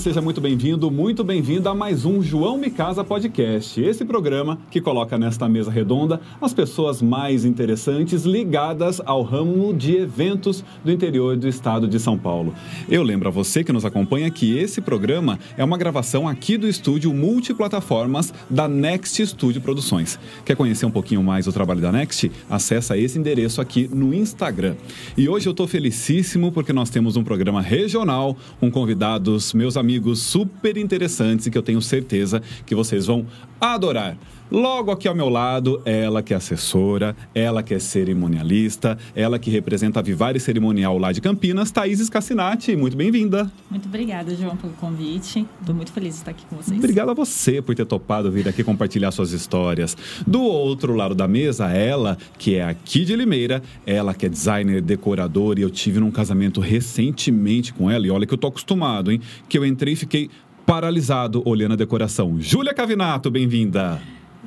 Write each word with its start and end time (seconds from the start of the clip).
seja 0.00 0.22
muito 0.22 0.40
bem-vindo, 0.40 0.90
muito 0.90 1.22
bem-vinda 1.22 1.68
a 1.68 1.74
mais 1.74 2.06
um 2.06 2.22
João 2.22 2.56
Me 2.56 2.70
Casa 2.70 3.04
Podcast. 3.04 3.78
Esse 3.78 4.02
programa 4.02 4.58
que 4.70 4.80
coloca 4.80 5.18
nesta 5.18 5.46
mesa 5.46 5.70
redonda 5.70 6.18
as 6.40 6.54
pessoas 6.54 7.02
mais 7.02 7.44
interessantes 7.44 8.24
ligadas 8.24 9.02
ao 9.04 9.20
ramo 9.20 9.74
de 9.74 9.96
eventos 9.98 10.64
do 10.82 10.90
interior 10.90 11.36
do 11.36 11.46
estado 11.46 11.86
de 11.86 12.00
São 12.00 12.16
Paulo. 12.16 12.54
Eu 12.88 13.02
lembro 13.02 13.28
a 13.28 13.30
você 13.30 13.62
que 13.62 13.74
nos 13.74 13.84
acompanha 13.84 14.30
que 14.30 14.56
esse 14.56 14.80
programa 14.80 15.38
é 15.54 15.62
uma 15.62 15.76
gravação 15.76 16.26
aqui 16.26 16.56
do 16.56 16.66
estúdio 16.66 17.12
multiplataformas 17.12 18.32
da 18.48 18.66
Next 18.66 19.26
Studio 19.26 19.60
Produções. 19.60 20.18
Quer 20.46 20.56
conhecer 20.56 20.86
um 20.86 20.90
pouquinho 20.90 21.22
mais 21.22 21.46
o 21.46 21.52
trabalho 21.52 21.82
da 21.82 21.92
Next? 21.92 22.32
Acesse 22.48 22.96
esse 22.96 23.18
endereço 23.18 23.60
aqui 23.60 23.86
no 23.92 24.14
Instagram. 24.14 24.76
E 25.14 25.28
hoje 25.28 25.46
eu 25.46 25.50
estou 25.50 25.68
felicíssimo 25.68 26.50
porque 26.50 26.72
nós 26.72 26.88
temos 26.88 27.16
um 27.18 27.22
programa 27.22 27.60
regional, 27.60 28.34
um 28.62 28.70
convidados, 28.70 29.52
meus 29.52 29.76
amigos 29.76 29.89
super 30.14 30.76
interessantes 30.76 31.46
e 31.46 31.50
que 31.50 31.58
eu 31.58 31.62
tenho 31.62 31.80
certeza 31.80 32.42
que 32.64 32.74
vocês 32.74 33.06
vão 33.06 33.26
adorar. 33.60 34.16
Logo 34.50 34.90
aqui 34.90 35.06
ao 35.06 35.14
meu 35.14 35.28
lado, 35.28 35.80
ela 35.84 36.24
que 36.24 36.34
é 36.34 36.36
assessora, 36.36 37.14
ela 37.32 37.62
que 37.62 37.72
é 37.72 37.78
cerimonialista, 37.78 38.98
ela 39.14 39.38
que 39.38 39.48
representa 39.48 40.00
a 40.00 40.02
Vivare 40.02 40.40
Cerimonial 40.40 40.98
lá 40.98 41.12
de 41.12 41.20
Campinas, 41.20 41.70
Thaís 41.70 42.00
Scassinati. 42.00 42.74
Muito 42.74 42.96
bem-vinda. 42.96 43.48
Muito 43.70 43.86
obrigada, 43.86 44.34
João, 44.34 44.56
pelo 44.56 44.72
convite. 44.72 45.46
Estou 45.60 45.72
muito 45.72 45.92
feliz 45.92 46.14
de 46.14 46.20
estar 46.22 46.32
aqui 46.32 46.44
com 46.46 46.56
vocês. 46.56 46.76
Obrigado 46.76 47.10
a 47.10 47.14
você 47.14 47.62
por 47.62 47.76
ter 47.76 47.86
topado 47.86 48.28
vir 48.32 48.48
aqui 48.48 48.64
compartilhar 48.64 49.12
suas 49.12 49.30
histórias. 49.30 49.96
Do 50.26 50.42
outro 50.42 50.96
lado 50.96 51.14
da 51.14 51.28
mesa, 51.28 51.70
ela, 51.70 52.18
que 52.36 52.56
é 52.56 52.64
aqui 52.64 53.04
de 53.04 53.14
Limeira, 53.14 53.62
ela 53.86 54.12
que 54.12 54.26
é 54.26 54.28
designer, 54.28 54.82
decoradora, 54.82 55.60
e 55.60 55.62
eu 55.62 55.70
tive 55.70 56.00
num 56.00 56.10
casamento 56.10 56.60
recentemente 56.60 57.72
com 57.72 57.88
ela, 57.88 58.04
e 58.04 58.10
olha 58.10 58.26
que 58.26 58.34
eu 58.34 58.38
tô 58.38 58.48
acostumado, 58.48 59.12
hein? 59.12 59.20
Que 59.48 59.56
eu 59.56 59.64
entrei 59.64 59.92
e 59.92 59.96
fiquei 59.96 60.28
paralisado 60.66 61.40
olhando 61.46 61.74
a 61.74 61.76
decoração. 61.76 62.36
Júlia 62.40 62.74
Cavinato, 62.74 63.30
bem-vinda. 63.30 64.00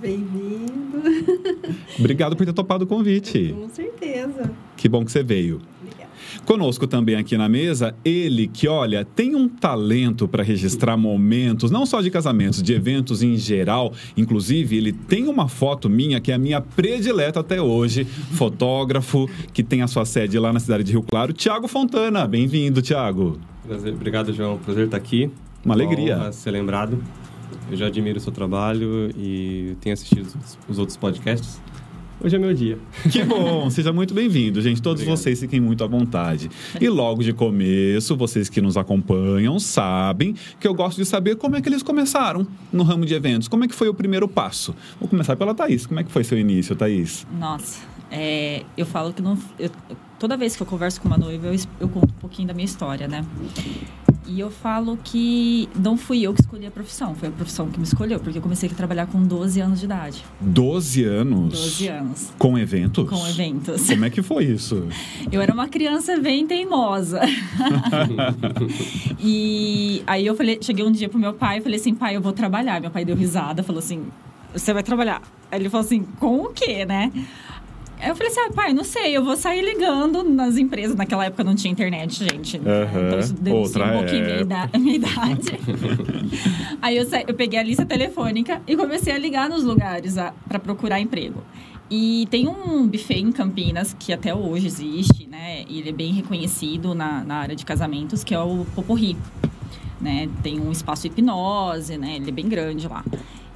Bem-vindo. 0.03 1.01
Obrigado 1.97 2.35
por 2.35 2.45
ter 2.45 2.51
topado 2.51 2.83
o 2.83 2.87
convite. 2.87 3.55
Com 3.57 3.69
certeza. 3.69 4.51
Que 4.75 4.89
bom 4.89 5.05
que 5.05 5.09
você 5.09 5.23
veio. 5.23 5.61
Obrigada. 5.81 6.11
Conosco 6.43 6.85
também 6.85 7.15
aqui 7.15 7.37
na 7.37 7.47
mesa, 7.47 7.95
ele 8.03 8.47
que, 8.47 8.67
olha, 8.67 9.05
tem 9.05 9.33
um 9.33 9.47
talento 9.47 10.27
para 10.27 10.43
registrar 10.43 10.97
momentos, 10.97 11.71
não 11.71 11.85
só 11.85 12.01
de 12.01 12.11
casamentos, 12.11 12.61
de 12.61 12.73
eventos 12.73 13.23
em 13.23 13.37
geral. 13.37 13.93
Inclusive, 14.17 14.75
ele 14.75 14.91
tem 14.91 15.25
uma 15.29 15.47
foto 15.47 15.89
minha 15.89 16.19
que 16.19 16.33
é 16.33 16.35
a 16.35 16.39
minha 16.39 16.59
predileta 16.59 17.39
até 17.39 17.61
hoje, 17.61 18.03
fotógrafo, 18.35 19.29
que 19.53 19.63
tem 19.63 19.83
a 19.83 19.87
sua 19.87 20.03
sede 20.03 20.37
lá 20.37 20.51
na 20.51 20.59
cidade 20.59 20.83
de 20.83 20.91
Rio 20.91 21.03
Claro, 21.03 21.31
Tiago 21.31 21.69
Fontana. 21.69 22.27
Bem-vindo, 22.27 22.81
Tiago. 22.81 23.39
Prazer, 23.65 23.93
obrigado, 23.93 24.33
João. 24.33 24.57
Prazer 24.57 24.83
estar 24.83 24.97
aqui. 24.97 25.31
Uma 25.63 25.75
alegria. 25.75 26.17
honra 26.17 26.31
ser 26.33 26.51
lembrado. 26.51 27.01
Eu 27.71 27.77
já 27.77 27.87
admiro 27.87 28.17
o 28.17 28.21
seu 28.21 28.31
trabalho 28.31 29.09
e 29.17 29.75
tenho 29.81 29.93
assistido 29.93 30.25
os- 30.27 30.57
os 30.67 30.79
outros 30.79 30.97
podcasts. 30.97 31.61
Hoje 32.23 32.35
é 32.37 32.39
meu 32.39 32.53
dia. 32.53 32.77
Que 33.11 33.21
bom, 33.23 33.69
seja 33.69 33.91
muito 33.91 34.13
bem-vindo, 34.13 34.61
gente. 34.61 34.81
Todos 34.81 35.01
Obrigado. 35.01 35.17
vocês 35.17 35.39
fiquem 35.41 35.59
muito 35.59 35.83
à 35.83 35.87
vontade. 35.87 36.49
E 36.79 36.87
logo 36.87 37.21
de 37.21 37.33
começo, 37.33 38.15
vocês 38.15 38.47
que 38.49 38.61
nos 38.61 38.77
acompanham 38.77 39.59
sabem 39.59 40.33
que 40.59 40.65
eu 40.67 40.73
gosto 40.73 40.97
de 40.97 41.05
saber 41.05 41.35
como 41.35 41.55
é 41.57 41.61
que 41.61 41.67
eles 41.67 41.83
começaram 41.83 42.47
no 42.71 42.83
ramo 42.83 43.05
de 43.05 43.13
eventos. 43.13 43.47
Como 43.49 43.65
é 43.65 43.67
que 43.67 43.75
foi 43.75 43.89
o 43.89 43.93
primeiro 43.93 44.27
passo? 44.27 44.73
Vou 44.99 45.09
começar 45.09 45.35
pela 45.35 45.53
Thaís. 45.53 45.85
Como 45.85 45.99
é 45.99 46.03
que 46.03 46.11
foi 46.11 46.23
seu 46.23 46.37
início, 46.39 46.75
Thaís? 46.77 47.27
Nossa, 47.37 47.81
é, 48.09 48.63
eu 48.77 48.85
falo 48.85 49.11
que 49.11 49.21
não. 49.21 49.37
eu- 49.59 49.71
toda 50.17 50.37
vez 50.37 50.55
que 50.55 50.61
eu 50.63 50.67
converso 50.67 51.01
com 51.01 51.09
uma 51.09 51.17
noiva, 51.17 51.47
eu, 51.47 51.59
eu 51.81 51.89
conto 51.89 52.05
um 52.09 52.19
pouquinho 52.21 52.47
da 52.47 52.53
minha 52.53 52.63
história, 52.65 53.05
né? 53.05 53.25
E 54.25 54.39
eu 54.39 54.49
falo 54.49 54.97
que 55.03 55.67
não 55.75 55.97
fui 55.97 56.21
eu 56.21 56.33
que 56.33 56.41
escolhi 56.41 56.65
a 56.65 56.71
profissão, 56.71 57.13
foi 57.13 57.29
a 57.29 57.31
profissão 57.31 57.69
que 57.69 57.77
me 57.77 57.83
escolheu, 57.83 58.19
porque 58.19 58.37
eu 58.37 58.41
comecei 58.41 58.69
a 58.69 58.73
trabalhar 58.73 59.07
com 59.07 59.21
12 59.21 59.59
anos 59.59 59.79
de 59.79 59.85
idade. 59.85 60.23
12 60.39 61.03
anos. 61.03 61.49
12 61.51 61.87
anos. 61.87 62.33
Com 62.37 62.57
eventos? 62.57 63.09
Com 63.09 63.27
eventos. 63.27 63.87
Como 63.87 64.05
é 64.05 64.09
que 64.09 64.21
foi 64.21 64.45
isso? 64.45 64.87
Eu 65.31 65.41
era 65.41 65.53
uma 65.53 65.67
criança 65.67 66.17
bem 66.17 66.47
teimosa. 66.47 67.21
e 69.19 70.01
aí 70.07 70.25
eu 70.25 70.35
falei, 70.35 70.57
cheguei 70.61 70.85
um 70.85 70.91
dia 70.91 71.09
pro 71.09 71.19
meu 71.19 71.33
pai 71.33 71.57
e 71.57 71.61
falei 71.61 71.79
assim, 71.79 71.93
pai, 71.93 72.15
eu 72.15 72.21
vou 72.21 72.31
trabalhar. 72.33 72.79
Meu 72.79 72.91
pai 72.91 73.03
deu 73.03 73.15
risada, 73.15 73.61
falou 73.61 73.79
assim, 73.79 74.05
você 74.53 74.73
vai 74.73 74.83
trabalhar. 74.83 75.21
Aí 75.51 75.59
ele 75.59 75.69
falou 75.69 75.85
assim, 75.85 76.03
com 76.19 76.43
o 76.43 76.49
quê, 76.49 76.85
né? 76.85 77.11
Eu 78.05 78.15
falei 78.15 78.31
assim, 78.31 78.39
ah, 78.41 78.51
pai, 78.53 78.73
não 78.73 78.83
sei, 78.83 79.15
eu 79.15 79.23
vou 79.23 79.35
sair 79.37 79.61
ligando 79.63 80.23
nas 80.23 80.57
empresas. 80.57 80.95
Naquela 80.95 81.25
época 81.25 81.43
não 81.43 81.55
tinha 81.55 81.71
internet, 81.71 82.23
gente. 82.23 82.57
Aham. 82.57 83.07
Então 83.07 83.19
isso 83.19 83.33
denuncia 83.33 83.83
um 83.85 83.91
pouquinho 83.97 84.21
minha 84.23 84.35
época. 84.35 84.67
ida- 84.67 84.69
minha 84.79 84.95
idade. 84.95 85.59
Aí 86.81 86.97
eu, 86.97 87.05
sa- 87.05 87.23
eu 87.27 87.33
peguei 87.33 87.59
a 87.59 87.63
lista 87.63 87.85
telefônica 87.85 88.61
e 88.67 88.75
comecei 88.75 89.13
a 89.13 89.17
ligar 89.17 89.49
nos 89.49 89.63
lugares 89.63 90.15
para 90.47 90.59
procurar 90.59 90.99
emprego. 90.99 91.41
E 91.89 92.27
tem 92.31 92.47
um 92.47 92.87
buffet 92.87 93.19
em 93.19 93.31
Campinas 93.31 93.95
que 93.99 94.11
até 94.13 94.33
hoje 94.33 94.65
existe, 94.67 95.27
né? 95.29 95.63
E 95.69 95.79
ele 95.79 95.89
é 95.89 95.91
bem 95.91 96.11
reconhecido 96.13 96.95
na, 96.95 97.23
na 97.23 97.35
área 97.35 97.55
de 97.55 97.63
casamentos, 97.65 98.23
que 98.23 98.33
é 98.33 98.39
o 98.39 98.65
Poporri. 98.73 99.15
Né? 100.01 100.27
Tem 100.41 100.59
um 100.59 100.71
espaço 100.71 101.07
hipnose, 101.07 101.97
né? 101.97 102.15
Ele 102.17 102.29
é 102.29 102.31
bem 102.31 102.47
grande 102.49 102.87
lá. 102.87 103.03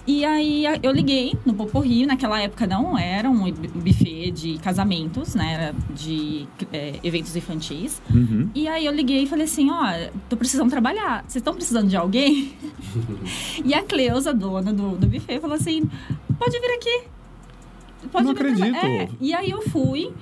E 0.07 0.23
aí 0.23 0.63
eu 0.81 0.91
liguei 0.93 1.33
no 1.45 1.53
Poporri, 1.53 2.05
naquela 2.05 2.41
época 2.41 2.65
não 2.65 2.97
era 2.97 3.29
um 3.29 3.51
buffet 3.51 4.31
de 4.31 4.57
casamentos, 4.59 5.35
né? 5.35 5.53
Era 5.53 5.75
de 5.93 6.47
é, 6.71 6.97
eventos 7.03 7.35
infantis. 7.35 8.01
Uhum. 8.09 8.49
E 8.55 8.69
aí 8.69 8.85
eu 8.85 8.93
liguei 8.93 9.23
e 9.23 9.27
falei 9.27 9.43
assim, 9.43 9.69
ó, 9.69 10.09
tô 10.29 10.37
precisando 10.37 10.69
trabalhar. 10.69 11.23
Vocês 11.23 11.35
estão 11.35 11.53
precisando 11.53 11.89
de 11.89 11.97
alguém? 11.97 12.53
e 13.65 13.73
a 13.73 13.83
Cleusa, 13.83 14.33
dona 14.33 14.71
do, 14.71 14.95
do 14.95 15.07
buffet, 15.07 15.41
falou 15.41 15.57
assim, 15.57 15.83
pode 16.39 16.57
vir 16.57 16.71
aqui. 16.71 17.03
Pode 18.09 18.25
Não 18.25 18.33
vir 18.33 18.45
acredito. 18.45 18.85
É. 18.85 19.09
E 19.19 19.33
aí 19.33 19.49
eu 19.49 19.61
fui. 19.63 20.13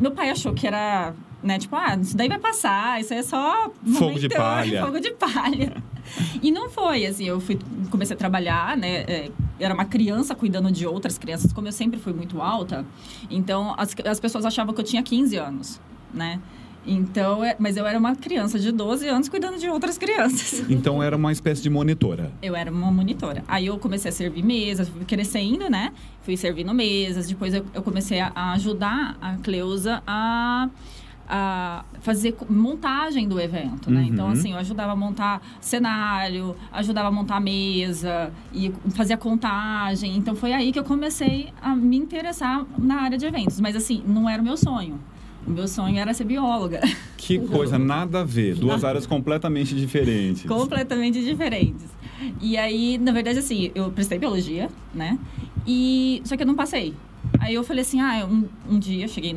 Meu 0.00 0.10
pai 0.10 0.30
achou 0.30 0.52
que 0.52 0.66
era, 0.66 1.14
né, 1.42 1.58
tipo, 1.58 1.74
ah, 1.76 1.96
isso 2.00 2.16
daí 2.16 2.28
vai 2.28 2.38
passar, 2.38 3.00
isso 3.00 3.12
aí 3.12 3.20
é 3.20 3.22
só 3.22 3.70
Fogo 3.98 4.18
de 4.18 4.28
palha. 4.28 4.84
Fogo 4.84 5.00
de 5.00 5.10
palha. 5.12 5.72
e 6.42 6.50
não 6.50 6.68
foi, 6.68 7.06
assim, 7.06 7.24
eu 7.24 7.40
fui, 7.40 7.58
comecei 7.90 8.14
a 8.14 8.18
trabalhar, 8.18 8.76
né, 8.76 9.04
é, 9.06 9.30
era 9.60 9.72
uma 9.74 9.84
criança 9.84 10.34
cuidando 10.34 10.70
de 10.70 10.86
outras 10.86 11.18
crianças, 11.18 11.52
como 11.52 11.68
eu 11.68 11.72
sempre 11.72 11.98
fui 12.00 12.12
muito 12.12 12.40
alta, 12.42 12.84
então 13.30 13.74
as, 13.78 13.94
as 14.04 14.18
pessoas 14.20 14.44
achavam 14.44 14.74
que 14.74 14.80
eu 14.80 14.84
tinha 14.84 15.02
15 15.02 15.36
anos, 15.36 15.80
né? 16.12 16.40
Então, 16.86 17.44
é- 17.44 17.54
mas 17.58 17.76
eu 17.76 17.86
era 17.86 17.98
uma 17.98 18.16
criança 18.16 18.58
de 18.58 18.72
12 18.72 19.06
anos 19.06 19.28
cuidando 19.28 19.58
de 19.58 19.68
outras 19.68 19.98
crianças. 19.98 20.64
Então 20.70 21.02
era 21.02 21.14
uma 21.14 21.30
espécie 21.30 21.60
de 21.60 21.68
monitora. 21.68 22.32
Eu 22.40 22.56
era 22.56 22.70
uma 22.70 22.90
monitora. 22.90 23.44
Aí 23.46 23.66
eu 23.66 23.78
comecei 23.78 24.08
a 24.08 24.12
servir 24.12 24.42
mesas, 24.42 24.88
fui 24.88 25.04
crescendo, 25.04 25.68
né? 25.68 25.92
Fui 26.22 26.34
servindo 26.34 26.72
mesas. 26.72 27.28
Depois 27.28 27.52
eu, 27.52 27.66
eu 27.74 27.82
comecei 27.82 28.20
a, 28.20 28.32
a 28.34 28.52
ajudar 28.52 29.18
a 29.20 29.36
Cleusa 29.36 30.02
a, 30.06 30.70
a 31.28 31.84
fazer 32.00 32.34
montagem 32.48 33.28
do 33.28 33.38
evento, 33.38 33.90
né? 33.90 34.00
Uhum. 34.00 34.06
Então, 34.06 34.28
assim, 34.30 34.52
eu 34.52 34.58
ajudava 34.58 34.92
a 34.92 34.96
montar 34.96 35.42
cenário, 35.60 36.56
ajudava 36.72 37.08
a 37.08 37.10
montar 37.10 37.36
a 37.36 37.40
mesa, 37.40 38.32
e 38.52 38.72
fazia 38.94 39.16
contagem. 39.16 40.16
Então, 40.16 40.34
foi 40.34 40.54
aí 40.54 40.72
que 40.72 40.78
eu 40.78 40.84
comecei 40.84 41.50
a 41.60 41.76
me 41.76 41.98
interessar 41.98 42.64
na 42.78 43.02
área 43.02 43.18
de 43.18 43.26
eventos. 43.26 43.60
Mas, 43.60 43.76
assim, 43.76 44.02
não 44.06 44.28
era 44.28 44.40
o 44.40 44.44
meu 44.44 44.56
sonho. 44.56 44.98
O 45.46 45.50
meu 45.50 45.68
sonho 45.68 45.98
era 45.98 46.14
ser 46.14 46.24
bióloga. 46.24 46.80
Que 47.18 47.38
coisa, 47.38 47.78
nada 47.78 48.20
a 48.20 48.24
ver. 48.24 48.54
Duas 48.54 48.82
áreas 48.82 49.04
completamente 49.04 49.74
diferentes. 49.74 50.46
completamente 50.46 51.22
diferentes. 51.22 51.84
E 52.40 52.56
aí, 52.56 52.96
na 52.96 53.12
verdade, 53.12 53.38
assim, 53.38 53.70
eu 53.74 53.90
prestei 53.90 54.18
biologia, 54.18 54.70
né? 54.94 55.18
E 55.66 56.22
só 56.24 56.38
que 56.38 56.42
eu 56.42 56.46
não 56.46 56.54
passei. 56.54 56.94
Aí 57.38 57.52
eu 57.52 57.62
falei 57.62 57.82
assim, 57.82 58.00
ah, 58.00 58.26
um, 58.26 58.48
um 58.70 58.78
dia 58.78 59.04
eu 59.04 59.08
cheguei, 59.08 59.36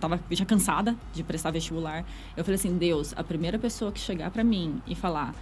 tava 0.00 0.20
já 0.30 0.44
cansada 0.44 0.96
de 1.12 1.22
prestar 1.22 1.50
vestibular. 1.50 2.04
Eu 2.36 2.44
falei 2.44 2.56
assim, 2.56 2.76
Deus, 2.76 3.14
a 3.16 3.24
primeira 3.24 3.58
pessoa 3.58 3.92
que 3.92 4.00
chegar 4.00 4.30
pra 4.30 4.44
mim 4.44 4.80
e 4.86 4.94
falar, 4.94 5.34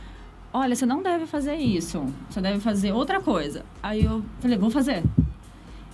olha, 0.53 0.75
você 0.75 0.87
não 0.87 1.03
deve 1.03 1.27
fazer 1.27 1.57
isso, 1.57 2.05
você 2.31 2.41
deve 2.41 2.61
fazer 2.61 2.93
outra 2.93 3.21
coisa. 3.21 3.65
Aí 3.83 4.05
eu 4.05 4.25
falei, 4.41 4.57
vou 4.57 4.71
fazer. 4.71 5.03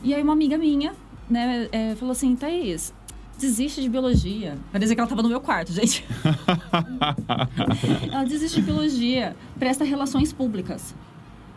E 0.03 0.15
aí 0.15 0.23
uma 0.23 0.32
amiga 0.32 0.59
minha, 0.59 0.94
né, 1.29 1.69
é, 1.73 1.94
falou 1.94 2.12
assim, 2.12 2.37
Thaís, 2.37 2.93
desiste 3.38 3.81
de 3.81 3.88
biologia. 3.88 4.59
Parecia 4.71 4.94
que 4.94 5.00
ela 5.00 5.09
tava 5.09 5.23
no 5.23 5.29
meu 5.29 5.41
quarto, 5.41 5.73
gente. 5.73 6.05
Ela 8.12 8.25
desiste 8.25 8.61
de 8.61 8.67
biologia, 8.67 9.35
presta 9.59 9.85
relações 9.85 10.32
públicas. 10.32 10.94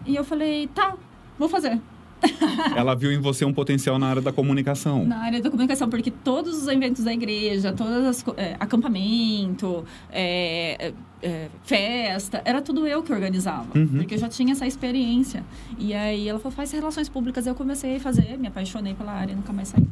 E 0.05 0.15
eu 0.15 0.23
falei, 0.23 0.67
tá, 0.67 0.95
vou 1.37 1.49
fazer. 1.49 1.79
Ela 2.75 2.95
viu 2.95 3.11
em 3.11 3.19
você 3.19 3.45
um 3.45 3.53
potencial 3.53 3.99
na 3.99 4.07
área 4.07 4.21
da 4.21 4.31
comunicação. 4.31 5.05
Na 5.05 5.17
área 5.19 5.41
da 5.41 5.49
comunicação, 5.49 5.89
porque 5.89 6.09
todos 6.11 6.57
os 6.61 6.67
eventos 6.67 7.03
da 7.03 7.13
igreja, 7.13 7.71
todas 7.73 8.05
as 8.05 8.23
co- 8.23 8.33
é, 8.37 8.55
acampamento, 8.59 9.85
é, 10.11 10.87
é, 10.87 10.93
é, 11.27 11.49
festa, 11.63 12.41
era 12.45 12.61
tudo 12.61 12.87
eu 12.87 13.03
que 13.03 13.13
organizava. 13.13 13.67
Uhum. 13.77 13.87
Porque 13.97 14.15
eu 14.15 14.19
já 14.19 14.29
tinha 14.29 14.51
essa 14.53 14.65
experiência. 14.65 15.43
E 15.77 15.93
aí 15.93 16.27
ela 16.27 16.39
falou, 16.39 16.55
faz 16.55 16.71
relações 16.71 17.09
públicas. 17.09 17.45
Eu 17.45 17.55
comecei 17.55 17.97
a 17.97 17.99
fazer, 17.99 18.37
me 18.37 18.47
apaixonei 18.47 18.93
pela 18.93 19.11
área 19.11 19.33
e 19.33 19.35
nunca 19.35 19.53
mais 19.53 19.67
saí. 19.69 19.83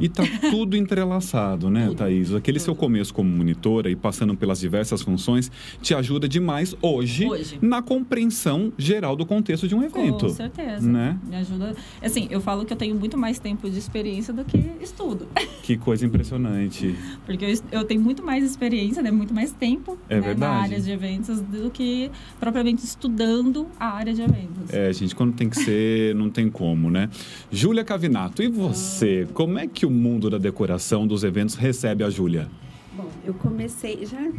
E 0.00 0.08
tá 0.08 0.22
tudo 0.50 0.76
entrelaçado, 0.76 1.68
né, 1.70 1.86
Tudo, 1.88 1.96
Thaís? 1.98 2.34
Aquele 2.34 2.58
seu 2.58 2.74
tudo. 2.74 2.80
começo 2.80 3.12
como 3.12 3.28
monitora 3.28 3.90
e 3.90 3.96
passando 3.96 4.34
pelas 4.36 4.58
diversas 4.60 5.02
funções 5.02 5.50
te 5.82 5.94
ajuda 5.94 6.28
demais 6.28 6.74
hoje, 6.80 7.26
Hoje. 7.28 7.58
na 7.60 7.82
compreensão 7.82 8.72
geral 8.78 9.14
do 9.14 9.26
contexto 9.26 9.68
de 9.68 9.74
um 9.74 9.82
evento. 9.82 10.26
Com 10.26 10.28
certeza. 10.30 10.88
Né? 10.90 11.18
Me 11.28 11.36
ajuda. 11.36 11.74
Assim, 12.02 12.26
eu 12.30 12.40
falo 12.40 12.64
que 12.64 12.72
eu 12.72 12.76
tenho 12.76 12.94
muito 12.94 13.16
mais 13.18 13.38
tempo 13.38 13.68
de 13.68 13.78
experiência 13.78 14.32
do 14.32 14.44
que 14.44 14.58
estudo. 14.80 15.26
Que 15.62 15.76
coisa 15.76 16.04
impressionante. 16.04 16.96
Porque 17.24 17.44
eu, 17.44 17.54
eu 17.80 17.84
tenho 17.84 18.00
muito 18.00 18.24
mais 18.24 18.42
experiência, 18.42 19.00
né? 19.02 19.10
Muito 19.12 19.32
mais 19.32 19.52
tempo 19.52 19.96
É 20.08 20.16
né, 20.16 20.20
verdade. 20.20 20.40
na 20.40 20.62
área 20.62 20.80
de 20.80 20.90
eventos 20.90 21.40
do 21.40 21.70
que 21.70 22.10
propriamente 22.40 22.82
estudando 22.84 23.68
a 23.78 23.86
área 23.94 24.12
de 24.12 24.20
eventos. 24.20 24.72
É, 24.72 24.92
gente, 24.92 25.14
quando 25.14 25.34
tem 25.34 25.48
que 25.48 25.56
ser, 25.62 26.12
não 26.16 26.28
tem 26.28 26.50
como, 26.50 26.90
né? 26.90 27.08
Júlia 27.52 27.84
Cavinato, 27.84 28.42
e 28.42 28.48
você? 28.48 29.28
Como 29.32 29.58
é 29.60 29.66
que 29.68 29.86
o 29.86 29.89
mundo 29.90 30.30
da 30.30 30.38
decoração 30.38 31.06
dos 31.06 31.24
eventos 31.24 31.54
recebe 31.54 32.04
a 32.04 32.10
Júlia? 32.10 32.48
Bom, 32.96 33.08
eu 33.24 33.34
comecei 33.34 34.04
já 34.06 34.30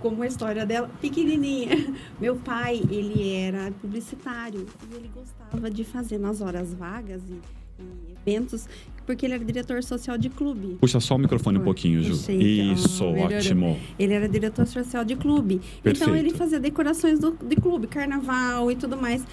como 0.00 0.22
a 0.22 0.26
história 0.26 0.66
dela 0.66 0.90
pequenininha. 1.00 1.94
Meu 2.20 2.36
pai, 2.36 2.82
ele 2.90 3.32
era 3.34 3.70
publicitário 3.80 4.66
e 4.90 4.96
ele 4.96 5.10
gostava 5.14 5.70
de 5.70 5.84
fazer 5.84 6.18
nas 6.18 6.40
horas 6.40 6.74
vagas 6.74 7.22
e, 7.28 7.34
e 7.82 8.14
eventos, 8.26 8.66
porque 9.06 9.26
ele 9.26 9.34
era 9.34 9.44
diretor 9.44 9.82
social 9.82 10.16
de 10.18 10.28
clube. 10.28 10.76
Puxa 10.80 10.98
só 11.00 11.14
o 11.14 11.18
microfone 11.18 11.58
um 11.58 11.62
pouquinho, 11.62 12.02
Ju. 12.02 12.10
Puxei, 12.10 12.60
então. 12.60 12.74
Isso, 12.74 13.04
Melhorou. 13.04 13.36
ótimo. 13.36 13.80
Ele 13.98 14.12
era 14.14 14.28
diretor 14.28 14.66
social 14.66 15.04
de 15.04 15.14
clube. 15.16 15.60
Perfeito. 15.82 16.02
Então 16.02 16.16
ele 16.16 16.30
fazia 16.30 16.58
decorações 16.58 17.18
do, 17.18 17.32
de 17.32 17.56
clube, 17.56 17.86
carnaval 17.86 18.70
e 18.70 18.76
tudo 18.76 18.96
mais. 18.96 19.24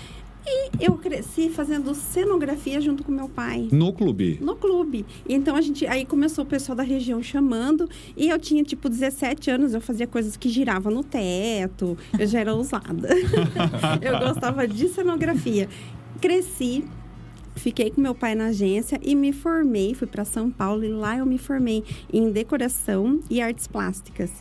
E 0.46 0.86
eu 0.86 0.98
cresci 0.98 1.50
fazendo 1.50 1.94
cenografia 1.94 2.82
junto 2.82 3.04
com 3.04 3.12
meu 3.12 3.30
pai. 3.30 3.68
No 3.72 3.94
clube. 3.94 4.40
No 4.42 4.56
clube. 4.56 5.06
Então 5.28 5.56
a 5.56 5.62
gente. 5.62 5.86
Aí 5.86 6.06
começou 6.06 6.44
o 6.44 6.48
pessoal 6.48 6.76
da 6.76 6.84
região 6.84 7.22
chamando. 7.22 7.88
E 8.18 8.30
eu 8.30 8.40
tinha, 8.40 8.64
tipo, 8.64 8.90
17 8.90 9.52
anos, 9.52 9.74
eu 9.74 9.82
fazia 9.82 10.08
coisas 10.08 10.36
que 10.36 10.50
giravam 10.50 10.92
no 10.92 11.04
teto. 11.04 11.98
Eu 12.18 12.28
já 12.28 12.40
era 12.40 12.54
ousada. 12.54 13.10
eu 14.02 14.20
gostava 14.20 14.68
de 14.68 14.88
cenografia. 14.88 15.70
Cresci. 16.20 16.84
Fiquei 17.56 17.92
com 17.92 18.02
meu 18.02 18.16
pai 18.16 18.34
na 18.34 18.46
agência 18.46 19.00
e 19.04 19.14
me 19.14 19.34
formei, 19.34 19.94
fui 19.94 20.08
para 20.08 20.24
São 20.24 20.50
Paulo 20.50 20.86
e 20.86 20.88
lá 20.88 21.18
eu 21.18 21.26
me 21.26 21.38
formei 21.38 21.84
em 22.12 22.32
decoração 22.32 23.20
e 23.30 23.42
artes 23.42 23.68
plásticas. 23.68 24.32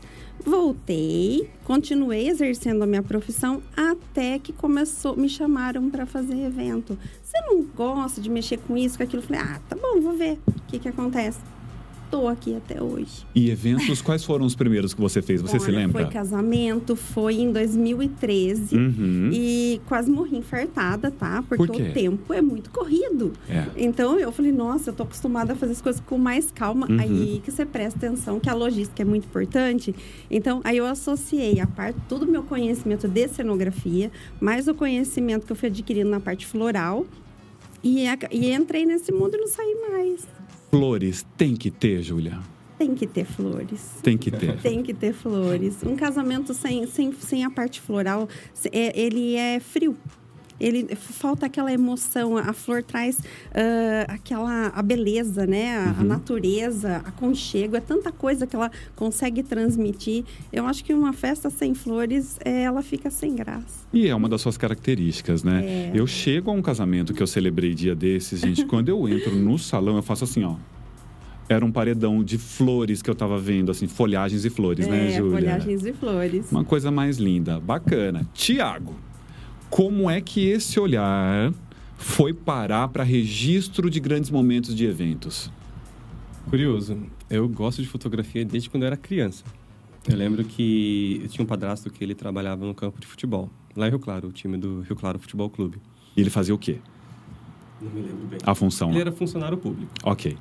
Voltei, 0.45 1.51
continuei 1.65 2.29
exercendo 2.29 2.83
a 2.83 2.87
minha 2.87 3.03
profissão 3.03 3.63
até 3.77 4.39
que 4.39 4.53
começou, 4.53 5.17
me 5.17 5.29
chamaram 5.29 5.91
para 5.91 6.07
fazer 6.07 6.47
evento. 6.47 6.99
Você 7.23 7.39
não 7.47 7.63
gosta 7.63 8.21
de 8.21 8.31
mexer 8.31 8.59
com 8.59 8.77
isso, 8.77 8.97
com 8.97 9.05
aquilo? 9.05 9.23
Eu 9.23 9.27
falei, 9.27 9.43
ah, 9.43 9.61
tá 9.69 9.77
bom, 9.77 10.01
vou 10.01 10.17
ver 10.17 10.39
o 10.49 10.63
que 10.67 10.79
que 10.79 10.89
acontece. 10.89 11.39
Tô 12.11 12.27
aqui 12.27 12.57
até 12.57 12.83
hoje. 12.83 13.25
E 13.35 13.51
eventos, 13.51 14.03
quais 14.03 14.25
foram 14.25 14.45
os 14.45 14.57
primeiros 14.57 14.93
que 14.93 15.01
você 15.01 15.23
fez? 15.23 15.41
Você 15.41 15.61
se 15.61 15.67
Olha, 15.67 15.79
lembra? 15.79 16.03
Foi 16.03 16.13
casamento, 16.13 16.97
foi 16.97 17.35
em 17.35 17.53
2013. 17.53 18.75
Uhum. 18.75 19.31
E 19.33 19.81
quase 19.87 20.11
morri 20.11 20.39
infartada, 20.39 21.11
tá? 21.11 21.45
Porque 21.49 21.67
Por 21.67 21.77
o 21.77 21.93
tempo 21.93 22.35
é 22.35 22.43
muito 22.43 22.71
corrido. 22.71 23.33
É. 23.49 23.67
Então 23.77 24.19
eu 24.19 24.33
falei, 24.33 24.51
nossa, 24.51 24.91
eu 24.91 24.95
tô 24.95 25.05
acostumada 25.05 25.53
a 25.53 25.57
fazer 25.57 25.73
as 25.73 25.81
coisas 25.81 26.03
com 26.05 26.19
mais 26.19 26.51
calma. 26.51 26.89
Uhum. 26.91 27.01
Aí 27.01 27.43
que 27.45 27.53
você 27.53 27.65
presta 27.65 28.07
atenção 28.07 28.41
que 28.41 28.51
a 28.51 28.55
logística 28.55 29.03
é 29.03 29.05
muito 29.05 29.27
importante. 29.27 29.95
Então, 30.29 30.61
aí 30.65 30.79
eu 30.79 30.87
associei 30.87 31.61
a 31.61 31.67
parte, 31.67 31.99
todo 32.09 32.25
o 32.25 32.27
meu 32.27 32.43
conhecimento 32.43 33.07
de 33.07 33.29
cenografia, 33.29 34.11
mais 34.41 34.67
o 34.67 34.75
conhecimento 34.75 35.47
que 35.47 35.53
eu 35.53 35.57
fui 35.57 35.69
adquirindo 35.69 36.11
na 36.11 36.19
parte 36.19 36.45
floral. 36.45 37.07
E, 37.83 38.05
e 38.31 38.53
entrei 38.53 38.85
nesse 38.85 39.11
mundo 39.11 39.37
e 39.37 39.39
não 39.39 39.47
saí 39.47 39.75
mais. 39.91 40.40
Flores 40.71 41.27
tem 41.37 41.57
que 41.57 41.71
ter, 41.71 42.03
Júlia. 42.03 42.39
Tem 42.79 42.95
que 42.95 43.07
ter 43.07 43.25
flores. 43.27 43.99
Tem 44.03 44.17
que 44.17 44.31
ter. 44.31 44.57
Tem 44.63 44.83
que 44.83 44.95
ter 44.95 45.13
flores. 45.13 45.83
Um 45.85 45.97
casamento 45.97 46.55
sem, 46.55 46.87
sem, 46.87 47.13
sem 47.13 47.45
a 47.45 47.51
parte 47.51 47.81
floral, 47.81 48.29
é- 48.73 48.99
ele 48.99 49.35
é 49.35 49.61
frio. 49.61 49.97
Ele 50.61 50.95
falta 50.95 51.47
aquela 51.47 51.73
emoção. 51.73 52.37
A 52.37 52.53
flor 52.53 52.83
traz 52.83 53.19
ah, 53.55 54.07
aquela 54.09 54.69
a 54.69 54.83
beleza, 54.83 55.47
né? 55.47 55.77
A, 55.77 56.01
a 56.01 56.05
natureza, 56.05 56.97
aconchego. 57.05 57.77
É 57.77 57.81
tanta 57.81 58.13
coisa 58.13 58.47
que 58.47 58.55
ela 58.55 58.71
consegue 58.95 59.43
transmitir. 59.43 60.25
Eu 60.53 60.67
acho 60.67 60.85
que 60.85 60.93
uma 60.93 61.13
festa 61.13 61.51
sem 61.51 61.75
flores, 61.75 62.37
eh, 62.45 62.63
ela 62.63 62.83
fica 62.83 63.11
sem 63.11 63.35
graça. 63.35 63.87
E 63.93 64.09
é 64.09 64.15
uma 64.15 64.29
das 64.29 64.41
suas 64.41 64.57
características, 64.57 65.43
né? 65.43 65.65
É. 65.65 65.93
Eu 65.95 66.07
chego 66.07 66.51
a 66.51 66.55
um 66.55 66.63
casamento 66.63 67.13
que 67.15 67.23
eu 67.23 67.27
celebrei 67.27 67.75
dia 67.75 67.95
desses, 67.95 68.41
gente. 68.41 68.65
quando 68.65 68.89
eu 68.89 69.09
entro 69.09 69.35
no 69.35 69.59
salão, 69.59 69.97
eu 69.97 70.03
faço 70.03 70.25
assim, 70.25 70.45
ó. 70.45 70.57
Era 71.49 71.65
um 71.65 71.73
paredão 71.73 72.23
de 72.23 72.39
flores 72.39 73.03
que 73.03 73.11
eu 73.11 73.15
tava 73.15 73.37
vendo, 73.37 73.73
assim, 73.73 73.89
folhagens 73.89 74.45
e 74.45 74.51
flores, 74.51 74.87
né, 74.87 75.09
é, 75.09 75.17
Júlia? 75.17 75.33
folhagens 75.33 75.85
e 75.85 75.93
flores. 75.93 76.53
Uma 76.53 76.65
coisa 76.65 76.93
mais 76.93 77.19
linda, 77.19 77.59
bacana. 77.59 78.25
Tiago, 78.33 78.95
como 79.71 80.11
é 80.11 80.21
que 80.21 80.47
esse 80.49 80.79
olhar 80.81 81.53
foi 81.97 82.33
parar 82.35 82.89
para 82.89 83.05
registro 83.05 83.89
de 83.89 84.01
grandes 84.01 84.31
momentos 84.31 84.75
de 84.75 84.85
eventos? 84.85 85.51
Curioso, 86.49 86.99
eu 87.29 87.49
gosto 87.49 87.81
de 87.83 87.89
fotografia 87.89 88.45
desde 88.45 88.69
quando 88.69 88.83
eu 88.83 88.89
era 88.89 88.97
criança. 88.97 89.45
Eu 90.09 90.17
lembro 90.17 90.43
que 90.45 91.21
eu 91.23 91.29
tinha 91.29 91.45
um 91.45 91.47
padrasto 91.47 91.91
que 91.91 92.03
ele 92.03 92.15
trabalhava 92.15 92.65
no 92.65 92.75
campo 92.75 92.99
de 93.01 93.07
futebol, 93.07 93.51
lá 93.77 93.87
em 93.87 93.91
Rio 93.91 93.99
Claro, 94.01 94.29
o 94.29 94.33
time 94.33 94.57
do 94.57 94.81
Rio 94.81 94.97
Claro 94.97 95.19
Futebol 95.19 95.49
Clube. 95.51 95.79
E 96.17 96.21
ele 96.21 96.31
fazia 96.31 96.55
o 96.55 96.59
quê? 96.59 96.79
Não 97.81 97.91
me 97.91 98.01
lembro 98.01 98.27
bem. 98.27 98.39
A 98.45 98.55
função 98.55 98.89
Ele 98.89 98.97
lá. 98.97 99.01
era 99.03 99.13
funcionário 99.13 99.57
público. 99.57 99.93
Ok. 100.03 100.37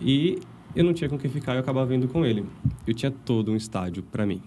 E 0.00 0.38
eu 0.74 0.82
não 0.84 0.92
tinha 0.92 1.08
com 1.08 1.18
quem 1.18 1.30
ficar, 1.30 1.54
eu 1.54 1.60
acabava 1.60 1.94
indo 1.94 2.08
com 2.08 2.24
ele. 2.24 2.44
Eu 2.86 2.94
tinha 2.94 3.10
todo 3.10 3.52
um 3.52 3.56
estádio 3.56 4.02
para 4.02 4.26
mim. 4.26 4.42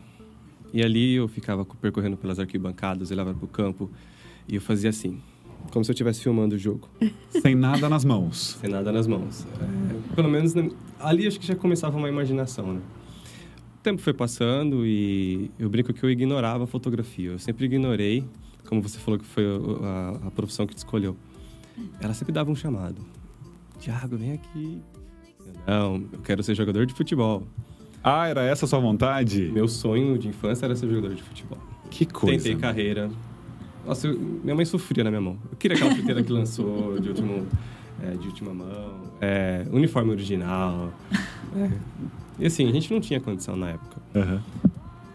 E 0.73 0.83
ali 0.83 1.15
eu 1.15 1.27
ficava 1.27 1.65
percorrendo 1.65 2.17
pelas 2.17 2.39
arquibancadas, 2.39 3.11
eu 3.11 3.17
levava 3.17 3.37
pro 3.37 3.47
campo 3.47 3.89
e 4.47 4.55
eu 4.55 4.61
fazia 4.61 4.89
assim, 4.89 5.19
como 5.71 5.83
se 5.83 5.91
eu 5.91 5.93
estivesse 5.93 6.21
filmando 6.21 6.55
o 6.55 6.57
jogo, 6.57 6.87
Sem 7.41 7.55
nada 7.55 7.89
nas 7.89 8.05
mãos. 8.05 8.57
sem 8.59 8.69
nada 8.69 8.91
nas 8.91 9.07
mãos. 9.07 9.45
É, 9.61 10.15
pelo 10.15 10.29
menos 10.29 10.53
ali 10.99 11.27
acho 11.27 11.39
que 11.39 11.45
já 11.47 11.55
começava 11.55 11.97
uma 11.97 12.09
imaginação, 12.09 12.73
né? 12.73 12.81
O 13.75 13.81
tempo 13.81 14.01
foi 14.01 14.13
passando 14.13 14.85
e 14.85 15.49
eu 15.57 15.69
brinco 15.69 15.93
que 15.93 16.03
eu 16.03 16.09
ignorava 16.09 16.65
a 16.65 16.67
fotografia. 16.67 17.31
Eu 17.31 17.39
sempre 17.39 17.65
ignorei, 17.65 18.25
como 18.67 18.81
você 18.81 18.99
falou 18.99 19.17
que 19.19 19.25
foi 19.25 19.45
a, 19.81 20.27
a 20.27 20.31
profissão 20.31 20.67
que 20.67 20.75
te 20.75 20.79
escolheu. 20.79 21.15
Ela 22.01 22.13
sempre 22.13 22.33
dava 22.33 22.51
um 22.51 22.55
chamado. 22.55 23.01
Tiago, 23.79 24.17
vem 24.17 24.33
aqui. 24.33 24.81
Eu, 25.39 25.53
Não, 25.65 25.95
eu 26.11 26.19
quero 26.19 26.43
ser 26.43 26.55
jogador 26.55 26.85
de 26.85 26.93
futebol. 26.93 27.47
Ah, 28.03 28.27
era 28.27 28.43
essa 28.43 28.65
a 28.65 28.67
sua 28.67 28.79
vontade? 28.79 29.49
Meu 29.53 29.67
sonho 29.67 30.17
de 30.17 30.27
infância 30.27 30.65
era 30.65 30.75
ser 30.75 30.87
jogador 30.89 31.15
de 31.15 31.23
futebol. 31.23 31.57
Que 31.89 32.05
coisa. 32.05 32.37
Tentei 32.37 32.55
carreira. 32.55 33.09
Nossa, 33.85 34.07
eu- 34.07 34.19
minha 34.19 34.55
mãe 34.55 34.65
sofria 34.65 35.03
na 35.03 35.09
minha 35.09 35.21
mão. 35.21 35.37
Eu 35.51 35.57
queria 35.57 35.75
aquela 35.75 35.93
chuteira 35.95 36.21
que 36.23 36.31
lançou 36.31 36.99
de, 36.99 37.09
último, 37.09 37.45
é, 38.03 38.11
de 38.11 38.27
última 38.27 38.53
mão, 38.53 38.93
é, 39.19 39.65
uniforme 39.71 40.11
original. 40.11 40.91
É. 41.55 41.69
E 42.39 42.45
assim, 42.45 42.67
a 42.69 42.71
gente 42.71 42.93
não 42.93 43.01
tinha 43.01 43.19
condição 43.19 43.55
na 43.55 43.71
época. 43.71 43.97
Aham. 44.15 44.41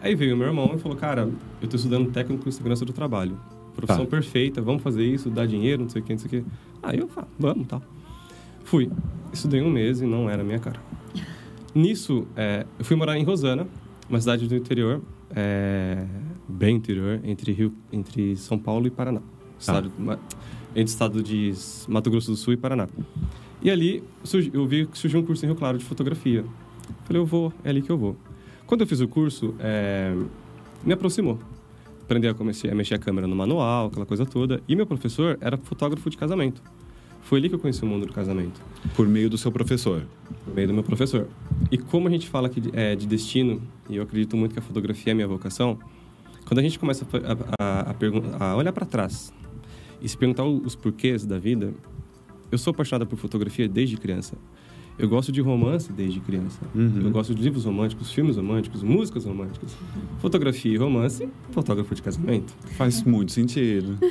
Aí 0.01 0.13
veio 0.13 0.37
meu 0.37 0.47
irmão 0.47 0.71
e 0.75 0.77
falou: 0.77 0.95
Cara, 0.97 1.27
eu 1.61 1.67
tô 1.67 1.75
estudando 1.77 2.11
técnico 2.11 2.47
em 2.47 2.51
segurança 2.51 2.85
do 2.85 2.93
trabalho. 2.93 3.37
Profissão 3.75 4.05
Tá. 4.05 4.11
perfeita, 4.11 4.61
vamos 4.61 4.83
fazer 4.83 5.03
isso, 5.03 5.29
dar 5.29 5.47
dinheiro, 5.47 5.81
não 5.83 5.89
sei 5.89 6.01
o 6.01 6.05
que, 6.05 6.13
não 6.13 6.19
sei 6.19 6.27
o 6.39 6.43
que. 6.43 6.49
Aí 6.83 6.99
eu 6.99 7.07
falei: 7.07 7.29
Vamos, 7.39 7.67
tal. 7.67 7.81
Fui. 8.63 8.91
Estudei 9.33 9.61
um 9.61 9.69
mês 9.69 10.01
e 10.01 10.05
não 10.05 10.29
era 10.29 10.41
a 10.41 10.45
minha 10.45 10.59
cara. 10.59 10.79
Nisso, 11.75 12.25
é, 12.37 12.65
eu 12.79 12.85
fui 12.85 12.95
morar 12.95 13.19
em 13.19 13.23
Rosana, 13.23 13.67
uma 14.09 14.19
cidade 14.19 14.47
do 14.47 14.55
interior, 14.55 15.01
é, 15.35 16.05
bem 16.47 16.77
interior, 16.77 17.19
entre, 17.23 17.51
Rio, 17.51 17.73
entre 17.91 18.35
São 18.37 18.57
Paulo 18.57 18.87
e 18.87 18.89
Paraná. 18.89 19.21
Estado, 19.59 19.91
ma- 19.99 20.17
entre 20.71 20.83
o 20.83 20.85
estado 20.85 21.21
de 21.23 21.53
Mato 21.87 22.09
Grosso 22.09 22.31
do 22.31 22.37
Sul 22.37 22.53
e 22.53 22.57
Paraná. 22.57 22.87
E 23.61 23.69
ali 23.69 24.03
eu 24.53 24.65
vi 24.65 24.85
que 24.85 24.97
surgiu 24.97 25.19
um 25.19 25.23
curso 25.25 25.43
em 25.45 25.49
Rio 25.49 25.55
Claro 25.57 25.77
de 25.77 25.83
fotografia. 25.83 26.45
Falei, 27.03 27.21
eu 27.21 27.25
vou, 27.25 27.51
é 27.63 27.69
ali 27.69 27.81
que 27.81 27.89
eu 27.91 27.97
vou. 27.97 28.15
Quando 28.65 28.81
eu 28.81 28.87
fiz 28.87 29.01
o 29.01 29.07
curso, 29.07 29.53
é, 29.59 30.15
me 30.83 30.93
aproximou. 30.93 31.39
Aprendi 32.03 32.27
a, 32.27 32.33
comecei 32.33 32.69
a 32.71 32.75
mexer 32.75 32.93
a 32.95 32.99
câmera 32.99 33.27
no 33.27 33.35
manual, 33.35 33.87
aquela 33.87 34.05
coisa 34.05 34.25
toda. 34.25 34.61
E 34.67 34.75
meu 34.75 34.85
professor 34.85 35.37
era 35.41 35.57
fotógrafo 35.57 36.09
de 36.09 36.15
casamento. 36.17 36.61
Foi 37.25 37.39
ali 37.39 37.49
que 37.49 37.55
eu 37.55 37.59
conheci 37.59 37.83
o 37.83 37.87
mundo 37.87 38.05
do 38.05 38.13
casamento 38.13 38.61
Por 38.95 39.07
meio 39.07 39.29
do 39.29 39.37
seu 39.37 39.51
professor. 39.51 40.03
por 40.45 40.53
meio 40.53 40.67
do 40.67 40.73
meu 40.73 40.83
professor. 40.83 41.27
E 41.71 41.77
como 41.77 42.07
a 42.07 42.11
gente 42.11 42.29
fala 42.29 42.47
aqui 42.47 42.61
de, 42.61 42.69
é, 42.73 42.95
de 42.95 43.05
destino, 43.07 43.61
e 43.89 43.97
eu 43.97 44.03
acredito 44.03 44.37
muito 44.37 44.53
que 44.53 44.59
a 44.59 44.61
fotografia 44.61 45.11
é 45.11 45.15
minha 45.15 45.27
vocação, 45.27 45.77
quando 46.45 46.59
a 46.59 46.61
gente 46.61 46.77
começa 46.77 47.05
a, 47.59 47.63
a, 47.63 47.95
a, 48.39 48.51
a 48.51 48.55
olhar 48.55 48.71
para 48.71 48.85
trás 48.85 49.33
e 49.99 50.07
se 50.07 50.15
perguntar 50.15 50.43
os 50.45 50.75
porquês 50.75 51.25
da 51.25 51.39
vida, 51.39 51.73
eu 52.51 52.57
sou 52.59 52.71
apaixonada 52.71 53.05
por 53.07 53.17
fotografia 53.17 53.67
desde 53.67 53.97
criança. 53.97 54.37
Eu 54.97 55.09
gosto 55.09 55.29
de 55.31 55.41
romance 55.41 55.91
desde 55.91 56.21
criança. 56.21 56.61
Uhum. 56.73 57.01
Eu 57.03 57.11
gosto 57.11 57.35
de 57.35 57.41
livros 57.41 57.65
românticos, 57.65 58.11
filmes 58.11 58.37
românticos, 58.37 58.81
músicas 58.81 59.25
românticas. 59.25 59.75
Fotografia 60.19 60.71
e 60.73 60.77
romance, 60.77 61.27
fotógrafo 61.51 61.93
de 61.93 62.01
casamento. 62.01 62.53
Faz 62.77 63.03
muito 63.03 63.31
sentido. 63.31 63.97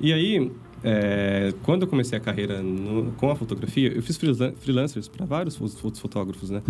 E 0.00 0.12
aí, 0.12 0.52
é, 0.88 1.52
quando 1.64 1.82
eu 1.82 1.88
comecei 1.88 2.16
a 2.16 2.20
carreira 2.20 2.62
no, 2.62 3.10
com 3.12 3.28
a 3.28 3.34
fotografia, 3.34 3.92
eu 3.92 4.00
fiz 4.02 4.16
freelan- 4.16 4.52
freelancers 4.56 5.08
para 5.08 5.26
vários 5.26 5.56
fo- 5.56 5.68
fotógrafos, 5.94 6.48
né? 6.48 6.62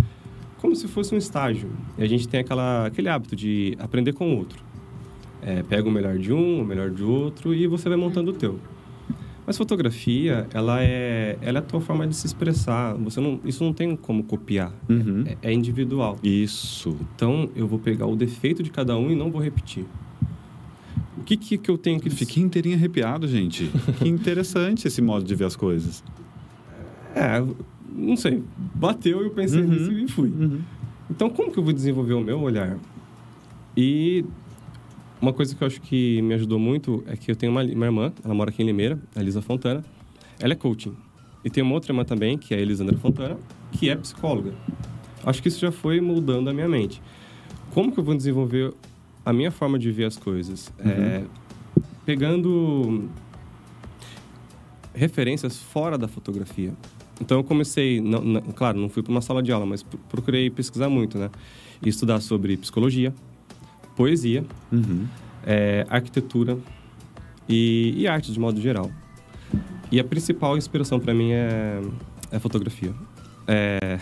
Como 0.59 0.75
se 0.75 0.89
fosse 0.89 1.15
um 1.15 1.19
estágio. 1.19 1.69
E 1.99 2.03
a 2.03 2.07
gente 2.09 2.27
tem 2.27 2.41
aquela, 2.41 2.87
aquele 2.87 3.09
hábito 3.11 3.37
de 3.37 3.77
aprender 3.79 4.15
com 4.15 4.33
o 4.35 4.39
outro. 4.39 4.59
É, 5.43 5.63
pega 5.63 5.87
o 5.87 5.93
melhor 5.93 6.17
de 6.19 6.33
um, 6.33 6.63
o 6.63 6.65
melhor 6.65 6.91
de 6.91 7.05
outro 7.05 7.55
e 7.55 7.67
você 7.67 7.89
vai 7.91 7.99
montando 7.99 8.31
o 8.31 8.35
teu. 8.35 8.59
Mas 9.47 9.57
fotografia, 9.57 10.47
ela 10.53 10.83
é, 10.83 11.37
ela 11.41 11.59
é 11.59 11.61
a 11.61 11.63
tua 11.63 11.81
forma 11.81 12.05
de 12.07 12.17
se 12.17 12.27
expressar. 12.27 12.95
Você 12.95 13.21
não, 13.21 13.39
isso 13.45 13.63
não 13.63 13.73
tem 13.73 13.95
como 13.95 14.25
copiar. 14.25 14.73
Uhum. 14.89 15.25
É, 15.43 15.51
é 15.51 15.53
individual. 15.53 16.19
Isso. 16.23 16.97
Então, 17.15 17.49
eu 17.55 17.69
vou 17.69 17.79
pegar 17.79 18.07
o 18.07 18.17
defeito 18.17 18.63
de 18.63 18.71
cada 18.71 18.97
um 18.97 19.09
e 19.11 19.15
não 19.15 19.31
vou 19.31 19.41
repetir. 19.41 19.85
O 21.19 21.23
que, 21.23 21.37
que, 21.37 21.57
que 21.59 21.71
eu 21.71 21.79
tenho 21.79 21.99
que... 22.01 22.11
Fiquei 22.11 22.43
inteirinho 22.43 22.77
arrepiado, 22.77 23.27
gente. 23.27 23.71
Que 23.99 24.09
interessante 24.09 24.87
esse 24.87 25.01
modo 25.01 25.25
de 25.25 25.35
ver 25.35 25.45
as 25.47 25.57
coisas. 25.57 26.05
É, 27.15 27.43
não 27.95 28.17
sei. 28.17 28.43
Bateu 28.75 29.23
e 29.23 29.25
eu 29.27 29.31
pensei 29.31 29.63
Uhum. 29.63 29.69
nisso 29.69 29.93
e 29.93 30.09
fui. 30.09 30.29
Uhum. 30.29 30.61
Então, 31.11 31.31
como 31.31 31.51
que 31.51 31.59
eu 31.59 31.63
vou 31.65 31.73
desenvolver 31.73 32.15
o 32.15 32.21
meu 32.21 32.41
olhar? 32.41 32.77
E 33.77 34.25
uma 35.21 35.33
coisa 35.33 35.55
que 35.55 35.63
eu 35.63 35.67
acho 35.67 35.81
que 35.81 36.21
me 36.23 36.35
ajudou 36.35 36.59
muito 36.59 37.03
é 37.07 37.17
que 37.17 37.31
eu 37.31 37.37
tenho 37.37 37.51
uma, 37.53 37.63
uma 37.63 37.87
irmã, 37.87 38.13
ela 38.25 38.35
mora 38.35 38.51
aqui 38.51 38.63
em 38.63 38.67
Limeira, 38.67 38.99
a 39.15 39.21
Elisa 39.21 39.41
Fontana. 39.41 39.83
Ela 40.39 40.53
é 40.53 40.57
coaching. 40.57 40.95
E 41.45 41.49
tem 41.49 41.63
uma 41.63 41.75
outra 41.75 41.93
irmã 41.93 42.05
também, 42.05 42.37
que 42.37 42.53
é 42.55 42.59
a 42.59 42.61
Elisandra 42.61 42.97
Fontana, 42.99 43.39
que 43.73 43.89
é 43.89 43.97
psicóloga. 43.97 44.53
Acho 45.25 45.41
que 45.43 45.49
isso 45.49 45.61
já 45.61 45.73
foi 45.73 46.01
moldando 46.01 46.51
a 46.51 46.53
minha 46.53 46.69
mente. 46.69 47.01
Como 47.73 47.91
que 47.93 47.99
eu 47.99 48.05
vou 48.05 48.15
desenvolver 48.15 48.73
a 49.27 49.33
minha 49.33 49.51
forma 49.51 49.79
de 49.79 49.91
ver 49.91 50.05
as 50.05 50.17
coisas? 50.17 50.73
É, 50.79 51.23
pegando 52.07 53.11
referências 54.95 55.59
fora 55.59 55.99
da 55.99 56.09
fotografia. 56.09 56.73
Então 57.21 57.39
eu 57.39 57.45
comecei, 57.45 58.01
não- 58.01 58.23
não- 58.23 58.41
claro, 58.41 58.79
não 58.79 58.89
fui 58.89 59.03
para 59.03 59.11
uma 59.11 59.21
sala 59.21 59.43
de 59.43 59.51
aula, 59.53 59.67
mas 59.67 59.83
pro- 59.83 59.99
procurei 60.09 60.49
pesquisar 60.51 60.89
muito, 60.89 61.19
né? 61.19 61.31
E 61.83 61.89
estudar 61.89 62.21
sobre 62.21 62.57
psicologia, 62.57 63.13
poesia, 63.95 64.45
Uhum. 64.73 65.07
é, 65.45 65.87
arquitetura 65.89 66.59
e, 67.49 67.95
e 67.97 68.07
arte 68.07 68.33
de 68.33 68.39
modo 68.41 68.61
geral. 68.61 68.91
E 69.91 70.01
a 70.01 70.05
principal 70.05 70.57
inspiração 70.57 70.99
para 70.99 71.15
mim 71.15 71.33
é, 71.33 71.81
é 72.31 72.37
a 72.37 72.41
fotografia. 72.41 72.93
É 73.47 73.99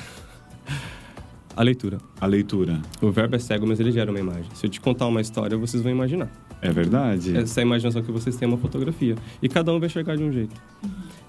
a 1.57 1.63
leitura. 1.63 1.99
A 2.21 2.27
leitura. 2.27 2.83
O 3.01 3.11
verbo 3.11 3.37
é 3.37 3.39
cego, 3.39 3.67
mas 3.67 3.79
ele 3.79 3.93
gera 3.93 4.11
uma 4.11 4.19
imagem. 4.19 4.47
Se 4.55 4.67
eu 4.67 4.71
te 4.71 4.81
contar 4.81 5.07
uma 5.07 5.21
história, 5.21 5.57
vocês 5.57 5.83
vão 5.83 5.93
imaginar. 5.93 6.31
É 6.61 6.73
verdade? 6.73 7.37
Essa 7.37 7.61
é 7.61 7.63
imaginação 7.63 8.03
que 8.03 8.11
vocês 8.11 8.37
têm 8.37 8.47
é 8.47 8.49
uma 8.49 8.59
fotografia. 8.59 9.17
E 9.43 9.49
cada 9.49 9.73
um 9.73 9.79
vai 9.79 9.87
enxergar 9.87 10.17
de 10.17 10.23
um 10.23 10.33
jeito. 10.33 10.55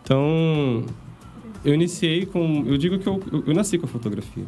Então, 0.03 0.85
eu 1.63 1.73
iniciei 1.73 2.25
com... 2.25 2.63
Eu 2.65 2.77
digo 2.77 2.97
que 2.97 3.07
eu, 3.07 3.21
eu, 3.31 3.43
eu 3.47 3.53
nasci 3.53 3.77
com 3.77 3.85
a 3.85 3.89
fotografia. 3.89 4.45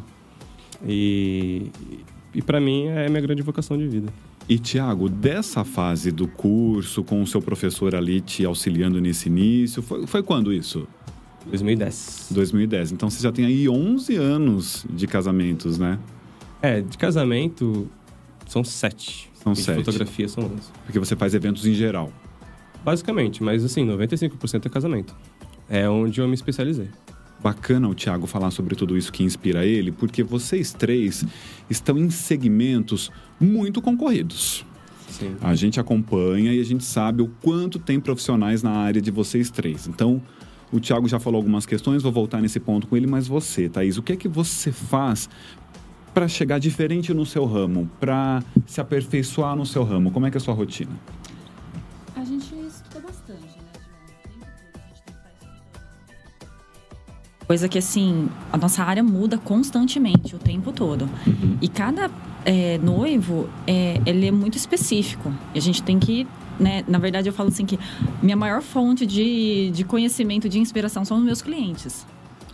E, 0.86 1.70
e 2.34 2.42
para 2.42 2.60
mim 2.60 2.86
é 2.86 3.06
a 3.06 3.08
minha 3.08 3.20
grande 3.20 3.42
vocação 3.42 3.76
de 3.76 3.86
vida. 3.86 4.12
E, 4.48 4.58
Tiago, 4.58 5.08
dessa 5.08 5.62
fase 5.62 6.10
do 6.10 6.26
curso, 6.26 7.04
com 7.04 7.20
o 7.22 7.26
seu 7.26 7.42
professor 7.42 7.94
ali 7.94 8.20
te 8.20 8.44
auxiliando 8.46 9.00
nesse 9.00 9.28
início, 9.28 9.82
foi, 9.82 10.06
foi 10.06 10.22
quando 10.22 10.52
isso? 10.52 10.88
2010. 11.48 12.28
2010. 12.30 12.92
Então 12.92 13.10
você 13.10 13.22
já 13.22 13.32
tem 13.32 13.44
aí 13.44 13.68
11 13.68 14.16
anos 14.16 14.84
de 14.88 15.06
casamentos, 15.06 15.78
né? 15.78 15.98
É, 16.60 16.80
de 16.80 16.96
casamento 16.98 17.88
são 18.46 18.64
sete. 18.64 19.30
São 19.34 19.52
E 19.52 19.56
de 19.56 19.62
sete. 19.62 19.76
fotografia 19.76 20.28
são 20.28 20.44
11. 20.44 20.54
Porque 20.84 20.98
você 20.98 21.14
faz 21.16 21.34
eventos 21.34 21.66
em 21.66 21.74
geral. 21.74 22.12
Basicamente, 22.84 23.42
mas 23.42 23.64
assim, 23.64 23.86
95% 23.86 24.66
é 24.66 24.68
casamento. 24.68 25.14
É 25.68 25.88
onde 25.88 26.20
eu 26.20 26.28
me 26.28 26.34
especializei. 26.34 26.88
Bacana 27.42 27.88
o 27.88 27.94
Tiago 27.94 28.26
falar 28.26 28.50
sobre 28.50 28.74
tudo 28.74 28.96
isso 28.96 29.12
que 29.12 29.22
inspira 29.22 29.64
ele, 29.64 29.92
porque 29.92 30.22
vocês 30.24 30.72
três 30.72 31.24
estão 31.70 31.96
em 31.96 32.10
segmentos 32.10 33.12
muito 33.38 33.80
concorridos. 33.80 34.64
Sim. 35.08 35.36
A 35.40 35.54
gente 35.54 35.78
acompanha 35.78 36.52
e 36.52 36.60
a 36.60 36.64
gente 36.64 36.84
sabe 36.84 37.22
o 37.22 37.28
quanto 37.42 37.78
tem 37.78 38.00
profissionais 38.00 38.62
na 38.62 38.70
área 38.72 39.00
de 39.00 39.10
vocês 39.10 39.50
três. 39.50 39.86
Então, 39.86 40.20
o 40.72 40.80
Tiago 40.80 41.08
já 41.08 41.18
falou 41.18 41.38
algumas 41.38 41.64
questões, 41.66 42.02
vou 42.02 42.12
voltar 42.12 42.40
nesse 42.40 42.60
ponto 42.60 42.86
com 42.86 42.96
ele, 42.96 43.06
mas 43.06 43.26
você, 43.26 43.68
Thaís, 43.68 43.96
o 43.96 44.02
que 44.02 44.12
é 44.12 44.16
que 44.16 44.28
você 44.28 44.70
faz 44.70 45.28
para 46.12 46.28
chegar 46.28 46.58
diferente 46.58 47.14
no 47.14 47.24
seu 47.24 47.44
ramo, 47.44 47.88
para 48.00 48.42
se 48.66 48.80
aperfeiçoar 48.80 49.54
no 49.56 49.64
seu 49.64 49.84
ramo? 49.84 50.10
Como 50.10 50.26
é 50.26 50.30
que 50.30 50.36
é 50.36 50.40
a 50.40 50.40
sua 50.40 50.54
rotina? 50.54 50.90
Coisa 57.48 57.66
que, 57.66 57.78
assim, 57.78 58.28
a 58.52 58.58
nossa 58.58 58.84
área 58.84 59.02
muda 59.02 59.38
constantemente, 59.38 60.36
o 60.36 60.38
tempo 60.38 60.70
todo. 60.70 61.08
E 61.62 61.66
cada 61.66 62.10
é, 62.44 62.78
noivo, 62.78 63.48
é, 63.66 64.00
ele 64.04 64.26
é 64.26 64.30
muito 64.30 64.56
específico. 64.56 65.32
E 65.54 65.58
a 65.58 65.62
gente 65.62 65.82
tem 65.82 65.98
que, 65.98 66.26
né, 66.60 66.84
na 66.86 66.98
verdade, 66.98 67.26
eu 67.26 67.32
falo 67.32 67.48
assim 67.48 67.64
que 67.64 67.78
minha 68.22 68.36
maior 68.36 68.60
fonte 68.60 69.06
de, 69.06 69.70
de 69.70 69.82
conhecimento, 69.82 70.46
de 70.46 70.58
inspiração 70.58 71.06
são 71.06 71.16
os 71.16 71.24
meus 71.24 71.40
clientes, 71.40 72.06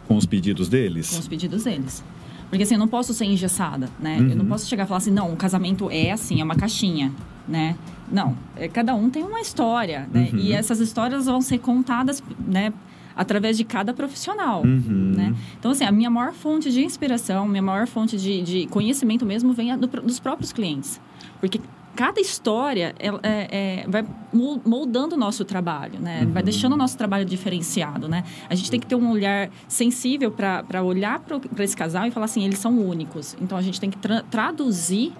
Com 0.07 0.17
os 0.17 0.27
pedidos 0.27 0.69
com 0.69 0.73
deles? 0.73 1.19
os 1.19 1.27
pedidos 1.27 1.65
deles. 1.65 2.05
Porque 2.49 2.63
assim, 2.63 2.75
eu 2.75 2.79
não 2.79 2.87
posso 2.87 3.13
ser 3.13 3.25
engessada, 3.25 3.89
né? 3.99 4.17
Eu 4.19 4.37
não 4.37 4.47
posso 4.47 4.69
chegar 4.69 4.85
e 4.85 4.87
falar 4.87 4.99
assim, 4.99 5.11
não, 5.11 5.33
o 5.33 5.37
casamento 5.37 5.91
é 5.91 6.13
assim, 6.13 6.41
é 6.41 6.45
uma 6.45 6.55
caixinha, 6.55 7.11
né? 7.49 7.75
Não, 8.13 8.37
é, 8.55 8.69
cada 8.69 8.95
um 8.95 9.11
tem 9.11 9.25
uma 9.25 9.41
história, 9.41 10.09
né? 10.13 10.29
Uhum. 10.33 10.39
E 10.39 10.53
essas 10.53 10.79
histórias 10.79 11.27
vão 11.27 11.41
ser 11.41 11.59
contadas, 11.59 12.23
né? 12.47 12.73
Através 13.17 13.57
de 13.57 13.65
cada 13.65 13.93
profissional, 13.95 14.63
Uhum. 14.65 15.13
né? 15.17 15.35
Então, 15.59 15.71
assim, 15.71 15.85
a 15.85 15.93
minha 15.93 16.11
maior 16.11 16.33
fonte 16.33 16.71
de 16.71 16.83
inspiração, 16.85 17.47
minha 17.47 17.63
maior 17.63 17.87
fonte 17.87 18.17
de, 18.17 18.43
de 18.43 18.67
conhecimento 18.67 19.25
mesmo 19.25 19.53
vem 19.53 19.77
do- 19.79 19.87
dos 19.87 20.19
próprios 20.19 20.53
clientes. 20.53 21.01
Porque 21.41 21.61
cada 21.95 22.21
história 22.21 22.93
ela, 22.99 23.21
é, 23.23 23.85
é, 23.85 23.89
vai 23.89 24.05
mol- 24.33 24.61
moldando 24.67 25.15
o 25.15 25.19
nosso 25.19 25.45
trabalho, 25.45 26.01
né? 26.01 26.27
Vai 26.33 26.43
deixando 26.43 26.73
o 26.73 26.77
nosso 26.77 26.99
trabalho 26.99 27.25
diferenciado, 27.25 28.09
né? 28.09 28.25
A 28.51 28.55
gente 28.57 28.69
tem 28.69 28.81
que 28.81 28.87
ter 28.87 28.97
um 28.97 29.11
olhar 29.13 29.49
sensível 29.69 30.33
para 30.33 30.83
olhar 30.83 31.21
para 31.21 31.63
esse 31.65 31.77
casal 31.77 32.07
e 32.07 32.11
falar 32.11 32.25
assim, 32.27 32.45
eles 32.45 32.59
são 32.59 32.77
únicos. 32.81 33.37
Então, 33.41 33.57
a 33.57 33.63
gente 33.63 33.81
tem 33.81 33.91
que 33.91 33.99
tra- 33.99 34.25
traduzir 34.29 35.13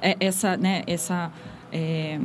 é, 0.00 0.16
essa, 0.20 0.56
né, 0.56 0.82
essa... 0.86 1.30
é, 1.72 2.20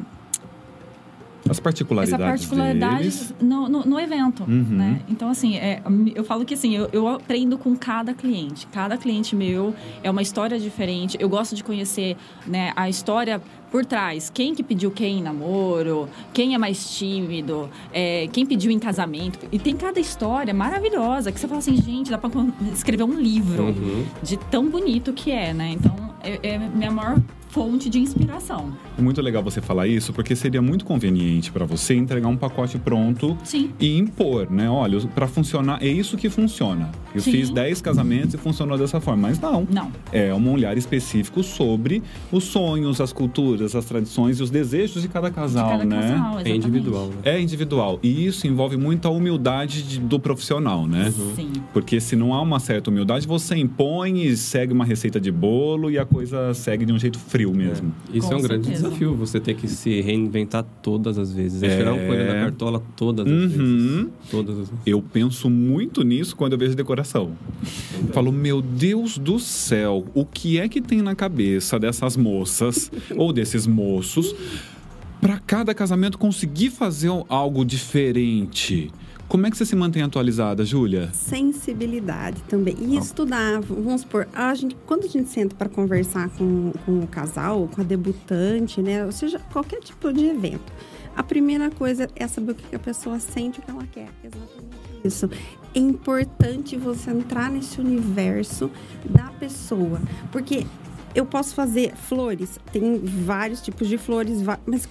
As 1.50 1.60
particularidades 1.60 2.24
essa 2.43 2.50
particularidade 2.55 2.98
deles. 3.00 3.33
no, 3.41 3.67
no, 3.67 3.86
no 3.86 4.00
evento, 4.00 4.43
Uhum. 4.43 4.65
né? 4.69 5.01
Então, 5.10 5.29
assim, 5.29 5.55
é, 5.57 5.81
eu 6.15 6.24
falo 6.24 6.45
que, 6.45 6.53
assim, 6.53 6.75
eu, 6.75 6.88
eu 6.93 7.07
aprendo 7.07 7.57
com 7.57 7.75
cada 7.75 8.13
cliente. 8.13 8.67
Cada 8.67 8.95
cliente 8.98 9.36
meu 9.36 9.74
é 10.03 10.10
uma 10.12 10.21
história 10.21 10.60
diferente. 10.60 11.17
Eu 11.19 11.27
gosto 11.29 11.55
de 11.55 11.63
conhecer, 11.63 12.15
né, 12.45 12.71
a 12.75 12.88
história 12.89 13.41
por 13.71 13.86
trás. 13.86 14.29
Quem 14.29 14.53
que 14.53 14.62
pediu 14.63 14.91
quem 14.91 15.19
em 15.19 15.24
namoro, 15.24 16.07
quem 16.33 16.53
é 16.53 16.57
mais 16.57 16.95
tímido, 16.98 17.69
é, 17.93 18.27
quem 18.31 18.45
pediu 18.45 18.69
em 18.69 18.77
casamento. 18.79 19.39
E 19.51 19.57
tem 19.57 19.75
cada 19.75 20.00
história 20.00 20.53
maravilhosa 20.53 21.31
que 21.31 21.39
você 21.39 21.48
fala 21.48 21.60
assim, 21.60 21.75
gente, 21.77 22.12
dá 22.12 22.17
pra 22.17 22.29
escrever 22.74 23.03
um 23.03 23.13
livro 23.19 23.63
Uhum. 23.67 24.05
de 24.21 24.38
tão 24.38 24.69
bonito 24.69 25.12
que 25.13 25.31
é, 25.31 25.53
né? 25.53 25.71
Então, 25.74 25.95
é, 26.21 26.39
é 26.43 26.57
minha 26.60 26.91
maior 26.91 27.19
fonte 27.51 27.89
de 27.89 28.00
inspiração. 28.00 28.72
É 28.98 29.01
muito 29.01 29.22
legal 29.22 29.43
você 29.43 29.60
falar 29.62 29.86
isso, 29.86 30.13
porque 30.13 30.36
seria 30.36 30.62
muito 30.62 30.86
conveniente 30.86 31.51
para 31.51 31.65
você 31.65 31.93
entregar 31.93 32.29
um 32.29 32.38
pacote 32.38 32.77
pronto 32.77 33.38
Sim. 33.43 33.72
e 33.77 33.98
impor, 33.98 34.50
né? 34.50 34.70
Olha, 34.70 35.00
para 35.13 35.27
funcionar, 35.27 35.84
é 35.84 35.88
isso 35.88 36.15
que 36.15 36.29
funciona. 36.29 36.89
Eu 37.13 37.20
Sim. 37.22 37.31
fiz 37.31 37.50
10 37.50 37.81
casamentos 37.81 38.34
e 38.36 38.38
funcionou 38.38 38.77
dessa 38.77 39.01
forma. 39.01 39.27
Mas 39.27 39.38
não. 39.39 39.67
Não. 39.70 39.91
É 40.13 40.34
um 40.34 40.50
olhar 40.51 40.77
específico 40.77 41.43
sobre 41.43 42.01
os 42.31 42.46
sonhos, 42.46 43.01
as 43.01 43.12
culturas, 43.12 43.75
as 43.75 43.84
tradições 43.84 44.39
e 44.39 44.43
os 44.43 44.50
desejos 44.50 45.01
de 45.01 45.10
cada 45.10 45.29
casal, 45.29 45.65
de 45.65 45.72
cada 45.79 45.86
né? 45.86 46.01
casal, 46.13 46.39
É 46.46 46.55
individual, 46.55 47.08
né? 47.08 47.15
É 47.25 47.41
individual. 47.41 48.00
E 48.01 48.25
isso 48.25 48.48
envolve 48.48 48.77
muita 48.77 49.10
humildade 49.10 49.84
de- 49.84 50.00
do 50.00 50.20
profissional, 50.20 50.88
né? 50.88 51.12
Sim. 51.36 51.51
Porque 51.74 52.00
se 52.00 52.15
não 52.15 52.34
há 52.34 52.41
uma 52.41 52.60
certa 52.62 52.89
humildade, 52.89 53.27
você 53.27 53.58
impõe 53.58 54.24
e 54.25 54.38
segue 54.38 54.72
uma 54.72 54.86
receita 54.86 55.20
de 55.20 55.31
bolo 55.31 55.91
e 55.91 56.00
a 56.00 56.05
coisa 56.05 56.53
segue 56.53 56.86
de 56.86 56.93
um 56.93 56.98
jeito 57.00 57.20
frio 57.20 57.40
mesmo. 57.50 57.91
É. 58.13 58.17
Isso 58.17 58.27
Com 58.27 58.33
é 58.33 58.38
um 58.38 58.41
grande 58.43 58.65
certeza. 58.67 58.83
desafio, 58.89 59.15
você 59.15 59.39
ter 59.39 59.55
que 59.55 59.67
se 59.67 60.01
reinventar 60.01 60.63
todas 60.83 61.17
as 61.17 61.33
vezes. 61.33 61.63
É, 61.63 61.67
É. 61.67 61.77
tirar 61.77 61.93
um 61.93 62.05
coelho 62.05 62.27
da 62.27 62.33
cartola 62.36 62.83
todas 62.95 63.25
as 63.25 63.31
Uhum. 63.33 63.48
vezes. 63.48 64.07
Todas 64.29 64.60
as 64.60 64.69
vezes. 64.69 64.83
Eu 64.86 65.01
penso 65.01 65.50
muito 65.50 66.03
nisso 66.03 66.36
quando 66.36 66.53
eu 66.53 66.60
vejo 66.60 66.75
decoração. 66.75 67.31
Eu 68.07 68.13
falo, 68.13 68.31
meu 68.31 68.62
Deus 68.62 69.17
do 69.17 69.39
céu, 69.39 70.05
o 70.13 70.24
que 70.25 70.60
é 70.60 70.69
que 70.69 70.79
tem 70.81 71.01
na 71.01 71.15
cabeça 71.15 71.79
dessas 71.79 72.15
moças 72.15 72.91
ou 73.15 73.31
desses 73.33 73.65
moços 73.65 74.36
para 75.19 75.38
cada 75.39 75.74
casamento 75.74 76.17
conseguir 76.17 76.69
fazer 76.69 77.10
algo 77.29 77.63
diferente? 77.65 78.91
Como 79.32 79.48
é 79.48 79.50
que 79.50 79.56
você 79.56 79.66
se 79.66 79.78
mantém 79.78 80.04
atualizada, 80.04 80.66
Júlia? 80.66 81.10
Sensibilidade 81.14 82.44
também. 82.50 82.76
E 82.82 82.98
estudar, 82.98 83.62
vamos 83.62 84.02
supor, 84.02 84.28
a 84.34 84.54
gente, 84.54 84.76
quando 84.86 85.06
a 85.06 85.08
gente 85.08 85.30
senta 85.30 85.56
para 85.56 85.70
conversar 85.70 86.28
com, 86.32 86.74
com 86.86 87.00
o 87.00 87.08
casal, 87.08 87.66
com 87.74 87.80
a 87.80 87.84
debutante, 87.86 88.82
né? 88.82 89.06
Ou 89.06 89.12
seja, 89.14 89.40
qualquer 89.54 89.80
tipo 89.80 90.12
de 90.12 90.26
evento. 90.26 90.74
A 91.16 91.24
primeira 91.24 91.72
coisa 91.72 92.10
é 92.14 92.28
saber 92.28 92.52
o 92.52 92.56
que 92.56 92.76
a 92.76 92.80
pessoa 92.80 93.22
sente, 93.22 93.62
o 93.62 93.62
que 93.62 93.72
ela 93.72 93.88
quer. 93.88 94.10
Exatamente 94.22 94.92
isso. 95.02 95.30
É 95.74 95.80
importante 95.80 96.76
você 96.76 97.12
entrar 97.12 97.50
nesse 97.50 97.80
universo 97.80 98.70
da 99.06 99.32
pessoa, 99.40 100.02
porque 100.30 100.68
eu 101.16 101.26
posso 101.26 101.56
fazer 101.56 101.96
flores, 101.96 102.60
tem 102.74 103.00
vários 103.00 103.62
tipos 103.62 103.88
de 103.88 103.98
flores, 103.98 104.42
mas 104.66 104.90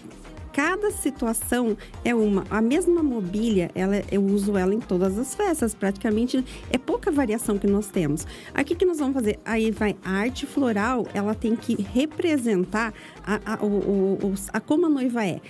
cada 0.52 0.90
situação 0.90 1.76
é 2.04 2.14
uma. 2.14 2.44
A 2.50 2.60
mesma 2.60 3.02
mobília, 3.02 3.70
ela, 3.74 4.02
eu 4.10 4.24
uso 4.24 4.56
ela 4.56 4.74
em 4.74 4.80
todas 4.80 5.18
as 5.18 5.34
festas, 5.34 5.74
praticamente 5.74 6.44
é 6.70 6.78
pouca 6.78 7.10
variação 7.10 7.58
que 7.58 7.66
nós 7.66 7.88
temos. 7.88 8.26
Aqui 8.54 8.74
que 8.74 8.84
nós 8.84 8.98
vamos 8.98 9.14
fazer? 9.14 9.38
Aí 9.44 9.70
vai 9.70 9.96
a 10.04 10.10
arte 10.10 10.46
floral, 10.46 11.06
ela 11.14 11.34
tem 11.34 11.54
que 11.56 11.80
representar 11.80 12.92
a, 13.24 13.54
a, 13.54 13.64
o, 13.64 13.68
o, 13.68 14.34
a 14.52 14.60
como 14.60 14.86
a 14.86 14.88
noiva 14.88 15.24
é. 15.24 15.40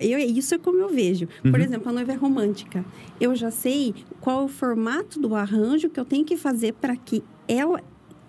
Eu, 0.00 0.18
isso 0.18 0.54
é 0.54 0.58
como 0.58 0.78
eu 0.78 0.88
vejo. 0.88 1.28
Por 1.42 1.54
uhum. 1.54 1.60
exemplo, 1.60 1.88
a 1.88 1.92
noiva 1.92 2.12
é 2.12 2.16
romântica. 2.16 2.84
Eu 3.20 3.34
já 3.36 3.50
sei 3.50 3.94
qual 4.20 4.42
é 4.42 4.44
o 4.44 4.48
formato 4.48 5.20
do 5.20 5.34
arranjo 5.34 5.88
que 5.88 6.00
eu 6.00 6.04
tenho 6.04 6.24
que 6.24 6.36
fazer 6.36 6.72
para 6.74 6.96
que 6.96 7.22
ela 7.46 7.80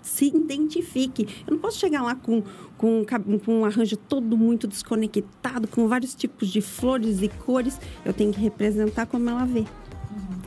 se 0.04 0.26
identifique. 0.28 1.28
Eu 1.48 1.54
não 1.54 1.60
posso 1.60 1.80
chegar 1.80 2.04
lá 2.04 2.14
com, 2.14 2.44
com, 2.78 3.04
com 3.44 3.62
um 3.62 3.66
arranjo 3.66 3.98
todo 3.98 4.38
muito 4.38 4.68
desconectado, 4.68 5.68
com 5.68 5.88
vários 5.88 6.14
tipos 6.14 6.50
de 6.50 6.62
flores 6.62 7.22
e 7.22 7.30
cores. 7.30 7.80
Eu 8.06 8.14
tenho 8.14 8.32
que 8.32 8.40
representar 8.40 9.08
como 9.08 9.30
ela 9.30 9.46
vê. 9.46 9.66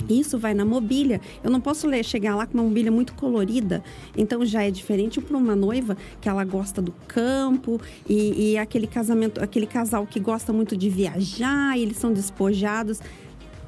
Isso 0.09 0.39
vai 0.39 0.55
na 0.55 0.65
mobília. 0.65 1.21
Eu 1.43 1.51
não 1.51 1.61
posso 1.61 1.87
ler, 1.87 2.05
chegar 2.05 2.37
lá 2.37 2.47
com 2.47 2.55
uma 2.55 2.63
mobília 2.63 2.93
muito 2.93 3.15
colorida. 3.15 3.83
Então 4.17 4.45
já 4.45 4.63
é 4.63 4.71
diferente 4.71 5.21
para 5.21 5.37
uma 5.37 5.57
noiva 5.57 5.97
que 6.21 6.29
ela 6.29 6.45
gosta 6.45 6.81
do 6.81 6.93
campo 7.09 7.81
e, 8.09 8.53
e 8.53 8.59
aquele 8.59 8.87
casamento, 8.87 9.43
aquele 9.43 9.67
casal 9.67 10.07
que 10.07 10.21
gosta 10.21 10.53
muito 10.53 10.77
de 10.77 10.89
viajar, 10.89 11.77
eles 11.77 11.97
são 11.97 12.13
despojados. 12.13 13.01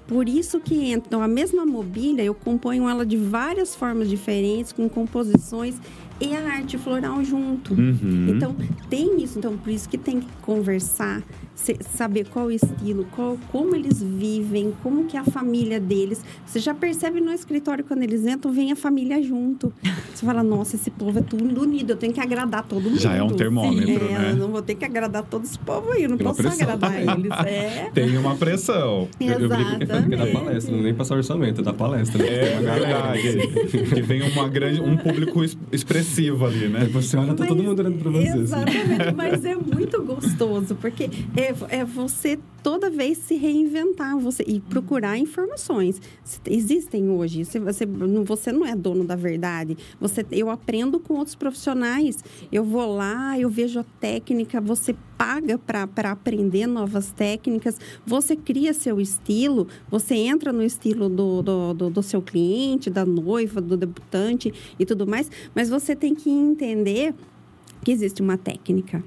Por 0.08 0.26
isso 0.26 0.58
que 0.58 0.90
então, 0.90 1.22
a 1.22 1.28
mesma 1.28 1.66
mobília, 1.66 2.24
eu 2.24 2.34
componho 2.34 2.88
ela 2.88 3.04
de 3.04 3.18
várias 3.18 3.76
formas 3.76 4.08
diferentes, 4.08 4.72
com 4.72 4.88
composições 4.88 5.76
e 6.18 6.34
a 6.34 6.40
arte 6.54 6.78
floral 6.78 7.22
junto. 7.22 7.74
Uhum. 7.74 8.26
Então, 8.30 8.56
tem 8.88 9.22
isso. 9.22 9.38
Então, 9.38 9.56
por 9.58 9.70
isso 9.70 9.86
que 9.86 9.98
tem 9.98 10.20
que 10.20 10.26
conversar, 10.40 11.22
saber 11.80 12.26
qual 12.28 12.46
o 12.46 12.50
estilo, 12.50 13.06
qual, 13.14 13.36
como 13.50 13.74
eles 13.74 14.02
vivem, 14.02 14.72
como 14.82 15.04
que 15.04 15.16
é 15.16 15.20
a 15.20 15.24
família 15.24 15.80
deles. 15.80 16.24
Você 16.46 16.58
já 16.60 16.74
percebe 16.74 17.20
no 17.20 17.32
escritório, 17.32 17.84
quando 17.84 18.02
eles 18.02 18.26
entram, 18.26 18.52
vem 18.52 18.72
a 18.72 18.76
família 18.76 19.22
junto. 19.22 19.72
Você 20.14 20.24
fala, 20.24 20.42
nossa, 20.42 20.76
esse 20.76 20.90
povo 20.90 21.18
é 21.18 21.22
tudo 21.22 21.62
unido, 21.62 21.90
eu 21.90 21.96
tenho 21.96 22.12
que 22.12 22.20
agradar 22.20 22.64
todo 22.64 22.82
mundo. 22.82 23.00
Já 23.00 23.14
é 23.14 23.22
um 23.22 23.30
termômetro, 23.30 24.06
é, 24.06 24.18
né? 24.18 24.30
Eu 24.30 24.36
não 24.36 24.48
vou 24.48 24.62
ter 24.62 24.74
que 24.74 24.84
agradar 24.84 25.24
todo 25.24 25.44
esse 25.44 25.58
povo 25.58 25.90
aí, 25.90 26.04
eu 26.04 26.10
não 26.10 26.16
Tem 26.16 26.26
posso 26.26 26.46
agradar 26.46 26.94
eles. 27.00 27.28
É. 27.48 27.90
Tem 27.94 28.16
uma 28.18 28.34
pressão. 28.34 29.08
Eu, 29.20 29.38
eu 29.38 29.48
brinco 29.48 29.78
que 29.78 30.14
é 30.14 30.16
da 30.16 30.26
palestra, 30.26 30.74
não 30.74 30.82
nem 30.82 30.92
passar 30.92 31.16
orçamento, 31.16 31.60
é 31.60 31.64
da 31.64 31.72
palestra. 31.72 32.22
Né? 32.22 32.28
É 32.28 32.60
verdade. 32.60 33.84
que 33.94 34.02
vem 34.02 34.22
uma 34.22 34.48
grande, 34.48 34.80
um 34.80 34.96
público 34.96 35.42
expressivo 35.72 36.46
ali, 36.46 36.68
né? 36.68 36.88
Você 36.92 37.16
olha, 37.16 37.28
tá 37.28 37.36
mas, 37.40 37.48
todo 37.48 37.62
mundo 37.62 37.78
olhando 37.80 37.98
pra 37.98 38.10
você. 38.10 38.28
Assim. 38.28 38.40
Exatamente, 38.40 39.02
assim. 39.02 39.16
mas 39.16 39.44
é 39.44 39.54
muito 39.54 40.02
gostoso, 40.02 40.74
porque 40.74 41.10
é, 41.36 41.47
é 41.68 41.84
você 41.84 42.38
toda 42.62 42.90
vez 42.90 43.18
se 43.18 43.36
reinventar 43.36 44.18
você 44.18 44.44
e 44.46 44.60
procurar 44.60 45.16
informações. 45.16 46.00
Existem 46.44 47.08
hoje. 47.08 47.44
Você, 47.44 47.58
você, 47.58 47.86
você 47.86 48.52
não 48.52 48.66
é 48.66 48.74
dono 48.74 49.04
da 49.04 49.16
verdade. 49.16 49.76
Você, 50.00 50.26
eu 50.30 50.50
aprendo 50.50 51.00
com 51.00 51.14
outros 51.14 51.34
profissionais. 51.34 52.22
Eu 52.50 52.64
vou 52.64 52.94
lá, 52.94 53.38
eu 53.38 53.48
vejo 53.48 53.80
a 53.80 53.84
técnica, 54.00 54.60
você 54.60 54.94
paga 55.16 55.58
para 55.58 56.10
aprender 56.10 56.66
novas 56.66 57.10
técnicas, 57.10 57.80
você 58.06 58.36
cria 58.36 58.72
seu 58.72 59.00
estilo, 59.00 59.66
você 59.90 60.14
entra 60.14 60.52
no 60.52 60.62
estilo 60.62 61.08
do, 61.08 61.42
do, 61.42 61.74
do, 61.74 61.90
do 61.90 62.02
seu 62.02 62.22
cliente, 62.22 62.88
da 62.88 63.04
noiva, 63.04 63.60
do 63.60 63.76
debutante 63.76 64.52
e 64.78 64.86
tudo 64.86 65.06
mais, 65.06 65.28
mas 65.54 65.68
você 65.68 65.96
tem 65.96 66.14
que 66.14 66.30
entender 66.30 67.14
que 67.84 67.90
existe 67.90 68.22
uma 68.22 68.38
técnica. 68.38 69.02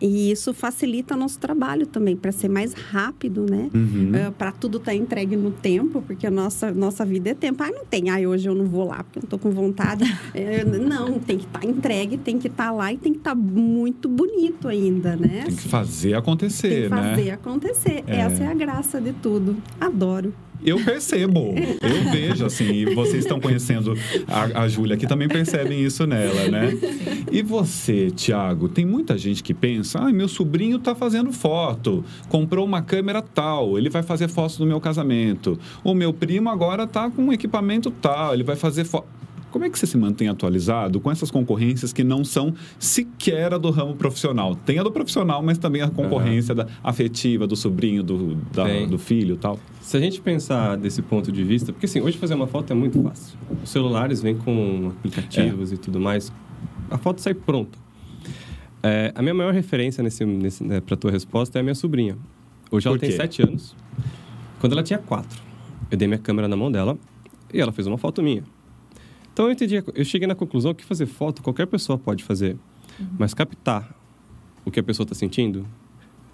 E 0.00 0.30
isso 0.30 0.52
facilita 0.52 1.16
nosso 1.16 1.38
trabalho 1.38 1.86
também, 1.86 2.16
para 2.16 2.30
ser 2.30 2.48
mais 2.48 2.72
rápido, 2.74 3.46
né? 3.48 3.70
Uhum. 3.74 4.12
Uh, 4.28 4.32
para 4.32 4.52
tudo 4.52 4.78
estar 4.78 4.90
tá 4.90 4.96
entregue 4.96 5.36
no 5.36 5.50
tempo, 5.50 6.02
porque 6.02 6.26
a 6.26 6.30
nossa, 6.30 6.70
nossa 6.70 7.04
vida 7.04 7.30
é 7.30 7.34
tempo. 7.34 7.62
Ah, 7.62 7.70
não 7.70 7.84
tem, 7.84 8.10
ah, 8.10 8.18
hoje 8.28 8.48
eu 8.48 8.54
não 8.54 8.66
vou 8.66 8.86
lá 8.86 9.02
porque 9.02 9.18
eu 9.18 9.22
não 9.22 9.26
estou 9.26 9.38
com 9.38 9.50
vontade. 9.50 10.04
é, 10.34 10.64
não, 10.64 11.18
tem 11.18 11.38
que 11.38 11.46
estar 11.46 11.60
tá 11.60 11.66
entregue, 11.66 12.18
tem 12.18 12.38
que 12.38 12.48
estar 12.48 12.66
tá 12.66 12.72
lá 12.72 12.92
e 12.92 12.98
tem 12.98 13.12
que 13.12 13.18
estar 13.18 13.34
tá 13.34 13.36
muito 13.36 14.08
bonito 14.08 14.68
ainda, 14.68 15.16
né? 15.16 15.44
Tem 15.46 15.56
que 15.56 15.68
fazer 15.68 16.14
acontecer, 16.14 16.68
tem 16.68 16.82
que 16.82 16.94
né? 16.94 17.16
fazer 17.16 17.30
acontecer. 17.30 18.04
É. 18.06 18.16
Essa 18.16 18.44
é 18.44 18.46
a 18.48 18.54
graça 18.54 19.00
de 19.00 19.12
tudo. 19.14 19.56
Adoro. 19.80 20.34
Eu 20.64 20.82
percebo, 20.84 21.54
eu 21.80 22.10
vejo, 22.10 22.44
assim, 22.44 22.64
e 22.64 22.94
vocês 22.94 23.24
estão 23.24 23.40
conhecendo 23.40 23.96
a, 24.26 24.62
a 24.62 24.68
Júlia 24.68 24.96
que 24.96 25.06
também 25.06 25.28
percebem 25.28 25.82
isso 25.82 26.06
nela, 26.06 26.48
né? 26.48 26.76
E 27.30 27.42
você, 27.42 28.10
Tiago, 28.10 28.68
tem 28.68 28.84
muita 28.84 29.16
gente 29.16 29.42
que 29.42 29.54
pensa, 29.54 29.98
ah, 30.00 30.12
meu 30.12 30.28
sobrinho 30.28 30.76
está 30.76 30.94
fazendo 30.94 31.32
foto, 31.32 32.04
comprou 32.28 32.64
uma 32.64 32.82
câmera 32.82 33.22
tal, 33.22 33.78
ele 33.78 33.88
vai 33.88 34.02
fazer 34.02 34.28
fotos 34.28 34.58
do 34.58 34.66
meu 34.66 34.80
casamento. 34.80 35.58
O 35.84 35.94
meu 35.94 36.12
primo 36.12 36.48
agora 36.48 36.84
está 36.84 37.10
com 37.10 37.22
um 37.22 37.32
equipamento 37.32 37.90
tal, 37.90 38.34
ele 38.34 38.44
vai 38.44 38.56
fazer 38.56 38.84
foto. 38.84 39.06
Como 39.56 39.64
é 39.64 39.70
que 39.70 39.78
você 39.78 39.86
se 39.86 39.96
mantém 39.96 40.28
atualizado 40.28 41.00
com 41.00 41.10
essas 41.10 41.30
concorrências 41.30 41.90
que 41.90 42.04
não 42.04 42.22
são 42.26 42.52
sequer 42.78 43.54
a 43.54 43.56
do 43.56 43.70
ramo 43.70 43.96
profissional? 43.96 44.54
Tem 44.54 44.78
a 44.78 44.82
do 44.82 44.92
profissional, 44.92 45.42
mas 45.42 45.56
também 45.56 45.80
a 45.80 45.88
concorrência 45.88 46.52
uhum. 46.52 46.58
da 46.58 46.66
afetiva, 46.84 47.46
do 47.46 47.56
sobrinho, 47.56 48.02
do, 48.02 48.34
da, 48.52 48.84
do 48.84 48.98
filho 48.98 49.34
e 49.34 49.38
tal. 49.38 49.58
Se 49.80 49.96
a 49.96 50.00
gente 50.00 50.20
pensar 50.20 50.76
desse 50.76 51.00
ponto 51.00 51.32
de 51.32 51.42
vista, 51.42 51.72
porque 51.72 51.86
assim, 51.86 52.02
hoje 52.02 52.18
fazer 52.18 52.34
uma 52.34 52.46
foto 52.46 52.70
é 52.70 52.76
muito 52.76 53.02
fácil. 53.02 53.38
Os 53.64 53.70
celulares 53.70 54.20
vêm 54.20 54.36
com 54.36 54.92
aplicativos 54.98 55.72
é. 55.72 55.76
e 55.76 55.78
tudo 55.78 55.98
mais. 55.98 56.30
A 56.90 56.98
foto 56.98 57.22
sai 57.22 57.32
pronta. 57.32 57.78
É, 58.82 59.10
a 59.14 59.22
minha 59.22 59.32
maior 59.32 59.54
referência 59.54 60.04
nesse, 60.04 60.22
nesse, 60.26 60.62
né, 60.62 60.82
para 60.82 60.96
a 60.96 60.98
tua 60.98 61.10
resposta 61.10 61.58
é 61.58 61.60
a 61.60 61.62
minha 61.62 61.74
sobrinha. 61.74 62.18
Hoje 62.70 62.86
ela 62.86 62.98
tem 62.98 63.10
sete 63.10 63.40
anos. 63.40 63.74
Quando 64.60 64.72
ela 64.72 64.82
tinha 64.82 64.98
quatro, 64.98 65.40
eu 65.90 65.96
dei 65.96 66.06
minha 66.06 66.20
câmera 66.20 66.46
na 66.46 66.56
mão 66.56 66.70
dela 66.70 66.98
e 67.54 67.58
ela 67.58 67.72
fez 67.72 67.86
uma 67.86 67.96
foto 67.96 68.22
minha. 68.22 68.44
Então 69.36 69.44
eu 69.44 69.52
entendi, 69.52 69.84
eu 69.94 70.02
cheguei 70.02 70.26
na 70.26 70.34
conclusão 70.34 70.72
que 70.72 70.82
fazer 70.82 71.04
foto 71.04 71.42
qualquer 71.42 71.66
pessoa 71.66 71.98
pode 71.98 72.24
fazer, 72.24 72.56
uhum. 72.98 73.06
mas 73.18 73.34
captar 73.34 73.94
o 74.64 74.70
que 74.70 74.80
a 74.80 74.82
pessoa 74.82 75.04
está 75.04 75.14
sentindo 75.14 75.66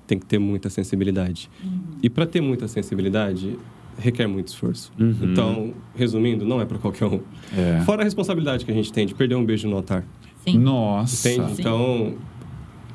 tem 0.07 0.21
que 0.21 0.25
ter 0.25 0.38
muita 0.38 0.71
sensibilidade. 0.71 1.51
Uhum. 1.65 1.81
E 2.01 2.09
para 2.09 2.25
ter 2.27 2.41
muita 2.41 2.69
sensibilidade 2.69 3.59
requer 3.99 4.29
muito 4.29 4.47
esforço. 4.49 4.93
Uhum. 4.97 5.17
Então, 5.21 5.75
resumindo, 5.97 6.45
não 6.45 6.61
é 6.61 6.65
para 6.65 6.79
qualquer 6.79 7.07
um. 7.07 7.21
É. 7.53 7.81
Fora 7.81 8.03
a 8.03 8.05
responsabilidade 8.05 8.65
que 8.65 8.71
a 8.71 8.75
gente 8.75 8.93
tem 8.93 9.05
de 9.05 9.17
perder 9.17 9.35
um 9.35 9.45
beijo 9.45 9.69
no 9.69 9.75
altar. 9.75 10.07
Sim. 10.45 10.59
Nossa. 10.59 11.29
Entende? 11.29 11.61
Então, 11.61 12.15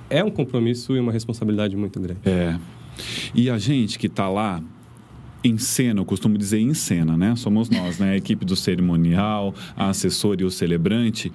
é 0.10 0.24
um 0.24 0.32
compromisso 0.32 0.96
e 0.96 1.02
uma 1.02 1.12
responsabilidade 1.12 1.76
muito 1.76 2.00
grande. 2.00 2.22
É. 2.26 2.58
E 3.36 3.50
a 3.50 3.58
gente 3.58 4.00
que 4.00 4.08
está 4.08 4.30
lá 4.30 4.64
em 5.44 5.58
cena, 5.58 6.02
eu 6.02 6.06
costumo 6.06 6.38
dizer 6.38 6.60
em 6.60 6.74
cena, 6.74 7.16
né? 7.16 7.36
Somos 7.36 7.70
nós, 7.70 8.00
né? 8.00 8.12
A 8.12 8.18
equipe 8.18 8.46
do 8.46 8.56
cerimonial, 8.56 9.54
a 9.76 9.90
assessora 9.90 10.42
e 10.42 10.46
o 10.46 10.52
celebrante 10.52 11.32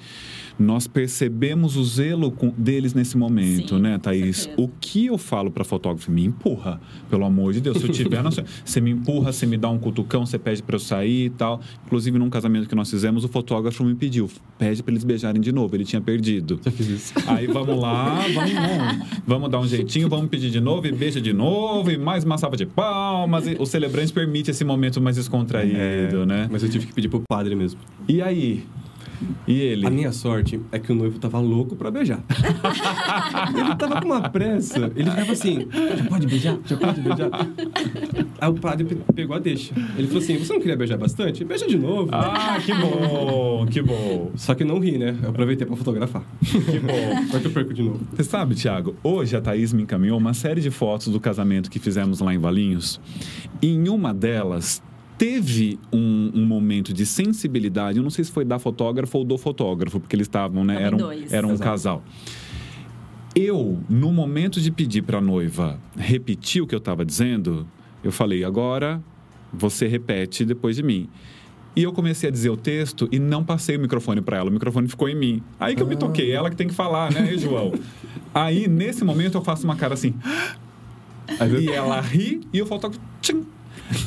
nós 0.59 0.87
percebemos 0.87 1.77
o 1.77 1.85
zelo 1.85 2.35
deles 2.57 2.95
nesse 2.95 3.17
momento, 3.17 3.77
Sim, 3.77 3.83
né, 3.83 3.99
Thaís? 3.99 4.49
O 4.57 4.69
que 4.69 5.07
eu 5.07 5.19
falo 5.19 5.51
para 5.51 5.65
fotógrafo? 5.65 6.11
Me 6.11 6.25
empurra, 6.25 6.81
pelo 7.11 7.25
amor 7.25 7.53
de 7.53 7.61
Deus. 7.61 7.79
Se 7.79 7.85
eu 7.85 7.91
tiver, 7.91 8.23
você 8.65 8.81
me 8.81 8.91
empurra, 8.91 9.33
você 9.33 9.47
me 9.47 9.57
dá 9.57 9.69
um 9.69 9.79
cutucão, 9.79 10.25
você 10.27 10.39
pede 10.39 10.63
para 10.63 10.77
eu 10.77 10.81
sair 10.81 11.27
e 11.27 11.31
tal. 11.31 11.61
Inclusive, 11.87 12.19
num 12.19 12.31
casamento 12.31 12.69
que 12.69 12.75
nós 12.75 12.91
fizemos, 12.91 13.25
o 13.25 13.29
fotógrafo 13.29 13.85
me 13.85 13.95
pediu, 13.95 14.31
pede 14.59 14.83
para 14.83 14.93
eles 14.93 15.05
beijarem 15.05 15.41
de 15.41 15.53
novo. 15.53 15.75
Ele 15.75 15.85
tinha 15.85 16.01
perdido. 16.01 16.61
Já 16.65 16.71
fiz 16.71 16.89
isso. 16.89 17.15
Aí 17.27 17.47
vamos 17.47 17.81
lá, 17.81 18.21
vamos, 18.35 18.53
vamos, 18.53 19.07
vamos 19.27 19.51
dar 19.51 19.61
um 19.61 19.67
jeitinho, 19.67 20.09
vamos 20.09 20.29
pedir 20.29 20.51
de 20.51 20.61
novo 20.61 20.87
e 20.87 20.93
beija 20.93 21.21
de 21.21 21.33
novo 21.33 21.91
e 21.91 21.99
mais 21.99 22.25
uma 22.25 22.39
salva 22.39 22.57
de 22.57 22.67
palmas. 22.67 23.47
E 23.47 23.57
o 23.59 23.67
celebrante 23.67 24.13
permite 24.13 24.51
esse 24.51 24.65
momento 24.65 25.01
mais 25.01 25.17
descontraído, 25.17 26.23
é, 26.23 26.27
né? 26.27 26.49
Mas 26.51 26.63
eu 26.63 26.69
tive 26.69 26.87
que 26.87 26.93
pedir 26.93 27.09
pro 27.09 27.23
padre 27.29 27.55
mesmo. 27.55 27.81
E 28.09 28.21
aí? 28.21 28.65
E 29.47 29.61
ele? 29.61 29.87
A 29.87 29.91
minha 29.91 30.13
sorte 30.13 30.61
é 30.71 30.79
que 30.79 30.93
o 30.93 30.95
noivo 30.95 31.19
tava 31.19 31.39
louco 31.39 31.75
para 31.77 31.91
beijar. 31.91 32.23
ele 33.57 33.75
tava 33.77 34.01
com 34.01 34.07
uma 34.07 34.29
pressa. 34.29 34.93
Ele 34.95 35.11
ficava 35.11 35.33
assim: 35.33 35.69
já 35.97 36.05
pode 36.05 36.27
beijar? 36.27 36.59
Já 36.65 36.77
pode 36.77 37.01
beijar? 37.01 37.31
Aí 38.41 38.49
o 38.49 38.55
padre 38.55 38.97
pegou 39.15 39.37
a 39.37 39.39
deixa. 39.39 39.75
Ele 39.97 40.07
falou 40.07 40.23
assim: 40.23 40.39
você 40.39 40.53
não 40.53 40.61
queria 40.61 40.77
beijar 40.77 40.99
bastante? 40.99 41.45
Beija 41.45 41.67
de 41.67 41.79
novo. 41.79 42.11
Ah, 42.13 42.59
que 42.65 42.73
bom, 42.75 43.67
que 43.67 43.83
bom. 43.83 44.31
Só 44.37 44.55
que 44.55 44.65
não 44.65 44.79
ri, 44.79 44.99
né? 44.99 45.17
Eu 45.23 45.31
aproveitei 45.31 45.67
para 45.67 45.77
fotografar. 45.77 46.23
Que 46.41 46.79
bom. 46.79 47.27
Vai 47.31 47.41
que 47.41 47.47
eu 47.47 47.51
perco 47.51 47.75
de 47.75 47.83
novo. 47.83 48.01
Você 48.13 48.25
sabe, 48.25 48.55
Thiago, 48.55 48.95
hoje 49.03 49.37
a 49.37 49.41
Thaís 49.41 49.73
me 49.73 49.83
encaminhou 49.83 50.19
uma 50.19 50.35
série 50.35 50.61
de 50.61 50.71
fotos 50.71 51.09
do 51.09 51.21
casamento 51.21 51.71
que 51.71 51.79
fizemos 51.79 52.21
lá 52.21 52.35
em 52.35 52.39
Valinhos. 52.39 53.01
E 53.61 53.69
em 53.69 53.89
uma 53.89 54.13
delas 54.13 54.83
teve 55.23 55.79
um, 55.93 56.33
um, 56.35 56.45
momento 56.45 56.93
de 56.93 57.07
sensibilidade, 57.07 57.99
eu 57.99 58.03
não 58.03 58.11
sei 58.11 58.25
se 58.25 58.33
foi 58.33 58.45
da 58.45 58.59
fotógrafa 58.59 59.17
ou 59.17 59.23
do 59.23 59.39
fotógrafo, 59.39 60.01
porque 60.01 60.17
eles 60.17 60.27
estavam, 60.27 60.65
né? 60.65 60.83
Eram, 60.83 60.99
era 61.31 61.47
um 61.47 61.57
casal. 61.57 62.03
Eu, 63.33 63.79
no 63.89 64.13
momento 64.13 64.61
de 64.61 64.73
pedir 64.73 65.03
para 65.03 65.19
a 65.19 65.21
noiva 65.21 65.79
repetir 65.97 66.61
o 66.61 66.67
que 66.67 66.75
eu 66.75 66.81
estava 66.81 67.05
dizendo, 67.05 67.69
eu 68.03 68.11
falei, 68.11 68.43
agora 68.43 69.01
você 69.53 69.87
repete 69.87 70.45
depois 70.45 70.75
de 70.75 70.83
mim. 70.83 71.09
E 71.77 71.85
eu 71.85 71.93
comecei 71.93 72.29
a 72.29 72.33
dizer 72.33 72.51
o 72.51 72.57
texto 72.57 73.09
e 73.13 73.21
não 73.21 73.45
passei 73.45 73.77
o 73.77 73.81
microfone 73.81 74.21
para 74.21 74.39
ela, 74.39 74.51
o 74.51 74.53
microfone 74.53 74.89
ficou 74.89 75.09
em 75.09 75.15
mim. 75.15 75.41
Aí 75.61 75.77
que 75.77 75.83
eu 75.85 75.87
me 75.87 75.95
toquei, 75.95 76.33
ela 76.33 76.51
que 76.51 76.57
tem 76.57 76.67
que 76.67 76.75
falar, 76.75 77.13
né, 77.13 77.33
João? 77.39 77.73
Aí, 78.35 78.67
nesse 78.67 79.05
momento, 79.05 79.39
eu 79.39 79.45
faço 79.45 79.63
uma 79.63 79.77
cara 79.77 79.95
assim. 79.95 80.15
e 81.61 81.69
ela 81.69 82.01
ri 82.01 82.41
e 82.53 82.59
eu 82.59 82.67
falto. 82.67 82.91
Tchim, 83.21 83.47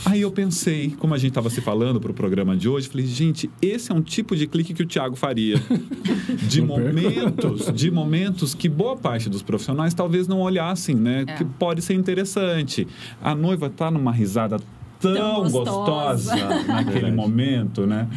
Aí 0.05 0.21
eu 0.21 0.31
pensei, 0.31 0.93
como 0.97 1.13
a 1.13 1.17
gente 1.17 1.29
estava 1.31 1.49
se 1.49 1.61
falando 1.61 1.99
para 1.99 2.09
o 2.09 2.13
programa 2.13 2.55
de 2.57 2.67
hoje, 2.67 2.87
falei, 2.87 3.05
gente, 3.05 3.49
esse 3.61 3.91
é 3.91 3.95
um 3.95 4.01
tipo 4.01 4.35
de 4.35 4.47
clique 4.47 4.73
que 4.73 4.81
o 4.83 4.85
Thiago 4.85 5.15
faria. 5.15 5.61
De 6.49 6.61
momentos, 6.61 7.71
de 7.73 7.89
momentos 7.91 8.53
que 8.53 8.67
boa 8.67 8.95
parte 8.95 9.29
dos 9.29 9.41
profissionais 9.41 9.93
talvez 9.93 10.27
não 10.27 10.39
olhassem, 10.41 10.95
né? 10.95 11.23
É. 11.27 11.33
Que 11.33 11.45
pode 11.45 11.81
ser 11.81 11.93
interessante. 11.93 12.87
A 13.21 13.33
noiva 13.35 13.69
tá 13.69 13.89
numa 13.91 14.11
risada 14.11 14.59
tão, 14.99 15.13
Tão 15.13 15.41
gostosa. 15.51 16.35
gostosa. 16.35 16.63
naquele 16.67 17.11
momento, 17.11 17.85
né? 17.85 18.07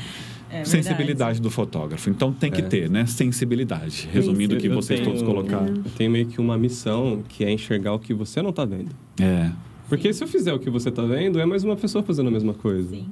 É 0.50 0.64
sensibilidade 0.64 1.40
do 1.40 1.50
fotógrafo. 1.50 2.08
Então 2.08 2.32
tem 2.32 2.50
que 2.50 2.60
É. 2.62 2.64
ter, 2.64 2.90
né? 2.90 3.04
Sensibilidade. 3.06 4.08
Resumindo 4.12 4.54
o 4.54 4.58
que 4.58 4.68
vocês 4.68 5.00
tenho- 5.00 5.10
todos 5.12 5.22
colocaram. 5.26 5.66
Eu 5.68 5.84
tenho 5.96 6.10
meio 6.10 6.26
que 6.26 6.40
uma 6.40 6.56
missão 6.56 7.22
que 7.28 7.44
é 7.44 7.50
enxergar 7.50 7.92
o 7.92 7.98
que 7.98 8.14
você 8.14 8.40
não 8.40 8.52
tá 8.52 8.64
vendo. 8.64 8.90
É. 9.20 9.50
Porque 9.88 10.12
se 10.12 10.22
eu 10.22 10.29
fizer 10.29 10.53
o 10.53 10.59
que 10.59 10.70
você 10.70 10.90
tá 10.90 11.03
vendo, 11.03 11.40
é 11.40 11.46
mais 11.46 11.64
uma 11.64 11.77
pessoa 11.77 12.05
fazendo 12.05 12.29
a 12.29 12.31
mesma 12.31 12.55
coisa. 12.55 12.90
Sim. 12.90 13.09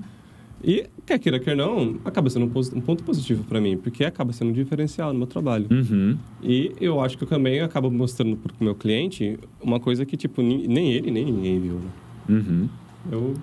E, 0.63 0.87
quer 1.05 1.19
queira, 1.19 1.39
quer 1.39 1.57
não, 1.57 1.97
acaba 2.05 2.29
sendo 2.29 2.47
um, 2.47 2.79
um 2.79 2.81
ponto 2.81 3.05
positivo 3.05 3.45
para 3.45 3.61
mim, 3.61 3.77
porque 3.77 4.05
acaba 4.05 4.33
sendo 4.33 4.51
um 4.51 4.53
diferencial 4.53 5.13
no 5.13 5.19
meu 5.19 5.27
trabalho. 5.27 5.67
Uhum. 5.71 6.19
E 6.43 6.73
eu 6.81 7.01
acho 7.01 7.17
que 7.17 7.25
eu 7.25 7.29
também 7.29 7.61
acabo 7.61 7.91
mostrando 7.91 8.37
pro 8.37 8.53
meu 8.61 8.75
cliente 8.75 9.39
uma 9.61 9.79
coisa 9.79 10.05
que, 10.05 10.17
tipo, 10.17 10.43
nem 10.43 10.93
ele, 10.93 11.11
nem 11.11 11.25
ninguém 11.25 11.61
viu, 11.61 11.75
né? 11.75 11.91
Uhum. 12.29 12.69
Eu 13.13 13.35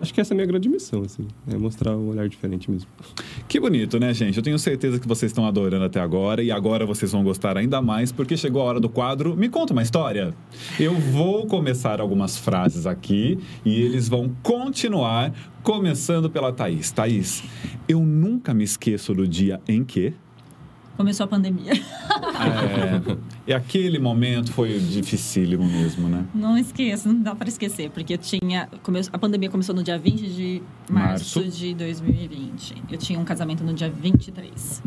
acho 0.00 0.14
que 0.14 0.20
essa 0.20 0.32
é 0.32 0.34
a 0.34 0.36
minha 0.36 0.46
grande 0.46 0.68
missão, 0.68 1.02
assim. 1.02 1.26
É 1.48 1.56
mostrar 1.56 1.96
um 1.96 2.08
olhar 2.08 2.28
diferente 2.28 2.70
mesmo. 2.70 2.88
Que 3.48 3.60
bonito, 3.60 3.98
né, 3.98 4.12
gente? 4.14 4.36
Eu 4.36 4.42
tenho 4.42 4.58
certeza 4.58 4.98
que 4.98 5.06
vocês 5.06 5.30
estão 5.30 5.46
adorando 5.46 5.84
até 5.84 6.00
agora 6.00 6.42
e 6.42 6.50
agora 6.50 6.86
vocês 6.86 7.12
vão 7.12 7.22
gostar 7.22 7.56
ainda 7.56 7.80
mais 7.82 8.12
porque 8.12 8.36
chegou 8.36 8.62
a 8.62 8.64
hora 8.64 8.80
do 8.80 8.88
quadro 8.88 9.36
Me 9.36 9.48
Conta 9.48 9.72
uma 9.72 9.82
História. 9.82 10.34
Eu 10.78 10.94
vou 10.94 11.46
começar 11.46 12.00
algumas 12.00 12.36
frases 12.36 12.86
aqui 12.86 13.38
e 13.64 13.80
eles 13.82 14.08
vão 14.08 14.34
continuar, 14.42 15.32
começando 15.62 16.30
pela 16.30 16.52
Thaís. 16.52 16.90
Thaís, 16.90 17.42
eu 17.88 18.00
nunca 18.00 18.54
me 18.54 18.64
esqueço 18.64 19.14
do 19.14 19.26
dia 19.26 19.60
em 19.68 19.84
que. 19.84 20.14
Começou 21.00 21.24
a 21.24 21.26
pandemia. 21.28 21.72
É, 21.72 23.16
e 23.46 23.54
aquele 23.54 23.98
momento 23.98 24.52
foi 24.52 24.78
dificílimo 24.78 25.64
mesmo, 25.64 26.08
né? 26.10 26.26
Não 26.34 26.58
esqueça, 26.58 27.10
não 27.10 27.22
dá 27.22 27.34
para 27.34 27.48
esquecer, 27.48 27.88
porque 27.90 28.12
eu 28.14 28.18
tinha. 28.18 28.68
come- 28.82 29.00
A 29.10 29.18
pandemia 29.18 29.48
começou 29.48 29.74
no 29.74 29.82
dia 29.82 29.98
20 29.98 30.26
de 30.28 30.62
março, 30.90 31.38
Março. 31.40 31.50
de 31.58 31.72
2020. 31.74 32.74
Eu 32.90 32.98
tinha 32.98 33.18
um 33.18 33.24
casamento 33.24 33.64
no 33.64 33.72
dia 33.72 33.88
23. 33.90 34.82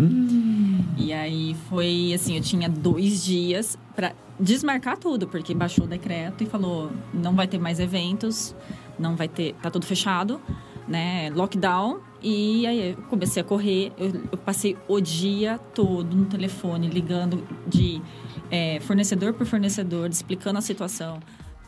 E 0.97 1.11
aí 1.11 1.55
foi 1.67 2.11
assim: 2.13 2.35
eu 2.35 2.41
tinha 2.43 2.69
dois 2.69 3.25
dias 3.25 3.75
para 3.95 4.13
desmarcar 4.39 4.97
tudo, 4.97 5.27
porque 5.27 5.53
baixou 5.55 5.85
o 5.85 5.87
decreto 5.87 6.43
e 6.43 6.45
falou: 6.45 6.91
não 7.11 7.33
vai 7.33 7.47
ter 7.47 7.57
mais 7.59 7.79
eventos, 7.79 8.55
não 8.99 9.15
vai 9.15 9.27
ter. 9.27 9.55
tá 9.63 9.71
tudo 9.71 9.85
fechado, 9.87 10.39
né? 10.87 11.29
Lockdown. 11.33 11.99
E 12.21 12.65
aí 12.65 12.91
eu 12.91 12.97
comecei 13.09 13.41
a 13.41 13.43
correr, 13.43 13.91
eu, 13.97 14.07
eu 14.31 14.37
passei 14.37 14.77
o 14.87 14.99
dia 15.01 15.57
todo 15.75 16.15
no 16.15 16.25
telefone, 16.25 16.87
ligando 16.87 17.43
de 17.67 18.01
é, 18.49 18.79
fornecedor 18.79 19.33
por 19.33 19.45
fornecedor, 19.45 20.09
explicando 20.09 20.57
a 20.57 20.61
situação. 20.61 21.19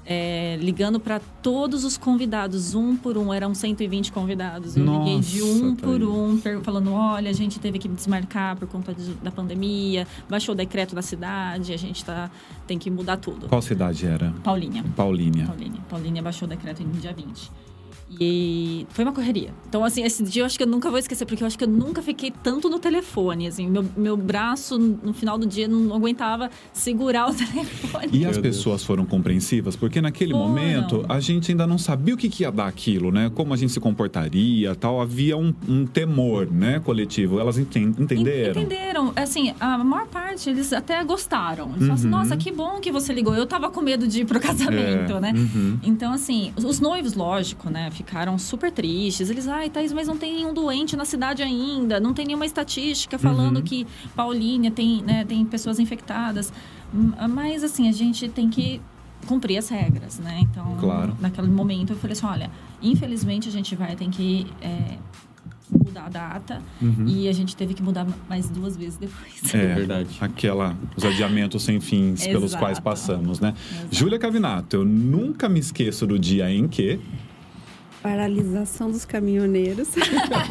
é, 0.07 0.55
ligando 0.61 0.99
para 0.99 1.19
todos 1.41 1.83
os 1.83 1.97
convidados, 1.97 2.75
um 2.75 2.95
por 2.95 3.17
um, 3.17 3.33
eram 3.33 3.55
120 3.55 4.11
convidados. 4.11 4.77
Eu 4.77 4.85
liguei 4.85 5.19
de 5.19 5.41
um 5.41 5.71
Nossa, 5.71 5.81
por 5.81 6.03
um, 6.03 6.39
falando: 6.63 6.93
olha, 6.93 7.27
a 7.29 7.33
gente 7.33 7.59
teve 7.59 7.79
que 7.79 7.87
desmarcar 7.87 8.55
por 8.55 8.67
conta 8.67 8.93
de- 8.93 9.15
da 9.15 9.31
pandemia, 9.31 10.07
baixou 10.29 10.53
o 10.53 10.55
decreto 10.55 10.93
da 10.93 11.01
cidade, 11.01 11.73
a 11.73 11.77
gente 11.77 12.05
tá, 12.05 12.29
tem 12.67 12.77
que 12.77 12.91
mudar 12.91 13.17
tudo. 13.17 13.47
Qual 13.47 13.61
cidade 13.63 14.05
era? 14.05 14.31
Paulínia. 14.43 14.85
Paulínia. 14.95 15.47
Paulínia. 15.47 15.81
Paulínia 15.89 16.21
baixou 16.21 16.45
o 16.45 16.49
decreto 16.49 16.83
em 16.83 16.89
dia 16.91 17.11
20. 17.11 17.51
E 18.19 18.85
foi 18.89 19.03
uma 19.05 19.13
correria. 19.13 19.49
Então, 19.67 19.83
assim, 19.83 20.03
esse 20.03 20.23
dia 20.23 20.41
eu 20.41 20.45
acho 20.45 20.57
que 20.57 20.63
eu 20.63 20.67
nunca 20.67 20.89
vou 20.89 20.97
esquecer, 20.99 21.25
porque 21.25 21.43
eu 21.43 21.47
acho 21.47 21.57
que 21.57 21.63
eu 21.63 21.67
nunca 21.69 22.01
fiquei 22.01 22.31
tanto 22.43 22.69
no 22.69 22.79
telefone. 22.79 23.47
Assim, 23.47 23.67
meu, 23.69 23.85
meu 23.95 24.17
braço, 24.17 24.77
no 24.77 25.13
final 25.13 25.37
do 25.37 25.45
dia, 25.45 25.67
não 25.67 25.93
aguentava 25.95 26.49
segurar 26.73 27.29
o 27.29 27.33
telefone. 27.35 28.07
E 28.11 28.25
as 28.25 28.37
Deus. 28.37 28.55
pessoas 28.55 28.83
foram 28.83 29.05
compreensivas, 29.05 29.75
porque 29.75 30.01
naquele 30.01 30.31
Foram. 30.31 30.47
momento 30.47 31.05
a 31.09 31.19
gente 31.19 31.51
ainda 31.51 31.65
não 31.67 31.77
sabia 31.77 32.13
o 32.13 32.17
que, 32.17 32.29
que 32.29 32.43
ia 32.43 32.51
dar 32.51 32.67
aquilo, 32.67 33.11
né? 33.11 33.31
Como 33.33 33.53
a 33.53 33.57
gente 33.57 33.71
se 33.71 33.79
comportaria 33.79 34.73
tal. 34.75 35.01
Havia 35.01 35.37
um, 35.37 35.53
um 35.67 35.85
temor, 35.85 36.49
né, 36.51 36.79
coletivo. 36.79 37.39
Elas 37.39 37.57
enten- 37.57 37.93
entenderam. 37.99 38.61
Entenderam. 38.61 39.13
Assim, 39.15 39.53
a 39.59 39.77
maior 39.77 40.07
parte, 40.07 40.49
eles 40.49 40.71
até 40.73 41.03
gostaram. 41.03 41.65
Eles 41.69 41.77
falaram 41.79 41.93
assim, 41.93 42.05
Uhum. 42.05 42.11
nossa, 42.11 42.37
que 42.37 42.51
bom 42.51 42.79
que 42.79 42.91
você 42.91 43.13
ligou. 43.13 43.33
Eu 43.35 43.45
tava 43.45 43.69
com 43.69 43.81
medo 43.81 44.07
de 44.07 44.21
ir 44.21 44.25
pro 44.25 44.39
casamento, 44.41 45.13
É, 45.13 45.19
né? 45.19 45.33
uhum. 45.35 45.79
Então, 45.83 46.13
assim, 46.13 46.53
os- 46.55 46.63
os 46.63 46.79
noivos, 46.79 47.13
lógico, 47.13 47.69
né? 47.69 47.89
Ficaram 48.05 48.37
super 48.37 48.71
tristes. 48.71 49.29
Eles, 49.29 49.47
ai, 49.47 49.69
Thaís, 49.69 49.91
mas 49.91 50.07
não 50.07 50.15
tem 50.15 50.35
nenhum 50.35 50.53
doente 50.53 50.95
na 50.95 51.05
cidade 51.05 51.41
ainda. 51.41 51.99
Não 51.99 52.13
tem 52.13 52.25
nenhuma 52.25 52.45
estatística 52.45 53.17
falando 53.17 53.57
Uhum. 53.57 53.63
que 53.63 53.87
Paulínia 54.15 54.69
tem, 54.69 55.01
né, 55.01 55.25
tem 55.25 55.43
pessoas 55.43 55.79
infectadas. 55.79 56.53
Hum, 56.93 57.11
Mas, 57.29 57.63
assim, 57.63 57.89
a 57.89 57.91
gente 57.91 58.29
tem 58.29 58.47
que 58.49 58.79
cumprir 59.25 59.57
as 59.57 59.69
regras, 59.69 60.19
né? 60.19 60.37
Então, 60.41 60.77
Claro. 60.79 61.17
naquele 61.19 61.47
momento, 61.47 61.93
eu 61.93 61.97
falei 61.97 62.13
assim, 62.13 62.27
olha, 62.27 62.51
infelizmente 62.81 63.49
a 63.49 63.51
gente 63.51 63.75
vai 63.75 63.95
ter 63.95 64.07
que... 64.09 64.45
é, 64.61 64.97
mudar 65.83 66.05
a 66.05 66.09
data 66.09 66.61
Uhum. 66.79 67.05
e 67.07 67.27
a 67.27 67.33
gente 67.33 67.55
teve 67.55 67.73
que 67.73 67.81
mudar 67.81 68.05
mais 68.29 68.47
duas 68.47 68.77
vezes 68.77 68.97
depois. 68.97 69.51
É, 69.53 69.73
Verdade. 69.73 70.15
Aquela, 70.21 70.77
os 70.95 71.03
adiamentos 71.03 71.63
sem 71.63 71.79
fins 71.81 72.25
pelos 72.27 72.53
quais 72.53 72.79
passamos, 72.79 73.39
né? 73.39 73.55
Exato. 73.71 73.87
Júlia 73.95 74.19
Cavinato, 74.19 74.75
eu 74.75 74.85
nunca 74.85 75.49
me 75.49 75.59
esqueço 75.59 76.05
do 76.05 76.19
dia 76.19 76.51
em 76.51 76.67
que. 76.67 76.99
Paralisação 78.09 78.91
dos 78.91 79.03
caminhoneiros. 79.03 79.87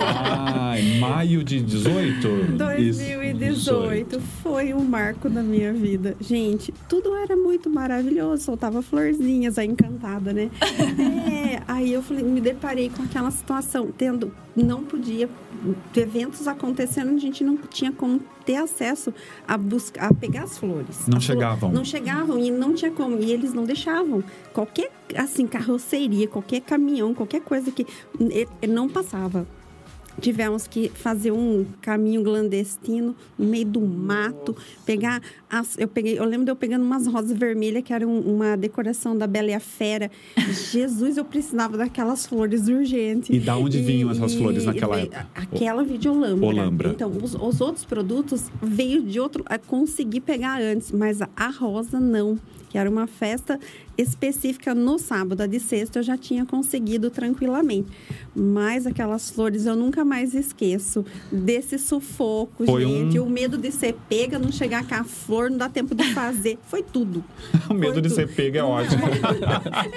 Ah, 0.01 0.75
em 0.77 0.99
maio 0.99 1.45
de 1.45 1.61
18? 1.61 2.57
2018 2.59 4.21
foi 4.43 4.75
um 4.75 4.83
marco 4.83 5.29
da 5.31 5.41
minha 5.41 5.73
vida. 5.73 6.17
Gente, 6.21 6.75
tudo 6.89 7.15
era 7.15 7.37
muito 7.37 7.71
maravilhoso, 7.71 8.43
soltava 8.43 8.83
florzinhas, 8.83 9.57
a 9.57 9.65
encantada, 9.65 10.33
né? 10.33 10.51
É, 11.55 11.63
aí 11.69 11.93
eu 11.93 12.03
falei, 12.03 12.25
me 12.25 12.41
deparei 12.41 12.91
com 12.91 13.03
aquela 13.03 13.31
situação, 13.31 13.89
tendo, 13.97 14.33
não 14.57 14.83
podia, 14.83 15.29
eventos 15.97 16.49
acontecendo, 16.49 17.15
a 17.15 17.19
gente 17.19 17.45
não 17.45 17.57
tinha 17.57 17.93
como 17.93 18.21
ter 18.45 18.57
acesso 18.57 19.13
a 19.47 19.57
buscar, 19.57 20.11
a 20.11 20.15
pegar 20.15 20.43
as 20.45 20.59
flores. 20.59 21.07
Não 21.07 21.19
A 21.19 21.21
flor- 21.21 21.23
chegavam. 21.23 21.71
Não 21.73 21.85
chegavam 21.85 22.39
e 22.39 22.51
não 22.51 22.75
tinha 22.75 22.91
como, 22.91 23.19
e 23.23 23.31
eles 23.33 23.53
não 23.55 23.65
deixavam. 23.65 24.23
Qualquer, 24.53 24.91
assim, 25.15 25.47
carroceria, 25.47 26.27
qualquer 26.29 26.61
caminhão, 26.61 27.15
qualquer 27.15 27.41
coisa 27.41 27.71
que 27.71 27.87
não 28.69 28.89
passava. 28.89 29.47
Tivemos 30.21 30.69
que 30.69 30.91
fazer 30.91 31.33
um 31.33 31.67
caminho 31.81 32.23
clandestino 32.23 33.17
no 33.37 33.47
meio 33.47 33.67
do 33.67 33.81
mato, 33.81 34.57
pegar 34.87 35.21
as, 35.51 35.77
eu 35.77 35.89
peguei, 35.89 36.17
eu 36.17 36.25
lembro 36.25 36.45
de 36.45 36.53
eu 36.53 36.57
pegando 36.57 36.85
umas 36.85 37.09
rosas 37.09 37.37
vermelhas 37.37 37.83
que 37.83 37.93
era 37.93 38.07
um- 38.07 38.21
uma 38.21 38.57
decoração 38.57 39.19
da 39.19 39.27
Bela 39.27 39.51
e 39.51 39.55
a 39.55 39.59
Fera. 39.59 40.09
Jesus, 40.71 41.17
eu 41.17 41.25
precisava 41.25 41.77
daquelas 41.77 42.27
flores 42.27 42.69
urgente. 42.69 43.35
E 43.35 43.41
da 43.41 43.57
onde 43.57 43.83
vinham 43.83 44.09
essas 44.09 44.35
flores 44.37 44.65
naquela 44.65 44.95
veio- 44.95 45.07
época? 45.09 45.27
Aquela 45.35 45.83
videolâmbra. 45.83 46.47
Olambra. 46.47 46.89
Então, 46.91 47.11
os, 47.21 47.35
os 47.35 47.61
outros 47.61 47.85
produtos 47.85 48.45
veio 48.63 49.03
de 49.03 49.19
outro, 49.19 49.43
a 49.47 49.59
consegui 49.59 50.21
pegar 50.21 50.61
antes, 50.63 50.93
mas 50.93 51.21
a, 51.23 51.29
a 51.35 51.49
rosa 51.49 51.99
não, 51.99 52.39
que 52.71 52.79
era 52.79 52.89
uma 52.89 53.09
festa 53.09 53.59
específica 53.97 54.75
no 54.75 54.99
sábado, 54.99 55.43
a 55.43 55.47
de 55.47 55.59
sexta 55.61 55.99
eu 55.99 56.03
já 56.03 56.17
tinha 56.17 56.45
conseguido 56.47 57.11
tranquilamente. 57.11 57.89
Mas 58.35 58.87
aquelas 58.87 59.31
flores 59.31 59.67
eu 59.67 59.77
nunca 59.77 60.05
mais 60.05 60.35
esqueço 60.35 61.05
desse 61.31 61.79
sufoco, 61.79 62.65
Foi 62.67 62.85
gente, 62.85 63.19
um- 63.19 63.27
o 63.27 63.31
medo 63.31 63.57
de 63.57 63.71
ser 63.71 63.95
pega, 64.09 64.39
não 64.39 64.51
chegar 64.53 64.87
com 64.87 64.95
a 64.95 65.05
flor, 65.05 65.51
não 65.51 65.59
dá 65.59 65.69
tempo 65.69 65.95
de 65.95 66.05
fazer, 66.13 66.59
foi 66.69 66.83
tudo. 66.83 67.23
o 67.71 67.75
medo 67.75 67.93
Foi 67.95 68.03
de 68.03 68.09
tudo. 68.09 68.15
ser 68.17 68.29
pega 68.35 68.61
é 68.61 68.63
ótimo. 68.63 69.03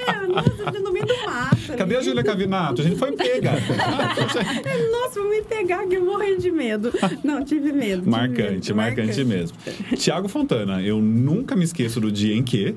É, 0.07 0.27
nossa, 0.27 0.79
no 0.79 0.91
meio 0.91 1.05
do 1.05 1.15
mato. 1.25 1.57
Cadê 1.77 1.97
a. 1.97 2.01
Júlia 2.01 2.23
Cavinato? 2.23 2.81
A 2.81 2.85
gente 2.85 2.97
foi 2.97 3.11
pega. 3.13 3.51
Nossa, 4.91 5.19
vou 5.21 5.29
me 5.29 5.41
pegar 5.41 5.85
que 5.87 5.95
eu 5.95 6.05
morri 6.05 6.37
de 6.37 6.51
medo. 6.51 6.91
Não, 7.23 7.43
tive 7.43 7.71
medo. 7.71 8.01
tive 8.03 8.09
marcante, 8.11 8.73
medo, 8.73 8.75
marcante 8.75 9.23
mesmo. 9.25 9.57
Tiago 9.97 10.27
Fontana, 10.27 10.81
eu 10.81 11.01
nunca 11.01 11.55
me 11.55 11.63
esqueço 11.63 11.99
do 11.99 12.11
dia 12.11 12.35
em 12.35 12.43
que. 12.43 12.75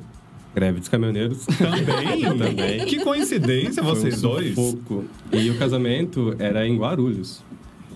Greve 0.55 0.81
dos 0.81 0.89
caminhoneiros. 0.89 1.47
Também, 1.59 2.23
Também. 2.23 2.87
Que 2.87 3.01
coincidência 3.05 3.83
vocês 3.83 4.19
um 4.19 4.29
dois. 4.29 4.55
sufoco. 4.55 5.05
E 5.33 5.49
o 5.51 5.59
casamento 5.59 6.35
era 6.39 6.67
em 6.67 6.77
Guarulhos. 6.77 7.43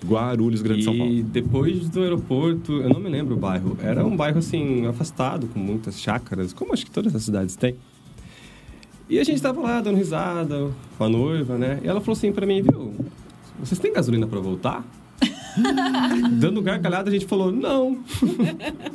Guarulhos, 0.06 0.62
Grande 0.62 0.84
São 0.84 0.96
Paulo. 0.96 1.12
E 1.12 1.22
depois 1.22 1.88
do 1.88 2.02
aeroporto, 2.02 2.72
eu 2.72 2.90
não 2.90 3.00
me 3.00 3.08
lembro 3.08 3.34
o 3.34 3.38
bairro. 3.38 3.76
Era 3.82 4.04
um 4.04 4.14
bairro 4.16 4.38
assim, 4.38 4.86
afastado, 4.86 5.46
com 5.48 5.58
muitas 5.58 5.98
chácaras, 5.98 6.52
como 6.52 6.72
acho 6.72 6.84
que 6.84 6.90
todas 6.90 7.14
as 7.14 7.22
cidades 7.24 7.56
têm. 7.56 7.74
E 9.08 9.18
a 9.18 9.24
gente 9.24 9.40
tava 9.40 9.60
lá 9.60 9.80
dando 9.80 9.96
risada 9.96 10.70
com 10.96 11.04
a 11.04 11.08
noiva, 11.08 11.58
né? 11.58 11.80
E 11.82 11.88
ela 11.88 12.00
falou 12.00 12.16
assim 12.16 12.32
pra 12.32 12.46
mim, 12.46 12.62
viu? 12.62 12.94
Vocês 13.60 13.78
têm 13.78 13.92
gasolina 13.92 14.26
pra 14.26 14.40
voltar? 14.40 14.84
Dando 16.32 16.60
gargalhada, 16.62 17.10
a 17.10 17.12
gente 17.12 17.26
falou, 17.26 17.52
não. 17.52 17.98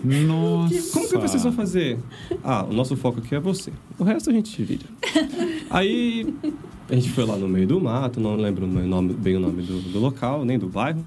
Nossa. 0.04 0.92
Como 0.94 1.08
que 1.08 1.18
vocês 1.18 1.44
vão 1.44 1.52
fazer? 1.52 2.00
Ah, 2.44 2.64
o 2.64 2.74
nosso 2.74 2.96
foco 2.96 3.20
aqui 3.20 3.36
é 3.36 3.40
você. 3.40 3.72
O 3.98 4.04
resto 4.04 4.30
a 4.30 4.34
gente 4.34 4.56
divide. 4.56 4.86
Aí 5.70 6.34
a 6.90 6.96
gente 6.96 7.10
foi 7.12 7.26
lá 7.26 7.38
no 7.38 7.48
meio 7.48 7.68
do 7.68 7.80
mato, 7.80 8.20
não 8.20 8.36
lembro 8.36 8.68
bem 8.68 9.36
o 9.36 9.40
nome 9.40 9.62
do, 9.62 9.80
do 9.92 10.00
local, 10.00 10.44
nem 10.44 10.58
do 10.58 10.68
bairro. 10.68 11.06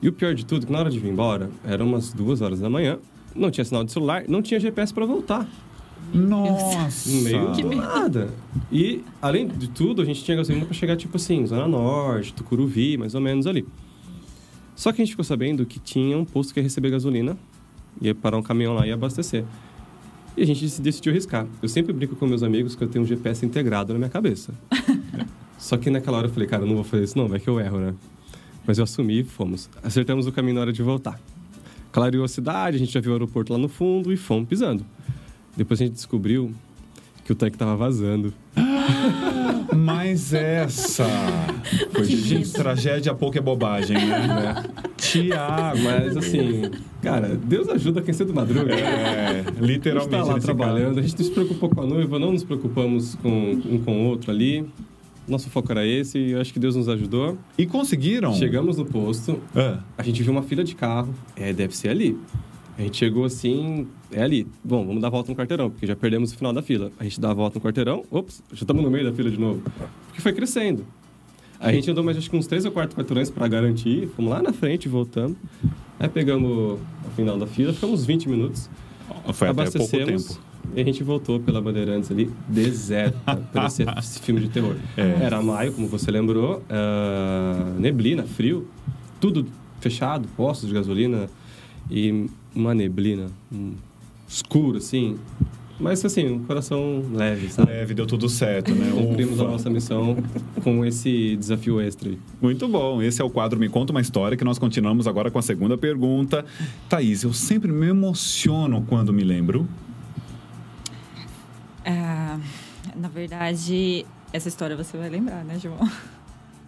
E 0.00 0.08
o 0.08 0.12
pior 0.12 0.34
de 0.34 0.44
tudo, 0.44 0.66
que 0.66 0.72
na 0.72 0.80
hora 0.80 0.90
de 0.90 0.98
vir 0.98 1.10
embora, 1.10 1.50
eram 1.64 1.86
umas 1.86 2.12
duas 2.12 2.40
horas 2.40 2.60
da 2.60 2.68
manhã, 2.68 2.98
não 3.34 3.50
tinha 3.50 3.64
sinal 3.64 3.84
de 3.84 3.92
celular, 3.92 4.24
não 4.28 4.42
tinha 4.42 4.60
GPS 4.60 4.92
pra 4.92 5.06
voltar. 5.06 5.48
Nossa. 6.12 7.10
No 7.10 7.22
meio 7.22 7.52
do 7.52 7.76
nada. 7.76 8.28
E, 8.70 9.02
além 9.20 9.48
de 9.48 9.68
tudo, 9.68 10.02
a 10.02 10.04
gente 10.04 10.22
tinha 10.22 10.36
gasolina 10.36 10.64
pra 10.64 10.74
chegar, 10.74 10.96
tipo 10.96 11.16
assim, 11.16 11.44
Zona 11.46 11.66
Norte, 11.66 12.32
Tucuruvi, 12.32 12.96
mais 12.96 13.14
ou 13.14 13.20
menos 13.20 13.46
ali. 13.46 13.66
Só 14.76 14.92
que 14.92 15.00
a 15.00 15.04
gente 15.04 15.12
ficou 15.12 15.24
sabendo 15.24 15.64
que 15.64 15.78
tinha 15.78 16.18
um 16.18 16.24
posto 16.24 16.52
que 16.52 16.60
ia 16.60 16.64
receber 16.64 16.90
gasolina, 16.90 17.36
ia 18.00 18.14
parar 18.14 18.36
um 18.36 18.42
caminhão 18.42 18.74
lá 18.74 18.84
e 18.84 18.88
ia 18.88 18.94
abastecer. 18.94 19.44
E 20.36 20.42
a 20.42 20.46
gente 20.46 20.68
se 20.68 20.82
decidiu 20.82 21.12
arriscar. 21.12 21.46
Eu 21.62 21.68
sempre 21.68 21.92
brinco 21.92 22.16
com 22.16 22.26
meus 22.26 22.42
amigos 22.42 22.74
que 22.74 22.82
eu 22.82 22.88
tenho 22.88 23.04
um 23.04 23.06
GPS 23.06 23.46
integrado 23.46 23.92
na 23.92 23.98
minha 23.98 24.10
cabeça. 24.10 24.52
Só 25.58 25.76
que 25.76 25.90
naquela 25.90 26.18
hora 26.18 26.26
eu 26.26 26.32
falei, 26.32 26.48
cara, 26.48 26.64
eu 26.64 26.66
não 26.66 26.74
vou 26.74 26.84
fazer 26.84 27.04
isso 27.04 27.16
não, 27.16 27.28
vai 27.28 27.38
que 27.38 27.48
eu 27.48 27.60
erro, 27.60 27.78
né? 27.78 27.94
Mas 28.66 28.78
eu 28.78 28.84
assumi 28.84 29.20
e 29.20 29.24
fomos. 29.24 29.70
Acertamos 29.82 30.26
o 30.26 30.32
caminho 30.32 30.56
na 30.56 30.62
hora 30.62 30.72
de 30.72 30.82
voltar. 30.82 31.20
Clareou 31.92 32.24
a 32.24 32.28
cidade, 32.28 32.76
a 32.76 32.78
gente 32.78 32.92
já 32.92 33.00
viu 33.00 33.12
o 33.12 33.14
aeroporto 33.14 33.52
lá 33.52 33.58
no 33.58 33.68
fundo 33.68 34.12
e 34.12 34.16
fomos 34.16 34.48
pisando. 34.48 34.84
Depois 35.56 35.80
a 35.80 35.84
gente 35.84 35.94
descobriu 35.94 36.52
que 37.24 37.32
o 37.32 37.34
tanque 37.34 37.56
tava 37.56 37.76
vazando. 37.76 38.34
Mas 39.74 40.32
essa. 40.32 41.06
Foi, 41.92 42.04
gente, 42.04 42.52
tragédia 42.52 43.14
pouco 43.14 43.36
é 43.36 43.40
bobagem, 43.40 43.96
né? 43.96 44.62
Tiago. 44.96 45.78
Mas 45.82 46.16
assim, 46.16 46.62
cara, 47.02 47.36
Deus 47.36 47.68
ajuda 47.68 48.00
quem 48.02 48.14
cedo 48.14 48.32
madruga. 48.34 48.72
É, 48.74 49.40
A 49.40 49.42
gente 49.50 49.60
literalmente. 49.60 50.10
tá 50.10 50.24
lá 50.24 50.38
trabalhando, 50.40 50.86
caso. 50.96 50.98
a 51.00 51.02
gente 51.02 51.18
não 51.18 51.24
se 51.26 51.30
preocupou 51.30 51.68
com 51.68 51.80
a 51.82 51.86
noiva, 51.86 52.18
não 52.18 52.32
nos 52.32 52.44
preocupamos 52.44 53.14
com 53.16 53.28
um 53.52 53.78
com 53.84 54.04
o 54.04 54.08
outro 54.08 54.30
ali. 54.30 54.66
Nosso 55.26 55.48
foco 55.48 55.72
era 55.72 55.86
esse 55.86 56.18
e 56.18 56.30
eu 56.32 56.40
acho 56.40 56.52
que 56.52 56.58
Deus 56.58 56.76
nos 56.76 56.86
ajudou. 56.88 57.38
E 57.56 57.64
conseguiram? 57.64 58.34
Chegamos 58.34 58.76
no 58.76 58.84
posto, 58.84 59.40
Ah, 59.56 59.78
a 59.96 60.02
gente 60.02 60.22
viu 60.22 60.30
uma 60.32 60.42
fila 60.42 60.62
de 60.62 60.74
carro, 60.74 61.14
é, 61.34 61.50
deve 61.52 61.74
ser 61.74 61.88
ali. 61.88 62.18
A 62.76 62.82
gente 62.82 62.96
chegou 62.96 63.24
assim, 63.24 63.86
é 64.10 64.22
ali. 64.22 64.46
Bom, 64.62 64.84
vamos 64.84 65.00
dar 65.00 65.08
a 65.08 65.10
volta 65.10 65.30
no 65.30 65.36
quarteirão, 65.36 65.70
porque 65.70 65.86
já 65.86 65.94
perdemos 65.94 66.32
o 66.32 66.36
final 66.36 66.52
da 66.52 66.60
fila. 66.60 66.90
A 66.98 67.04
gente 67.04 67.20
dá 67.20 67.30
a 67.30 67.34
volta 67.34 67.58
no 67.58 67.64
quarteirão, 67.64 68.04
ops, 68.10 68.42
já 68.52 68.62
estamos 68.62 68.82
no 68.82 68.90
meio 68.90 69.04
da 69.04 69.12
fila 69.12 69.30
de 69.30 69.38
novo. 69.38 69.62
Porque 70.06 70.20
foi 70.20 70.32
crescendo. 70.32 70.84
A 71.60 71.72
gente 71.72 71.90
andou 71.90 72.02
mais 72.02 72.16
acho 72.16 72.28
que 72.28 72.36
uns 72.36 72.46
três 72.46 72.64
ou 72.64 72.72
quatro 72.72 72.96
quarteirões 72.96 73.30
para 73.30 73.46
garantir, 73.46 74.08
fomos 74.16 74.30
lá 74.30 74.42
na 74.42 74.52
frente 74.52 74.88
voltamos. 74.88 75.36
Aí 75.98 76.08
pegamos 76.08 76.78
o 77.06 77.10
final 77.14 77.38
da 77.38 77.46
fila, 77.46 77.72
ficamos 77.72 78.00
uns 78.00 78.06
20 78.06 78.28
minutos. 78.28 78.68
foi 79.32 79.48
até 79.48 79.70
pouco 79.70 79.80
abastecemos 79.80 80.24
tempo. 80.26 80.40
E 80.74 80.80
a 80.80 80.84
gente 80.84 81.04
voltou 81.04 81.38
pela 81.38 81.60
Bandeirantes 81.60 82.10
ali, 82.10 82.30
deserta, 82.48 83.36
parecia 83.52 83.86
esse 83.98 84.20
filme 84.20 84.40
de 84.40 84.48
terror. 84.48 84.76
É. 84.96 85.24
Era 85.24 85.40
maio, 85.40 85.72
como 85.72 85.86
você 85.86 86.10
lembrou, 86.10 86.62
ah, 86.68 87.72
neblina, 87.78 88.24
frio, 88.24 88.66
tudo 89.20 89.46
fechado, 89.80 90.26
postos 90.36 90.68
de 90.68 90.74
gasolina 90.74 91.28
e 91.90 92.28
uma 92.54 92.74
neblina 92.74 93.26
hum, 93.52 93.72
escuro, 94.28 94.78
assim. 94.78 95.18
Mas, 95.78 96.04
assim, 96.04 96.30
um 96.30 96.44
coração 96.44 97.04
leve, 97.12 97.48
sabe? 97.48 97.72
Leve, 97.72 97.94
deu 97.94 98.06
tudo 98.06 98.28
certo, 98.28 98.72
né? 98.72 98.90
Cumprimos 98.94 99.40
a 99.40 99.44
nossa 99.44 99.68
missão 99.68 100.16
com 100.62 100.84
esse 100.84 101.36
desafio 101.36 101.80
extra 101.80 102.10
aí. 102.10 102.18
Muito 102.40 102.68
bom. 102.68 103.02
Esse 103.02 103.20
é 103.20 103.24
o 103.24 103.30
quadro 103.30 103.58
Me 103.58 103.68
Conta 103.68 103.92
uma 103.92 104.00
História, 104.00 104.36
que 104.36 104.44
nós 104.44 104.58
continuamos 104.58 105.08
agora 105.08 105.30
com 105.30 105.38
a 105.38 105.42
segunda 105.42 105.76
pergunta. 105.76 106.44
Thaís, 106.88 107.24
eu 107.24 107.32
sempre 107.32 107.72
me 107.72 107.88
emociono 107.88 108.84
quando 108.88 109.12
me 109.12 109.24
lembro. 109.24 109.68
Ah, 111.84 112.38
na 112.94 113.08
verdade, 113.08 114.06
essa 114.32 114.48
história 114.48 114.76
você 114.76 114.96
vai 114.96 115.10
lembrar, 115.10 115.44
né, 115.44 115.58
João? 115.58 115.90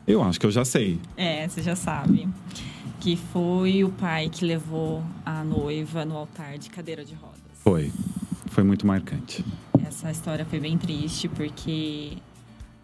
Eu 0.06 0.22
acho 0.22 0.38
que 0.38 0.46
eu 0.46 0.50
já 0.50 0.64
sei. 0.64 1.00
É, 1.16 1.48
você 1.48 1.62
já 1.62 1.76
sabe. 1.76 2.28
Que 3.06 3.14
foi 3.14 3.84
o 3.84 3.88
pai 3.88 4.28
que 4.28 4.44
levou 4.44 5.00
a 5.24 5.44
noiva 5.44 6.04
no 6.04 6.16
altar 6.16 6.58
de 6.58 6.68
cadeira 6.68 7.04
de 7.04 7.14
rodas. 7.14 7.38
Foi. 7.54 7.92
Foi 8.46 8.64
muito 8.64 8.84
marcante. 8.84 9.44
Essa 9.86 10.10
história 10.10 10.44
foi 10.44 10.58
bem 10.58 10.76
triste 10.76 11.28
porque 11.28 12.18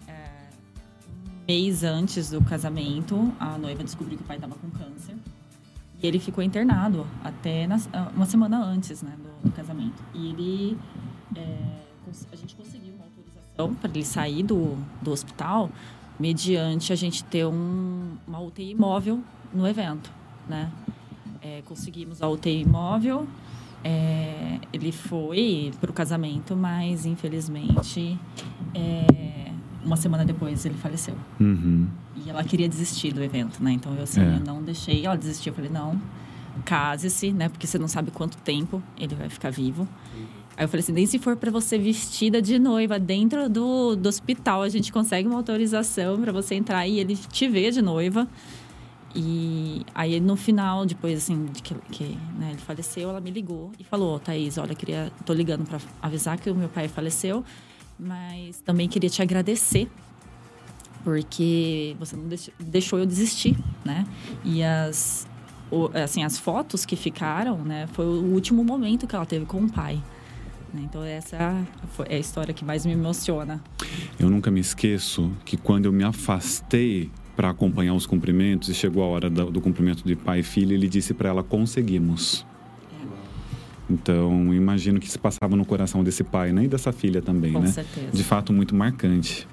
é, 0.06 0.12
um 1.26 1.44
mês 1.48 1.82
antes 1.82 2.30
do 2.30 2.40
casamento, 2.40 3.32
a 3.40 3.58
noiva 3.58 3.82
descobriu 3.82 4.16
que 4.16 4.22
o 4.22 4.26
pai 4.28 4.36
estava 4.36 4.54
com 4.54 4.70
câncer. 4.70 5.16
E 6.00 6.06
ele 6.06 6.20
ficou 6.20 6.44
internado 6.44 7.04
até 7.24 7.66
na- 7.66 7.80
uma 8.14 8.24
semana 8.26 8.64
antes 8.64 9.02
né, 9.02 9.16
do, 9.42 9.48
do 9.48 9.56
casamento. 9.56 10.00
E 10.14 10.28
ele. 10.30 10.78
é, 11.34 11.58
a 12.32 12.36
gente 12.36 12.54
conseguiu 12.54 12.94
uma 12.94 13.06
autorização 13.06 13.74
para 13.74 13.90
ele 13.90 14.04
sair 14.04 14.44
do, 14.44 14.78
do 15.02 15.10
hospital 15.10 15.68
mediante 16.16 16.92
a 16.92 16.96
gente 16.96 17.24
ter 17.24 17.44
um, 17.44 18.12
uma 18.24 18.38
UTI 18.38 18.72
móvel 18.76 19.20
no 19.52 19.66
evento, 19.66 20.10
né? 20.48 20.70
É, 21.40 21.62
conseguimos 21.66 22.22
a 22.22 22.28
UTI 22.28 22.64
móvel, 22.64 23.26
é, 23.84 24.58
ele 24.72 24.92
foi 24.92 25.72
para 25.80 25.90
o 25.90 25.92
casamento, 25.92 26.54
mas 26.54 27.04
infelizmente 27.04 28.16
é, 28.74 29.50
uma 29.84 29.96
semana 29.96 30.24
depois 30.24 30.64
ele 30.64 30.76
faleceu. 30.76 31.16
Uhum. 31.40 31.88
E 32.24 32.30
ela 32.30 32.44
queria 32.44 32.68
desistir 32.68 33.12
do 33.12 33.22
evento, 33.22 33.62
né? 33.62 33.72
Então 33.72 33.94
eu 33.94 34.02
assim, 34.04 34.20
É. 34.20 34.36
eu 34.36 34.40
não 34.40 34.62
deixei 34.62 35.04
ela 35.04 35.16
desistir. 35.16 35.48
Eu 35.48 35.54
falei, 35.54 35.70
não, 35.70 36.00
case-se, 36.64 37.32
né? 37.32 37.48
Porque 37.48 37.66
você 37.66 37.78
não 37.78 37.88
sabe 37.88 38.10
quanto 38.10 38.36
tempo 38.38 38.80
ele 38.96 39.14
vai 39.14 39.28
ficar 39.28 39.50
vivo. 39.50 39.88
Aí 40.56 40.64
eu 40.64 40.68
falei 40.68 40.80
assim, 40.82 40.92
nem 40.92 41.06
se 41.06 41.18
for 41.18 41.34
para 41.34 41.50
você 41.50 41.78
vestida 41.78 42.40
de 42.40 42.58
noiva 42.58 42.98
dentro 43.00 43.48
do, 43.48 43.96
do 43.96 44.08
hospital, 44.08 44.62
a 44.62 44.68
gente 44.68 44.92
consegue 44.92 45.26
uma 45.26 45.38
autorização 45.38 46.20
para 46.20 46.30
você 46.30 46.54
entrar 46.54 46.86
e 46.86 47.00
ele 47.00 47.16
te 47.16 47.48
ver 47.48 47.72
de 47.72 47.82
noiva. 47.82 48.28
E 49.14 49.84
aí 49.94 50.18
no 50.20 50.36
final, 50.36 50.86
depois 50.86 51.18
assim, 51.18 51.46
de 51.46 51.62
que, 51.62 51.74
que 51.90 52.04
né, 52.38 52.50
ele 52.50 52.58
faleceu, 52.60 53.10
ela 53.10 53.20
me 53.20 53.30
ligou 53.30 53.70
e 53.78 53.84
falou, 53.84 54.18
Thaís, 54.18 54.56
olha, 54.58 54.74
queria, 54.74 55.12
tô 55.26 55.32
ligando 55.32 55.66
para 55.66 55.78
avisar 56.00 56.38
que 56.38 56.48
o 56.50 56.54
meu 56.54 56.68
pai 56.68 56.88
faleceu, 56.88 57.44
mas 57.98 58.60
também 58.60 58.88
queria 58.88 59.10
te 59.10 59.20
agradecer 59.20 59.88
porque 61.04 61.96
você 61.98 62.16
não 62.16 62.28
deix- 62.28 62.50
deixou 62.58 62.98
eu 62.98 63.06
desistir, 63.06 63.56
né? 63.84 64.06
E 64.44 64.62
as 64.62 65.26
assim 66.04 66.22
as 66.22 66.38
fotos 66.38 66.84
que 66.84 66.94
ficaram, 66.96 67.56
né, 67.58 67.86
foi 67.94 68.04
o 68.04 68.22
último 68.34 68.62
momento 68.62 69.06
que 69.06 69.16
ela 69.16 69.24
teve 69.24 69.46
com 69.46 69.62
o 69.64 69.70
pai. 69.72 70.02
né? 70.72 70.82
Então 70.84 71.02
essa 71.02 71.36
é 72.08 72.16
a 72.16 72.18
história 72.18 72.52
que 72.52 72.62
mais 72.64 72.84
me 72.84 72.92
emociona. 72.92 73.58
Eu 74.18 74.28
nunca 74.28 74.50
me 74.50 74.60
esqueço 74.60 75.32
que 75.46 75.56
quando 75.56 75.86
eu 75.86 75.92
me 75.92 76.04
afastei 76.04 77.10
para 77.36 77.50
acompanhar 77.50 77.94
os 77.94 78.06
cumprimentos 78.06 78.68
e 78.68 78.74
chegou 78.74 79.02
a 79.02 79.06
hora 79.06 79.30
da- 79.30 79.44
do 79.44 79.60
cumprimento 79.60 80.04
de 80.04 80.14
pai 80.14 80.40
e 80.40 80.42
filha, 80.42 80.74
ele 80.74 80.88
disse 80.88 81.14
para 81.14 81.28
ela: 81.30 81.42
conseguimos. 81.42 82.44
Então, 83.90 84.54
imagino 84.54 84.98
que 85.00 85.10
se 85.10 85.18
passava 85.18 85.54
no 85.56 85.64
coração 85.64 86.02
desse 86.02 86.24
pai, 86.24 86.52
né? 86.52 86.64
E 86.64 86.68
dessa 86.68 86.92
filha 86.92 87.20
também, 87.20 87.52
Com 87.52 87.60
né? 87.60 87.66
certeza. 87.66 88.10
De 88.12 88.22
fato, 88.24 88.52
muito 88.52 88.74
marcante. 88.74 89.46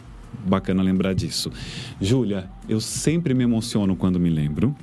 Bacana 0.46 0.82
lembrar 0.84 1.13
disso. 1.13 1.52
Júlia, 2.00 2.50
eu 2.68 2.80
sempre 2.80 3.34
me 3.34 3.44
emociono 3.44 3.96
quando 3.96 4.20
me 4.20 4.30
lembro. 4.30 4.74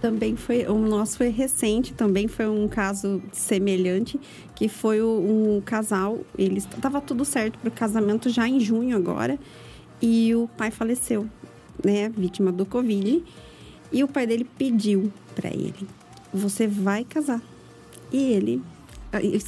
Também 0.00 0.34
foi, 0.34 0.64
o 0.66 0.78
nosso 0.78 1.18
foi 1.18 1.28
recente, 1.28 1.92
também 1.92 2.26
foi 2.26 2.48
um 2.48 2.66
caso 2.66 3.20
semelhante, 3.32 4.18
que 4.54 4.66
foi 4.66 5.02
um 5.02 5.60
casal, 5.62 6.20
eles 6.38 6.64
tava 6.80 7.02
tudo 7.02 7.22
certo 7.22 7.58
para 7.58 7.68
o 7.68 7.72
casamento 7.72 8.30
já 8.30 8.48
em 8.48 8.58
junho 8.60 8.96
agora, 8.96 9.38
e 10.00 10.34
o 10.34 10.48
pai 10.56 10.70
faleceu, 10.70 11.28
né, 11.84 12.08
vítima 12.08 12.52
do 12.52 12.64
Covid, 12.64 13.22
e 13.92 14.04
o 14.04 14.08
pai 14.08 14.26
dele 14.26 14.46
pediu 14.58 15.12
para 15.34 15.48
ele: 15.48 15.86
"Você 16.32 16.66
vai 16.66 17.04
casar". 17.04 17.42
E 18.12 18.32
ele 18.32 18.62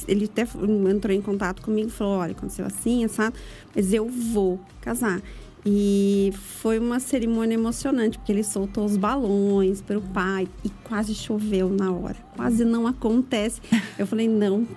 ele 0.07 0.25
até 0.25 0.45
entrou 0.89 1.15
em 1.15 1.21
contato 1.21 1.61
comigo 1.61 1.87
e 1.87 1.91
falou: 1.91 2.17
olha, 2.17 2.31
aconteceu 2.33 2.65
assim, 2.65 3.07
sabe? 3.07 3.37
Mas 3.73 3.93
eu 3.93 4.07
vou 4.07 4.59
casar. 4.81 5.21
E 5.65 6.33
foi 6.59 6.77
uma 6.77 6.99
cerimônia 6.99 7.53
emocionante, 7.53 8.17
porque 8.17 8.33
ele 8.33 8.43
soltou 8.43 8.83
os 8.83 8.97
balões 8.97 9.81
para 9.81 9.97
o 9.97 10.01
pai 10.01 10.47
e 10.63 10.69
quase 10.83 11.15
choveu 11.15 11.69
na 11.69 11.89
hora. 11.91 12.17
Quase 12.35 12.65
não 12.65 12.85
acontece. 12.85 13.61
Eu 13.97 14.05
falei: 14.05 14.27
não, 14.27 14.67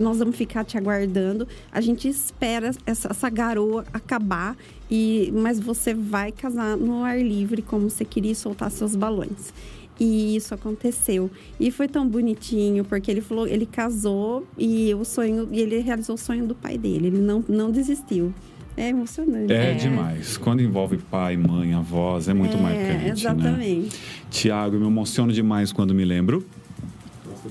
nós 0.00 0.18
vamos 0.18 0.36
ficar 0.36 0.64
te 0.64 0.76
aguardando. 0.76 1.46
A 1.70 1.80
gente 1.80 2.08
espera 2.08 2.70
essa, 2.84 3.08
essa 3.10 3.30
garoa 3.30 3.84
acabar, 3.92 4.56
e 4.90 5.32
mas 5.34 5.60
você 5.60 5.94
vai 5.94 6.32
casar 6.32 6.76
no 6.76 7.04
ar 7.04 7.20
livre, 7.20 7.62
como 7.62 7.88
você 7.90 8.04
queria 8.04 8.34
soltar 8.34 8.70
seus 8.70 8.94
balões. 8.96 9.52
E 9.98 10.36
isso 10.36 10.54
aconteceu. 10.54 11.30
E 11.58 11.70
foi 11.70 11.88
tão 11.88 12.06
bonitinho, 12.06 12.84
porque 12.84 13.10
ele 13.10 13.22
falou, 13.22 13.46
ele 13.46 13.64
casou 13.64 14.46
e 14.58 14.94
o 14.94 15.04
sonho, 15.04 15.48
e 15.50 15.60
ele 15.60 15.78
realizou 15.78 16.16
o 16.16 16.18
sonho 16.18 16.46
do 16.46 16.54
pai 16.54 16.76
dele. 16.76 17.06
Ele 17.06 17.18
não, 17.18 17.42
não 17.48 17.70
desistiu. 17.70 18.32
É 18.76 18.90
emocionante. 18.90 19.50
É, 19.50 19.70
é, 19.70 19.74
demais. 19.74 20.36
Quando 20.36 20.60
envolve 20.60 20.98
pai, 20.98 21.34
mãe, 21.34 21.72
avós, 21.72 22.28
é 22.28 22.34
muito 22.34 22.58
é, 22.58 22.60
marcante. 22.60 23.04
Né? 23.04 23.08
Exatamente. 23.08 23.96
Né? 23.96 24.02
Tiago, 24.30 24.76
eu 24.76 24.80
me 24.80 24.86
emociono 24.86 25.32
demais 25.32 25.72
quando 25.72 25.94
me 25.94 26.04
lembro. 26.04 26.44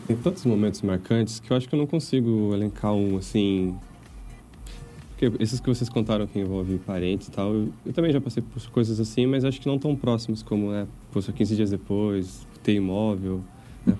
Tem 0.07 0.15
tantos 0.15 0.45
momentos 0.45 0.81
marcantes 0.81 1.39
que 1.39 1.51
eu 1.51 1.57
acho 1.57 1.67
que 1.67 1.75
eu 1.75 1.79
não 1.79 1.87
consigo 1.87 2.53
elencar 2.53 2.93
um 2.93 3.17
assim. 3.17 3.75
Porque 5.09 5.31
esses 5.41 5.59
que 5.59 5.67
vocês 5.67 5.89
contaram 5.89 6.27
que 6.27 6.37
envolve 6.37 6.77
parentes 6.79 7.27
e 7.29 7.31
tal, 7.31 7.53
eu, 7.53 7.69
eu, 7.85 7.93
também 7.93 8.11
já 8.11 8.19
passei 8.19 8.43
por 8.43 8.61
coisas 8.69 8.99
assim, 8.99 9.25
mas 9.25 9.45
acho 9.45 9.61
que 9.61 9.67
não 9.67 9.79
tão 9.79 9.95
próximos 9.95 10.43
como, 10.43 10.71
né, 10.71 10.85
fosse 11.11 11.31
15 11.31 11.55
dias 11.55 11.71
depois, 11.71 12.45
ter 12.61 12.73
imóvel, 12.73 13.41
né? 13.85 13.95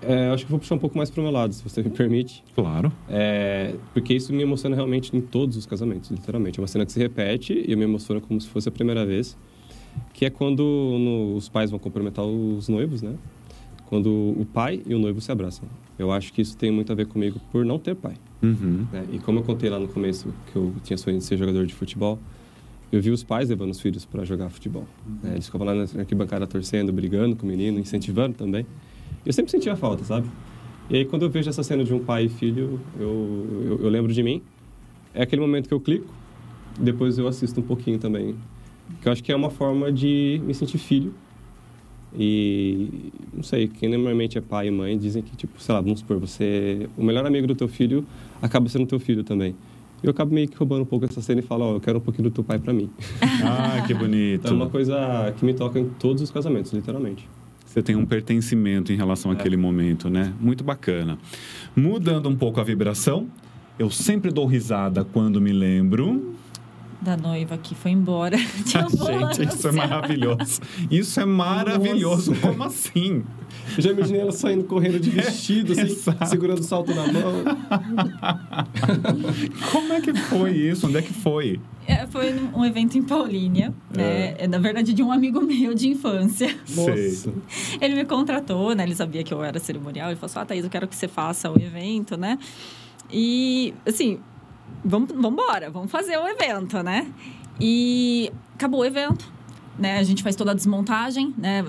É, 0.00 0.28
acho 0.30 0.44
que 0.44 0.50
vou 0.50 0.60
puxar 0.60 0.76
um 0.76 0.78
pouco 0.78 0.96
mais 0.96 1.10
para 1.10 1.20
o 1.20 1.24
meu 1.24 1.32
lado, 1.32 1.52
se 1.52 1.62
você 1.62 1.82
me 1.82 1.90
permite. 1.90 2.42
Claro. 2.54 2.92
É, 3.08 3.74
porque 3.92 4.14
isso 4.14 4.32
me 4.32 4.42
emociona 4.42 4.76
realmente 4.76 5.14
em 5.16 5.20
todos 5.20 5.56
os 5.56 5.66
casamentos, 5.66 6.10
literalmente. 6.10 6.58
É 6.58 6.62
uma 6.62 6.68
cena 6.68 6.86
que 6.86 6.92
se 6.92 6.98
repete 6.98 7.52
e 7.52 7.72
eu 7.72 7.76
me 7.76 7.84
emociono 7.84 8.20
como 8.20 8.40
se 8.40 8.48
fosse 8.48 8.68
a 8.68 8.72
primeira 8.72 9.04
vez. 9.04 9.36
Que 10.12 10.24
é 10.24 10.30
quando 10.30 10.62
no, 10.62 11.34
os 11.34 11.48
pais 11.48 11.70
vão 11.70 11.78
cumprimentar 11.78 12.24
os 12.24 12.68
noivos, 12.68 13.02
né? 13.02 13.14
Quando 13.88 14.10
o 14.10 14.46
pai 14.52 14.82
e 14.86 14.94
o 14.94 14.98
noivo 14.98 15.20
se 15.20 15.32
abraçam. 15.32 15.66
Eu 15.98 16.12
acho 16.12 16.32
que 16.32 16.42
isso 16.42 16.56
tem 16.56 16.70
muito 16.70 16.92
a 16.92 16.94
ver 16.94 17.06
comigo 17.06 17.40
por 17.50 17.64
não 17.64 17.78
ter 17.78 17.94
pai. 17.96 18.14
Uhum. 18.42 18.86
Né? 18.92 19.06
E 19.12 19.18
como 19.18 19.38
eu 19.38 19.42
contei 19.42 19.70
lá 19.70 19.78
no 19.78 19.88
começo 19.88 20.32
que 20.52 20.56
eu 20.56 20.74
tinha 20.84 20.98
sonho 20.98 21.18
de 21.18 21.24
ser 21.24 21.38
jogador 21.38 21.66
de 21.66 21.74
futebol, 21.74 22.18
eu 22.92 23.00
vi 23.00 23.10
os 23.10 23.24
pais 23.24 23.48
levando 23.48 23.70
os 23.70 23.80
filhos 23.80 24.04
para 24.04 24.24
jogar 24.24 24.50
futebol. 24.50 24.86
Uhum. 25.06 25.32
Eles 25.32 25.46
ficavam 25.46 25.66
lá 25.66 25.74
na 25.74 25.82
arquibancada 26.00 26.46
torcendo, 26.46 26.92
brigando 26.92 27.34
com 27.34 27.46
o 27.46 27.48
menino, 27.48 27.78
incentivando 27.78 28.36
também. 28.36 28.66
Eu 29.24 29.32
sempre 29.32 29.50
sentia 29.50 29.74
falta, 29.74 30.04
sabe? 30.04 30.28
E 30.90 30.96
aí, 30.96 31.04
quando 31.04 31.22
eu 31.22 31.30
vejo 31.30 31.48
essa 31.48 31.62
cena 31.62 31.84
de 31.84 31.92
um 31.92 31.98
pai 31.98 32.24
e 32.24 32.28
filho, 32.28 32.80
eu, 32.98 33.66
eu, 33.68 33.80
eu 33.84 33.88
lembro 33.88 34.12
de 34.12 34.22
mim. 34.22 34.42
É 35.14 35.22
aquele 35.22 35.40
momento 35.40 35.68
que 35.68 35.74
eu 35.74 35.80
clico, 35.80 36.12
depois 36.78 37.18
eu 37.18 37.26
assisto 37.26 37.60
um 37.60 37.62
pouquinho 37.62 37.98
também. 37.98 38.36
Que 39.00 39.08
eu 39.08 39.12
acho 39.12 39.22
que 39.22 39.32
é 39.32 39.36
uma 39.36 39.50
forma 39.50 39.92
de 39.92 40.40
me 40.44 40.54
sentir 40.54 40.78
filho. 40.78 41.12
E, 42.16 43.12
não 43.34 43.42
sei, 43.42 43.68
quem 43.68 43.88
normalmente 43.88 44.38
é 44.38 44.40
pai 44.40 44.68
e 44.68 44.70
mãe 44.70 44.96
dizem 44.96 45.22
que, 45.22 45.36
tipo, 45.36 45.60
sei 45.60 45.74
lá, 45.74 45.80
vamos 45.80 46.00
supor, 46.00 46.18
você... 46.18 46.88
O 46.96 47.04
melhor 47.04 47.26
amigo 47.26 47.46
do 47.46 47.54
teu 47.54 47.68
filho 47.68 48.04
acaba 48.40 48.68
sendo 48.68 48.86
teu 48.86 48.98
filho 48.98 49.22
também. 49.22 49.54
Eu 50.02 50.10
acabo 50.10 50.32
meio 50.32 50.48
que 50.48 50.56
roubando 50.56 50.82
um 50.82 50.86
pouco 50.86 51.04
essa 51.04 51.20
cena 51.20 51.40
e 51.40 51.42
falo, 51.42 51.64
ó, 51.64 51.72
oh, 51.72 51.76
eu 51.76 51.80
quero 51.80 51.98
um 51.98 52.00
pouquinho 52.00 52.30
do 52.30 52.34
teu 52.34 52.44
pai 52.44 52.58
para 52.58 52.72
mim. 52.72 52.90
Ah, 53.44 53.84
que 53.86 53.94
bonito. 53.94 54.40
Então 54.40 54.52
é 54.52 54.54
uma 54.54 54.68
coisa 54.68 55.34
que 55.38 55.44
me 55.44 55.54
toca 55.54 55.78
em 55.78 55.88
todos 55.88 56.22
os 56.22 56.30
casamentos, 56.30 56.72
literalmente. 56.72 57.28
Você 57.64 57.82
tem 57.82 57.94
um 57.94 58.04
pertencimento 58.04 58.92
em 58.92 58.96
relação 58.96 59.30
é. 59.30 59.34
àquele 59.34 59.56
momento, 59.56 60.08
né? 60.08 60.32
Muito 60.40 60.64
bacana. 60.64 61.18
Mudando 61.76 62.28
um 62.28 62.34
pouco 62.34 62.60
a 62.60 62.64
vibração, 62.64 63.28
eu 63.78 63.90
sempre 63.90 64.30
dou 64.30 64.46
risada 64.46 65.04
quando 65.04 65.40
me 65.40 65.52
lembro 65.52 66.34
da 67.00 67.16
noiva 67.16 67.56
que 67.56 67.74
foi 67.74 67.92
embora. 67.92 68.36
Gente, 68.66 69.54
isso 69.54 69.68
é 69.68 69.72
maravilhoso. 69.72 70.60
Isso 70.90 71.20
é 71.20 71.24
maravilhoso. 71.24 72.30
Nossa. 72.32 72.48
Como 72.48 72.64
assim? 72.64 73.24
Eu 73.76 73.82
já 73.82 73.90
imaginei 73.90 74.20
ela 74.20 74.32
saindo 74.32 74.64
correndo 74.64 74.98
de 74.98 75.10
vestido, 75.10 75.72
assim, 75.72 75.96
segurando 76.26 76.60
o 76.60 76.62
salto 76.62 76.94
na 76.94 77.06
mão. 77.06 77.44
Como 79.72 79.92
é 79.92 80.00
que 80.00 80.14
foi 80.14 80.52
isso? 80.52 80.86
Onde 80.86 80.98
é 80.98 81.02
que 81.02 81.12
foi? 81.12 81.60
É, 81.86 82.06
foi 82.06 82.34
um 82.54 82.64
evento 82.64 82.98
em 82.98 83.02
Paulínia. 83.02 83.72
É. 83.96 84.36
É, 84.38 84.48
na 84.48 84.58
verdade, 84.58 84.92
de 84.92 85.02
um 85.02 85.12
amigo 85.12 85.40
meu 85.40 85.74
de 85.74 85.88
infância. 85.88 86.54
Nossa. 86.70 87.32
Ele 87.80 87.94
me 87.94 88.04
contratou, 88.04 88.74
né? 88.74 88.84
Ele 88.84 88.94
sabia 88.94 89.22
que 89.22 89.32
eu 89.32 89.42
era 89.42 89.58
cerimonial. 89.58 90.08
Ele 90.08 90.16
falou 90.16 90.30
assim, 90.30 90.38
ah, 90.40 90.44
Thaís, 90.44 90.64
eu 90.64 90.70
quero 90.70 90.88
que 90.88 90.96
você 90.96 91.08
faça 91.08 91.50
o 91.50 91.56
evento, 91.56 92.16
né? 92.16 92.38
E, 93.10 93.72
assim, 93.86 94.18
vamos, 94.84 95.10
vamos 95.10 95.32
embora, 95.32 95.70
vamos 95.70 95.90
fazer 95.90 96.16
o 96.16 96.26
evento, 96.26 96.82
né? 96.82 97.10
E 97.60 98.32
acabou 98.54 98.80
o 98.80 98.84
evento, 98.84 99.30
né? 99.78 99.98
A 99.98 100.02
gente 100.02 100.22
faz 100.22 100.36
toda 100.36 100.52
a 100.52 100.54
desmontagem, 100.54 101.34
né? 101.36 101.64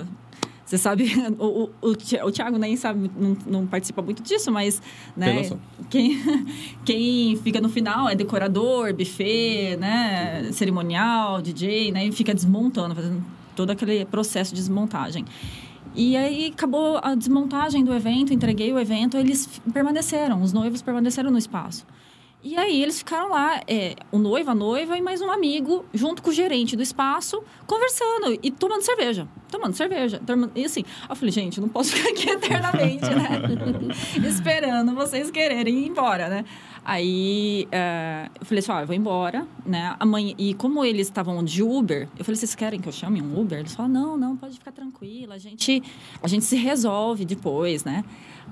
Você 0.70 0.78
sabe, 0.78 1.12
o, 1.36 1.68
o, 1.82 1.90
o 1.90 2.30
Thiago 2.30 2.56
nem 2.56 2.76
sabe, 2.76 3.10
não, 3.18 3.36
não 3.44 3.66
participa 3.66 4.00
muito 4.00 4.22
disso, 4.22 4.52
mas 4.52 4.80
né, 5.16 5.50
quem, 5.90 6.16
quem 6.86 7.36
fica 7.38 7.60
no 7.60 7.68
final 7.68 8.08
é 8.08 8.14
decorador, 8.14 8.94
buffet, 8.94 9.76
né, 9.76 10.48
cerimonial, 10.52 11.42
DJ, 11.42 11.90
né, 11.90 12.06
e 12.06 12.12
fica 12.12 12.32
desmontando, 12.32 12.94
fazendo 12.94 13.24
todo 13.56 13.70
aquele 13.70 14.04
processo 14.04 14.54
de 14.54 14.60
desmontagem. 14.60 15.24
E 15.92 16.16
aí 16.16 16.52
acabou 16.54 17.00
a 17.02 17.16
desmontagem 17.16 17.84
do 17.84 17.92
evento, 17.92 18.32
entreguei 18.32 18.72
o 18.72 18.78
evento, 18.78 19.16
eles 19.16 19.60
permaneceram, 19.72 20.40
os 20.40 20.52
noivos 20.52 20.82
permaneceram 20.82 21.32
no 21.32 21.38
espaço. 21.38 21.84
E 22.42 22.56
aí 22.56 22.82
eles 22.82 22.98
ficaram 22.98 23.28
lá, 23.28 23.60
é, 23.68 23.94
o 24.10 24.18
noivo, 24.18 24.50
a 24.50 24.54
noiva 24.54 24.96
e 24.96 25.02
mais 25.02 25.20
um 25.20 25.30
amigo, 25.30 25.84
junto 25.92 26.22
com 26.22 26.30
o 26.30 26.32
gerente 26.32 26.74
do 26.74 26.82
espaço, 26.82 27.42
conversando 27.66 28.38
e 28.42 28.50
tomando 28.50 28.80
cerveja. 28.80 29.28
Tomando 29.50 29.74
cerveja. 29.74 30.22
E 30.54 30.64
assim, 30.64 30.82
eu 31.08 31.14
falei, 31.14 31.30
gente, 31.30 31.60
não 31.60 31.68
posso 31.68 31.92
ficar 31.96 32.08
aqui 32.08 32.30
eternamente, 32.30 33.04
né? 33.10 33.42
Esperando 34.26 34.94
vocês 34.94 35.30
quererem 35.30 35.80
ir 35.80 35.88
embora, 35.88 36.30
né? 36.30 36.46
Aí 36.82 37.66
uh, 37.66 38.30
eu 38.40 38.46
falei 38.46 38.60
assim, 38.60 38.72
ó, 38.72 38.76
oh, 38.76 38.80
eu 38.80 38.86
vou 38.86 38.96
embora, 38.96 39.46
né? 39.66 39.94
Amanhã, 40.00 40.34
e 40.38 40.54
como 40.54 40.82
eles 40.82 41.08
estavam 41.08 41.44
de 41.44 41.62
Uber, 41.62 42.08
eu 42.18 42.24
falei, 42.24 42.36
vocês 42.36 42.54
querem 42.54 42.80
que 42.80 42.88
eu 42.88 42.92
chame 42.92 43.20
um 43.20 43.38
Uber? 43.38 43.58
Eles 43.58 43.74
falaram, 43.74 43.92
não, 43.92 44.16
não, 44.16 44.36
pode 44.36 44.54
ficar 44.54 44.72
tranquila, 44.72 45.34
a 45.34 45.38
gente, 45.38 45.82
a 46.22 46.26
gente 46.26 46.46
se 46.46 46.56
resolve 46.56 47.26
depois, 47.26 47.84
né? 47.84 48.02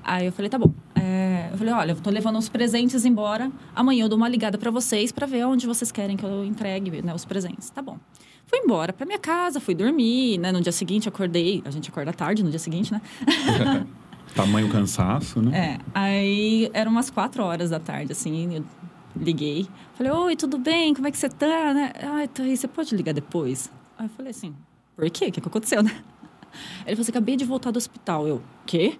Aí 0.03 0.25
eu 0.25 0.31
falei, 0.31 0.49
tá 0.49 0.57
bom. 0.57 0.73
É, 0.95 1.49
eu 1.51 1.57
falei, 1.57 1.73
olha, 1.73 1.91
eu 1.91 1.95
tô 1.95 2.09
levando 2.09 2.37
os 2.37 2.49
presentes 2.49 3.05
embora. 3.05 3.51
Amanhã 3.75 4.05
eu 4.05 4.09
dou 4.09 4.17
uma 4.17 4.27
ligada 4.27 4.57
para 4.57 4.71
vocês 4.71 5.11
para 5.11 5.25
ver 5.25 5.45
onde 5.45 5.65
vocês 5.67 5.91
querem 5.91 6.17
que 6.17 6.25
eu 6.25 6.43
entregue 6.45 7.01
né, 7.01 7.13
os 7.13 7.25
presentes. 7.25 7.69
Tá 7.69 7.81
bom. 7.81 7.97
Fui 8.45 8.59
embora 8.59 8.91
para 8.91 9.05
minha 9.05 9.19
casa, 9.19 9.59
fui 9.59 9.75
dormir, 9.75 10.39
né? 10.39 10.51
No 10.51 10.59
dia 10.59 10.71
seguinte 10.71 11.07
acordei. 11.07 11.61
A 11.65 11.69
gente 11.69 11.89
acorda 11.89 12.11
tarde 12.11 12.43
no 12.43 12.49
dia 12.49 12.57
seguinte, 12.57 12.91
né? 12.91 13.01
Tamanho 14.35 14.69
cansaço, 14.69 15.41
né? 15.41 15.75
É. 15.75 15.79
Aí 15.93 16.69
eram 16.73 16.91
umas 16.91 17.09
quatro 17.09 17.43
horas 17.43 17.69
da 17.69 17.79
tarde, 17.79 18.11
assim. 18.11 18.55
Eu 18.55 18.65
liguei. 19.15 19.67
Falei, 19.93 20.11
oi, 20.11 20.35
tudo 20.35 20.57
bem? 20.57 20.93
Como 20.93 21.07
é 21.07 21.11
que 21.11 21.17
você 21.17 21.29
tá? 21.29 21.73
Né? 21.73 21.93
Ai, 22.01 22.27
Thaís, 22.27 22.59
você 22.59 22.67
pode 22.67 22.95
ligar 22.95 23.13
depois? 23.13 23.69
Aí 23.97 24.05
eu 24.05 24.09
falei 24.09 24.31
assim, 24.31 24.55
por 24.95 25.09
quê? 25.09 25.25
O 25.27 25.31
que, 25.31 25.41
que 25.41 25.47
aconteceu, 25.47 25.83
né? 25.83 25.91
Ele 26.85 26.95
falou 26.95 27.01
assim, 27.01 27.11
acabei 27.11 27.35
de 27.35 27.45
voltar 27.45 27.71
do 27.71 27.77
hospital. 27.77 28.27
Eu, 28.27 28.41
quê? 28.65 28.97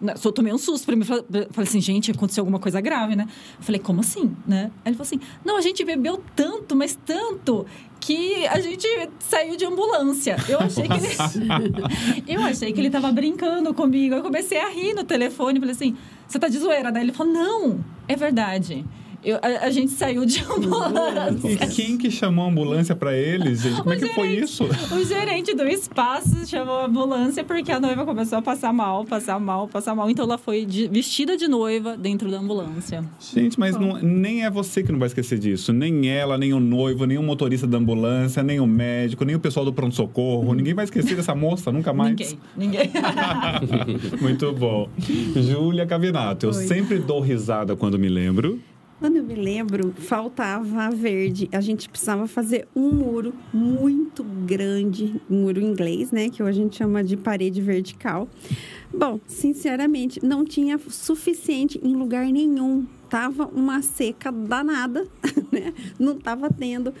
Né, 0.00 0.14
só 0.16 0.30
tomei 0.30 0.52
um 0.52 0.58
susto. 0.58 0.84
Falei, 0.84 1.02
falei 1.04 1.48
assim, 1.56 1.80
gente, 1.80 2.10
aconteceu 2.10 2.42
alguma 2.42 2.58
coisa 2.58 2.80
grave, 2.80 3.16
né? 3.16 3.26
falei, 3.60 3.80
como 3.80 4.00
assim, 4.00 4.36
né? 4.46 4.70
Aí 4.84 4.90
ele 4.90 4.96
falou 4.96 5.06
assim, 5.06 5.20
não, 5.44 5.56
a 5.56 5.60
gente 5.60 5.84
bebeu 5.84 6.22
tanto, 6.36 6.76
mas 6.76 6.98
tanto, 7.04 7.66
que 8.00 8.46
a 8.46 8.60
gente 8.60 8.86
saiu 9.18 9.56
de 9.56 9.64
ambulância. 9.64 10.36
Eu 10.48 10.60
achei 10.60 10.86
que 10.86 10.94
ele... 10.94 12.24
eu 12.26 12.42
achei 12.42 12.72
que 12.72 12.80
ele 12.80 12.90
tava 12.90 13.10
brincando 13.10 13.74
comigo. 13.74 14.14
Eu 14.14 14.22
comecei 14.22 14.58
a 14.58 14.68
rir 14.68 14.94
no 14.94 15.04
telefone. 15.04 15.58
Falei 15.58 15.74
assim, 15.74 15.96
você 16.26 16.38
tá 16.38 16.48
de 16.48 16.58
zoeira, 16.58 16.90
né? 16.90 17.00
Ele 17.00 17.12
falou, 17.12 17.32
não, 17.32 17.84
é 18.06 18.14
verdade. 18.14 18.84
Eu, 19.24 19.36
a, 19.42 19.66
a, 19.66 19.70
gente 19.70 19.92
saiu 19.92 20.24
de 20.24 20.44
ambulância. 20.44 21.50
E 21.50 21.56
quem 21.68 21.98
que 21.98 22.10
chamou 22.10 22.44
a 22.44 22.48
ambulância 22.48 22.94
para 22.94 23.16
eles, 23.16 23.62
gente? 23.62 23.78
Como 23.78 23.90
o 23.90 23.92
é 23.92 23.96
que 23.96 24.06
gerente, 24.06 24.14
foi 24.14 24.28
isso? 24.28 24.64
O 24.64 25.04
gerente 25.04 25.54
do 25.54 25.66
espaço 25.66 26.46
chamou 26.46 26.78
a 26.78 26.86
ambulância 26.86 27.42
porque 27.42 27.72
a 27.72 27.80
noiva 27.80 28.04
começou 28.04 28.38
a 28.38 28.42
passar 28.42 28.72
mal, 28.72 29.04
passar 29.04 29.40
mal, 29.40 29.66
passar 29.66 29.94
mal. 29.94 30.08
Então 30.08 30.24
ela 30.24 30.38
foi 30.38 30.64
de, 30.64 30.86
vestida 30.88 31.36
de 31.36 31.48
noiva 31.48 31.96
dentro 31.96 32.30
da 32.30 32.38
ambulância. 32.38 33.04
Gente, 33.34 33.58
mas 33.58 33.76
não, 33.76 33.98
nem 33.98 34.44
é 34.44 34.50
você 34.50 34.82
que 34.82 34.92
não 34.92 34.98
vai 34.98 35.08
esquecer 35.08 35.38
disso. 35.38 35.72
Nem 35.72 36.08
ela, 36.08 36.38
nem 36.38 36.52
o 36.52 36.60
noivo, 36.60 37.04
nem 37.04 37.18
o 37.18 37.22
motorista 37.22 37.66
da 37.66 37.78
ambulância, 37.78 38.42
nem 38.42 38.60
o 38.60 38.66
médico, 38.66 39.24
nem 39.24 39.34
o 39.34 39.40
pessoal 39.40 39.64
do 39.64 39.72
pronto-socorro. 39.72 40.54
Ninguém 40.54 40.74
vai 40.74 40.84
esquecer 40.84 41.16
dessa 41.16 41.34
moça, 41.34 41.72
nunca 41.72 41.92
mais. 41.92 42.10
Ninguém, 42.10 42.38
ninguém. 42.56 42.90
Muito 44.22 44.52
bom. 44.52 44.88
Júlia 45.36 45.86
Cavinato, 45.86 46.46
eu 46.46 46.52
sempre 46.52 46.98
dou 46.98 47.20
risada 47.20 47.74
quando 47.74 47.98
me 47.98 48.08
lembro 48.08 48.60
quando 48.98 49.16
eu 49.16 49.22
me 49.22 49.34
lembro, 49.34 49.92
faltava 49.96 50.90
verde. 50.90 51.48
A 51.52 51.60
gente 51.60 51.88
precisava 51.88 52.26
fazer 52.26 52.66
um 52.74 52.90
muro 52.90 53.32
muito 53.52 54.24
grande, 54.24 55.20
muro 55.28 55.60
inglês, 55.60 56.10
né? 56.10 56.28
Que 56.28 56.42
hoje 56.42 56.60
a 56.60 56.62
gente 56.62 56.76
chama 56.76 57.04
de 57.04 57.16
parede 57.16 57.60
vertical. 57.60 58.28
Bom, 58.92 59.20
sinceramente, 59.26 60.24
não 60.24 60.44
tinha 60.44 60.78
suficiente 60.88 61.80
em 61.82 61.94
lugar 61.94 62.26
nenhum. 62.26 62.86
Tava 63.08 63.46
uma 63.46 63.82
seca 63.82 64.32
danada, 64.32 65.06
né? 65.52 65.72
Não 65.98 66.18
tava 66.18 66.50
tendo. 66.50 66.92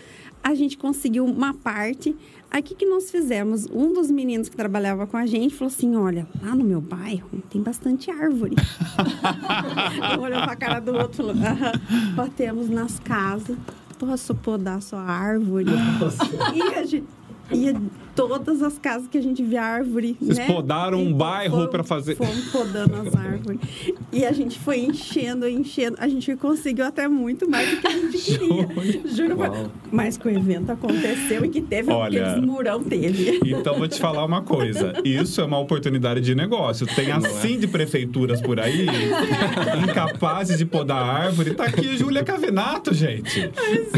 A 0.42 0.54
gente 0.54 0.76
conseguiu 0.76 1.24
uma 1.24 1.54
parte. 1.54 2.16
Aí 2.50 2.60
o 2.60 2.64
que, 2.64 2.74
que 2.74 2.86
nós 2.86 3.10
fizemos? 3.10 3.66
Um 3.66 3.92
dos 3.92 4.10
meninos 4.10 4.48
que 4.48 4.56
trabalhava 4.56 5.06
com 5.06 5.16
a 5.16 5.26
gente 5.26 5.54
falou 5.54 5.72
assim: 5.72 5.94
olha, 5.96 6.26
lá 6.42 6.54
no 6.54 6.64
meu 6.64 6.80
bairro 6.80 7.42
tem 7.50 7.62
bastante 7.62 8.10
árvore. 8.10 8.56
um 10.18 10.22
olhou 10.22 10.42
pra 10.42 10.56
cara 10.56 10.80
do 10.80 10.94
outro 10.94 11.26
batemos 12.14 12.68
nas 12.68 12.98
casas. 12.98 13.56
Posso 13.98 14.34
podar 14.34 14.80
sua 14.80 15.02
árvore? 15.02 15.70
E 16.54 16.62
a 16.74 16.84
gente. 16.84 17.06
E 17.50 17.74
todas 18.18 18.62
as 18.62 18.78
casas 18.78 19.06
que 19.08 19.16
a 19.16 19.22
gente 19.22 19.42
via 19.44 19.62
árvore. 19.62 20.16
Vocês 20.20 20.38
né? 20.38 20.46
podaram 20.46 20.98
um 20.98 21.02
Então, 21.06 21.18
bairro 21.18 21.68
pra 21.68 21.84
fazer- 21.84 22.16
Fomos 22.16 22.46
podando 22.50 22.94
as 22.96 23.14
árvores. 23.14 23.60
E 24.12 24.24
a 24.24 24.32
gente 24.32 24.58
foi 24.58 24.80
enchendo, 24.80 25.46
enchendo. 25.48 25.96
A 26.00 26.08
gente 26.08 26.34
conseguiu 26.36 26.84
até 26.84 27.06
muito 27.06 27.48
mais 27.48 27.70
do 27.70 27.76
que 27.80 27.86
a 27.86 27.90
gente 27.90 28.18
queria. 28.22 28.68
Juro. 29.14 29.36
pra-. 29.36 29.66
Mas 29.92 30.16
que 30.16 30.26
o 30.26 30.30
evento 30.30 30.70
aconteceu 30.72 31.44
e 31.44 31.48
que 31.48 31.60
teve 31.60 31.92
Olha, 31.92 32.26
aqueles 32.30 32.44
murão 32.46 32.82
teve. 32.82 33.40
Então 33.44 33.78
vou 33.78 33.86
te 33.88 33.98
falar 34.00 34.24
uma 34.24 34.42
coisa. 34.42 34.94
Isso 35.04 35.40
é 35.40 35.44
uma 35.44 35.58
oportunidade 35.58 36.20
de 36.20 36.34
negócio. 36.34 36.86
Tem 36.86 37.10
assim 37.12 37.58
de 37.58 37.68
prefeituras 37.68 38.40
por 38.40 38.58
aí, 38.58 38.86
incapazes 39.88 40.58
de 40.58 40.64
podar 40.64 40.98
árvore. 41.02 41.54
Tá 41.54 41.64
aqui 41.64 41.96
Júlia 41.96 42.24
Cavinato, 42.24 42.92
gente. 42.92 43.50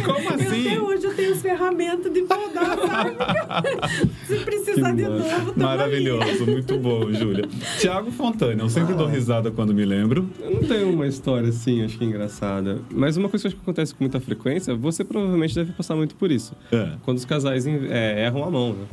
Como 0.05 0.19
Eu, 0.21 0.29
até 0.29 0.45
assim? 0.45 0.79
hoje 0.79 1.05
eu 1.07 1.15
tenho 1.15 1.33
as 1.33 1.41
ferramentas 1.43 2.13
de 2.13 2.23
podar 2.23 2.79
as 2.79 2.91
árvores. 2.91 4.10
Se 4.27 4.37
precisar 4.45 4.93
de 4.93 5.03
novo, 5.03 5.23
tamo 5.25 5.51
aí. 5.51 5.59
Maravilhoso, 5.59 6.47
muito 6.47 6.77
bom, 6.79 7.13
Júlia. 7.13 7.45
Tiago 7.79 8.11
Fontana, 8.11 8.63
eu 8.63 8.69
sempre 8.69 8.95
dou 8.95 9.07
risada 9.07 9.51
quando 9.51 9.75
me 9.75 9.85
lembro. 9.85 10.29
Eu 10.41 10.51
não 10.53 10.63
tenho 10.63 10.91
uma 10.93 11.07
história 11.07 11.49
assim, 11.49 11.85
acho 11.85 11.99
que 11.99 12.05
engraçada. 12.05 12.81
Mas 12.91 13.17
uma 13.17 13.29
coisa 13.29 13.43
que 13.43 13.47
eu 13.47 13.51
acho 13.51 13.57
que 13.57 13.63
acontece 13.63 13.95
com 13.95 14.05
muita 14.05 14.21
frequência, 14.21 14.75
você 14.75 15.05
provavelmente 15.05 15.55
deve 15.55 15.73
passar 15.73 15.95
muito 15.97 16.15
por 16.15 16.31
isso. 16.31 16.55
É. 16.73 16.93
Quando 17.03 17.19
os 17.19 17.25
casais 17.25 17.67
é, 17.67 18.25
erram 18.27 18.45
a 18.45 18.51
mão, 18.51 18.73
né? 18.73 18.85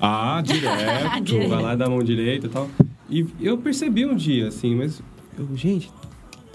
Ah, 0.00 0.42
direto. 0.44 1.38
Vai 1.48 1.62
lá 1.62 1.74
dar 1.74 1.86
a 1.86 1.90
mão 1.90 2.02
direita 2.02 2.46
e 2.46 2.50
tal. 2.50 2.68
E 3.10 3.26
eu 3.40 3.58
percebi 3.58 4.04
um 4.06 4.14
dia, 4.16 4.48
assim, 4.48 4.74
mas... 4.74 5.02
Eu, 5.38 5.48
gente, 5.56 5.90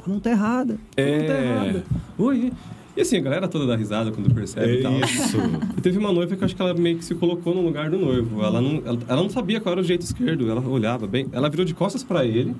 a 0.06 0.10
mão 0.10 0.20
tá 0.20 0.32
errada. 0.32 0.74
A 0.98 1.02
mão 1.02 1.26
tá 1.28 1.34
É. 1.34 1.46
errada. 1.46 1.84
Oi. 2.18 2.52
E 3.00 3.02
assim, 3.02 3.16
a 3.16 3.22
galera 3.22 3.48
toda 3.48 3.66
dá 3.66 3.78
risada 3.78 4.12
quando 4.12 4.30
percebe 4.36 4.80
e 4.80 4.82
tal. 4.82 4.92
É 4.92 5.00
isso. 5.06 5.38
E 5.78 5.80
teve 5.80 5.98
uma 5.98 6.12
noiva 6.12 6.36
que 6.36 6.44
eu 6.44 6.46
acho 6.46 6.54
que 6.54 6.62
ela 6.62 6.74
meio 6.74 6.98
que 6.98 7.06
se 7.06 7.16
colocou 7.16 7.56
no 7.56 7.62
lugar 7.62 7.90
do 7.90 7.98
noivo. 7.98 8.44
Ela 8.44 8.60
não, 8.60 8.82
ela, 8.86 9.00
ela 9.08 9.22
não 9.24 9.30
sabia 9.30 9.62
qual 9.62 9.72
era 9.72 9.80
o 9.80 9.84
jeito 9.86 10.02
esquerdo. 10.02 10.52
Ela 10.52 10.60
olhava 10.68 11.08
bem. 11.08 11.26
Ela 11.32 11.50
virou 11.50 11.66
de 11.66 11.74
costas 11.74 12.04
pra 12.04 12.26
ele, 12.26 12.54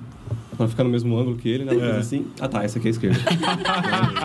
pra 0.60 0.68
ficar 0.68 0.84
no 0.84 0.90
mesmo 0.90 1.16
ângulo 1.18 1.36
que 1.36 1.48
ele, 1.48 1.64
né? 1.64 1.72
Ela 1.72 1.84
É. 1.84 1.88
fez 1.94 2.06
assim. 2.06 2.26
Ah, 2.40 2.48
tá, 2.48 2.62
essa 2.64 2.78
aqui 2.78 2.88
é 2.88 2.88
a 2.88 2.92
esquerda. 2.92 3.20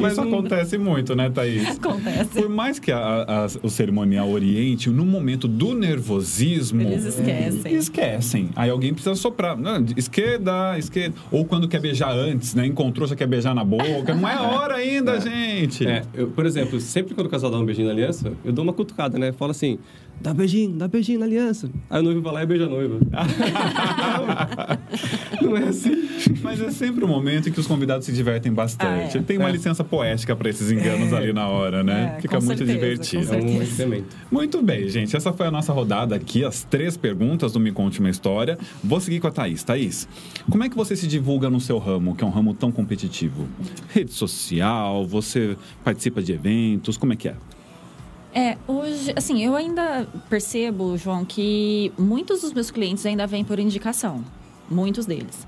Mas 0.00 0.12
Isso 0.12 0.20
não- 0.24 0.28
acontece 0.28 0.78
muito, 0.78 1.14
né, 1.14 1.30
Thaís? 1.30 1.68
Acontece. 1.78 2.30
Por 2.30 2.48
mais 2.48 2.78
que 2.78 2.90
a- 2.92 3.24
a- 3.26 3.46
o 3.62 3.68
cerimonial 3.68 4.30
oriente, 4.30 4.90
no 4.90 5.04
momento 5.04 5.46
do 5.48 5.74
nervosismo. 5.74 6.80
Eles 6.82 7.04
esquecem. 7.04 7.74
Esquecem. 7.74 8.48
Aí 8.56 8.70
alguém 8.70 8.92
precisa 8.92 9.14
soprar. 9.14 9.56
Não, 9.56 9.84
esquerda, 9.96 10.78
esquerda. 10.78 11.14
Ou 11.30 11.44
quando 11.44 11.68
quer 11.68 11.80
beijar 11.80 12.12
antes, 12.12 12.54
né? 12.54 12.66
Encontrou, 12.66 13.06
já 13.08 13.16
quer 13.16 13.26
beijar 13.26 13.54
na 13.54 13.64
boca. 13.64 14.14
Não 14.14 14.28
é 14.28 14.36
hora 14.40 14.76
ainda, 14.76 15.20
gente. 15.20 15.86
É, 15.86 16.02
eu, 16.14 16.28
por 16.28 16.46
exemplo, 16.46 16.80
sempre 16.80 17.14
quando 17.14 17.26
o 17.26 17.30
casal 17.30 17.50
dá 17.50 17.58
um 17.58 17.64
beijinho 17.64 17.86
na 17.88 17.92
aliança, 17.92 18.32
eu 18.44 18.52
dou 18.52 18.62
uma 18.62 18.72
cutucada, 18.72 19.18
né? 19.18 19.32
Falo 19.32 19.50
assim, 19.50 19.78
dá 20.22 20.32
beijinho, 20.32 20.76
dá 20.76 20.86
beijinho 20.88 21.18
na 21.18 21.26
aliança. 21.26 21.68
Aí 21.90 22.00
o 22.00 22.04
noivo 22.04 22.22
vai 22.22 22.32
lá 22.32 22.42
e 22.42 22.46
beija 22.46 22.66
a 22.66 22.68
noiva. 22.68 22.98
não, 25.42 25.56
é 25.56 25.64
assim. 25.68 26.08
Mas 26.42 26.60
é 26.60 26.70
sempre 26.70 27.04
um 27.04 27.08
momento 27.08 27.48
em 27.48 27.52
que 27.52 27.60
os 27.60 27.66
convidados 27.66 28.06
se 28.06 28.12
divertem 28.12 28.52
bastante. 28.52 29.16
Ah, 29.18 29.20
é. 29.20 29.22
Tem 29.22 29.38
uma 29.38 29.48
É. 29.48 29.52
licença 29.52 29.82
poética 29.84 30.34
para 30.36 30.48
esses 30.48 30.70
enganos 30.70 31.12
ali 31.12 31.32
na 31.32 31.48
hora, 31.48 31.82
né? 31.82 32.14
É, 32.16 32.20
Fica 32.20 32.38
com 32.38 32.44
muito 32.44 32.58
certeza, 32.58 32.78
divertido. 32.78 33.34
É 33.34 33.38
um. 33.38 34.04
Muito 34.30 34.62
bem, 34.62 34.88
gente. 34.88 35.16
Essa 35.16 35.32
foi 35.32 35.46
a 35.46 35.50
nossa 35.50 35.72
rodada 35.72 36.14
aqui, 36.14 36.44
as 36.44 36.64
três 36.64 36.96
perguntas 36.96 37.52
do 37.52 37.60
Me 37.60 37.72
Conte 37.72 38.00
Uma 38.00 38.10
História. 38.10 38.58
Vou 38.82 39.00
seguir 39.00 39.20
com 39.20 39.26
a 39.26 39.30
Thaís. 39.30 39.62
Thaís, 39.62 40.08
como 40.50 40.62
é 40.64 40.68
que 40.68 40.76
você 40.76 40.94
se 40.94 41.06
divulga 41.06 41.50
no 41.50 41.60
seu 41.60 41.78
ramo, 41.78 42.14
que 42.14 42.22
é 42.22 42.26
um 42.26 42.30
ramo 42.30 42.54
tão 42.54 42.70
competitivo? 42.70 43.46
Rede 43.88 44.12
social, 44.12 45.06
você 45.06 45.56
participa 45.84 46.22
de 46.22 46.32
eventos, 46.32 46.96
como 46.96 47.12
é 47.12 47.16
que 47.16 47.28
é? 47.28 47.34
É, 48.34 48.56
hoje, 48.66 49.12
assim, 49.14 49.44
eu 49.44 49.54
ainda 49.54 50.06
percebo, 50.30 50.96
João, 50.96 51.24
que 51.24 51.92
muitos 51.98 52.40
dos 52.40 52.52
meus 52.52 52.70
clientes 52.70 53.04
ainda 53.04 53.26
vêm 53.26 53.44
por 53.44 53.58
indicação. 53.58 54.24
Muitos 54.70 55.04
deles. 55.04 55.46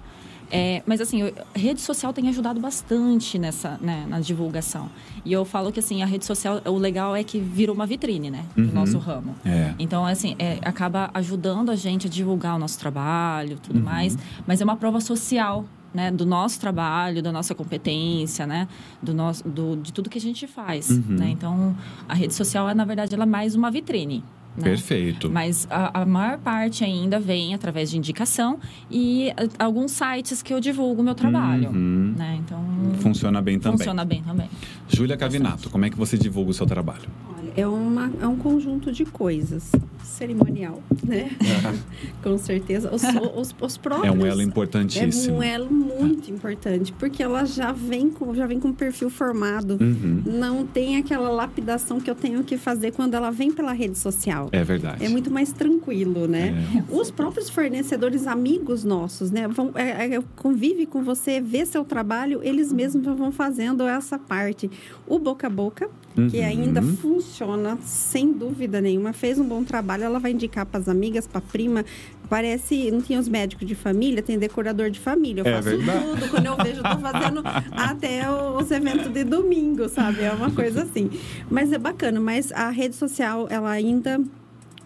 É, 0.51 0.83
mas 0.87 1.01
assim, 1.01 1.23
eu- 1.23 1.33
a 1.55 1.59
rede 1.59 1.81
social 1.81 2.13
tem 2.13 2.29
ajudado 2.29 2.61
bastante 2.61 3.39
nessa, 3.39 3.79
né, 3.81 4.05
na 4.07 4.21
divulgação. 4.21 4.91
E 5.25 5.33
eu 5.33 5.45
falo 5.45 5.73
que 5.73 5.81
assim, 5.81 6.03
a 6.03 6.07
rede 6.07 6.27
social, 6.27 6.61
o 6.67 6.77
legal 6.77 7.17
é 7.17 7.25
que 7.25 7.41
virou 7.41 7.75
uma 7.75 7.87
vitrine, 7.87 8.31
né? 8.31 8.45
Do 8.55 8.63
Uhum. 8.63 8.71
nosso 8.75 8.99
ramo. 8.99 9.35
É. 9.45 9.73
Então, 9.79 10.05
assim, 10.05 10.37
é, 10.39 10.59
acaba 10.63 11.11
ajudando 11.15 11.71
a 11.71 11.77
gente 11.77 12.07
a 12.07 12.11
divulgar 12.11 12.55
o 12.55 12.59
nosso 12.59 12.79
trabalho, 12.79 13.59
tudo 13.61 13.79
Uhum. 13.79 13.85
mais. 13.85 14.19
Mas 14.47 14.61
é 14.61 14.65
uma 14.65 14.77
prova 14.77 15.01
social, 15.01 15.65
né? 15.95 16.11
Do 16.11 16.27
nosso 16.27 16.59
trabalho, 16.61 17.23
da 17.23 17.31
nossa 17.33 17.55
competência, 17.55 18.47
né? 18.47 18.67
Do 19.03 19.15
nosso, 19.15 19.49
do, 19.49 19.77
de 19.77 19.93
tudo 19.93 20.11
que 20.11 20.19
a 20.19 20.21
gente 20.21 20.47
faz, 20.47 20.91
Uhum. 20.91 21.03
né? 21.17 21.29
Então, 21.31 21.75
a 22.09 22.15
rede 22.15 22.35
social, 22.35 22.69
é, 22.69 22.75
na 22.75 22.85
verdade, 22.85 23.15
ela 23.15 23.23
é 23.23 23.27
mais 23.27 23.55
uma 23.55 23.71
vitrine. 23.71 24.25
Né? 24.57 24.63
Perfeito. 24.63 25.29
Mas 25.29 25.67
a, 25.69 26.03
a 26.03 26.07
maior 26.07 26.39
parte 26.39 26.85
ainda 26.85 27.19
vem 27.19 27.55
através 27.55 27.91
de 27.91 27.99
indicação 27.99 28.61
e 28.89 29.33
a- 29.59 29.65
alguns 29.65 29.91
sites 29.91 30.43
que 30.43 30.55
eu 30.55 30.61
divulgo 30.61 31.01
o 31.03 31.05
meu 31.05 31.15
trabalho, 31.17 31.71
Uhum. 31.71 32.15
né? 32.17 32.39
Então, 32.39 32.63
Funciona 33.01 33.43
bem 33.43 33.59
também. 33.59 33.79
funciona 33.79 34.05
bem 34.05 34.23
também. 34.23 34.49
Júlia 34.89 35.17
Cavinato, 35.17 35.69
como 35.71 35.85
é 35.87 35.91
que 35.91 35.97
você 35.97 36.17
divulga 36.17 36.53
o 36.53 36.55
seu 36.55 36.67
trabalho? 36.67 37.09
É, 37.57 37.67
uma, 37.67 38.11
é 38.21 38.27
um 38.27 38.37
conjunto 38.37 38.91
de 38.91 39.05
coisas. 39.05 39.71
Cerimonial, 40.03 40.83
né? 41.05 41.31
Com 42.23 42.37
certeza. 42.37 42.93
Os, 42.95 43.03
os, 43.37 43.55
os 43.61 43.77
próprios... 43.77 44.07
É 44.07 44.17
um 44.17 44.27
elo 44.27 44.41
É 44.41 44.45
importantíssimo. 44.45 45.37
um 45.39 45.43
elo 45.43 45.71
muito 45.73 46.31
importante, 46.31 46.93
porque 46.93 47.23
ela 47.23 47.45
já 47.45 47.73
vem 47.73 48.11
com, 48.11 48.35
já 48.35 48.47
vem 48.47 48.59
com 48.61 48.69
um 48.69 48.73
perfil 48.73 49.09
formado. 49.09 49.79
Uhum. 49.81 50.23
Não 50.27 50.67
tem 50.67 50.97
aquela 50.97 51.29
lapidação 51.31 52.01
que 52.01 52.11
eu 52.11 52.15
tenho 52.15 52.43
que 52.45 52.57
fazer 52.57 52.93
quando 52.93 53.15
ela 53.15 53.31
vem 53.31 53.53
pela 53.53 53.73
rede 53.73 53.97
social. 53.99 54.49
É 54.53 54.63
verdade. 54.63 55.05
É 55.05 55.09
muito 55.09 55.31
mais 55.31 55.53
tranquilo, 55.53 56.27
né? 56.27 56.55
É. 56.77 56.95
Os 56.95 57.11
próprios 57.11 57.49
fornecedores, 57.49 58.27
amigos 58.27 58.85
nossos, 58.85 59.31
né? 59.31 59.47
Vão, 59.49 59.71
é, 59.75 60.15
é, 60.17 60.23
convive 60.37 60.87
com 60.87 61.03
você, 61.03 61.41
vê 61.41 61.65
seu 61.65 61.85
trabalho, 61.85 62.41
eles 62.43 62.73
mesmos 62.73 63.05
vão 63.05 63.31
fazendo 63.33 63.85
essa 63.85 64.19
parte. 64.19 64.71
O 65.07 65.19
boca 65.19 65.47
a 65.47 65.51
boca, 65.51 65.89
que 66.31 66.39
Uhum. 66.39 66.45
ainda 66.47 66.81
funciona 66.83 67.44
sem 67.83 68.33
dúvida 68.33 68.81
nenhuma, 68.81 69.13
fez 69.13 69.39
um 69.39 69.45
bom 69.45 69.63
trabalho, 69.65 70.05
ela 70.05 70.19
vai 70.19 70.31
indicar 70.33 70.65
para 70.67 70.81
as 70.81 70.89
amigas, 70.89 71.27
para 71.27 71.41
prima. 71.41 71.85
Parece, 72.29 72.91
não 72.91 73.01
tinha 73.03 73.21
os 73.21 73.29
médicos 73.29 73.67
de 73.69 73.75
família, 73.75 74.23
tem 74.23 74.39
decorador 74.39 74.89
de 74.91 74.99
família. 74.99 75.43
Eu 75.43 75.47
É 75.47 75.57
faço 75.57 75.69
verdade. 75.77 76.05
tudo. 76.07 76.29
Quando 76.31 76.47
eu 76.47 76.57
vejo, 76.57 76.81
eu 76.81 76.83
tô 76.83 76.99
fazendo 76.99 77.43
até 77.73 78.23
os 78.31 78.71
eventos 78.71 79.13
de 79.13 79.25
domingo, 79.25 79.89
sabe? 79.89 80.23
É 80.23 80.33
uma 80.33 80.51
coisa 80.51 80.83
assim. 80.85 81.11
Mas 81.51 81.71
é 81.73 81.79
bacana, 81.79 82.19
mas 82.21 82.51
a 82.53 82.71
rede 82.71 82.95
social, 82.97 83.47
ela 83.51 83.71
ainda 83.71 84.21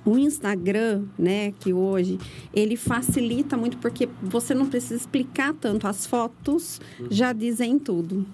o 0.09 0.18
Instagram, 0.18 1.02
né, 1.18 1.52
que 1.61 1.72
hoje 1.72 2.18
ele 2.54 2.76
facilita 2.76 3.56
muito 3.56 3.76
porque 3.76 4.09
você 4.22 4.54
não 4.54 4.66
precisa 4.66 4.94
explicar 4.94 5.52
tanto, 5.52 5.86
as 5.86 6.06
fotos 6.06 6.80
já 7.11 7.32
dizem 7.32 7.78
tudo. 7.78 8.24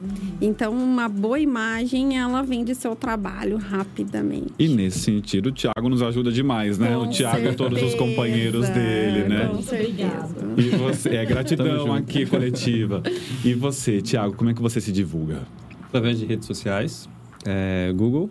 Então, 0.40 0.72
uma 0.72 1.08
boa 1.08 1.38
imagem, 1.38 2.16
ela 2.16 2.42
vende 2.42 2.74
seu 2.74 2.94
trabalho 2.94 3.56
rapidamente. 3.56 4.52
E 4.58 4.68
nesse 4.68 5.00
sentido, 5.00 5.48
o 5.48 5.52
Thiago 5.52 5.88
nos 5.88 6.02
ajuda 6.02 6.30
demais, 6.30 6.78
né? 6.78 6.94
Com 6.94 7.02
o 7.02 7.10
Thiago 7.10 7.48
e 7.48 7.54
todos 7.54 7.82
os 7.82 7.90
certeza, 7.90 8.10
companheiros 8.10 8.68
dele, 8.68 9.28
né? 9.28 9.48
Com 9.48 9.62
certeza. 9.62 10.34
E 10.56 10.62
você, 10.70 11.08
é 11.10 11.24
gratidão 11.24 11.92
aqui, 11.92 12.24
coletiva. 12.26 13.02
E 13.44 13.54
você, 13.54 14.00
Thiago, 14.00 14.34
como 14.34 14.50
é 14.50 14.54
que 14.54 14.62
você 14.62 14.80
se 14.80 14.92
divulga? 14.92 15.42
Através 15.88 16.18
de 16.18 16.26
redes 16.26 16.46
sociais, 16.46 17.08
é, 17.44 17.92
Google 17.94 18.30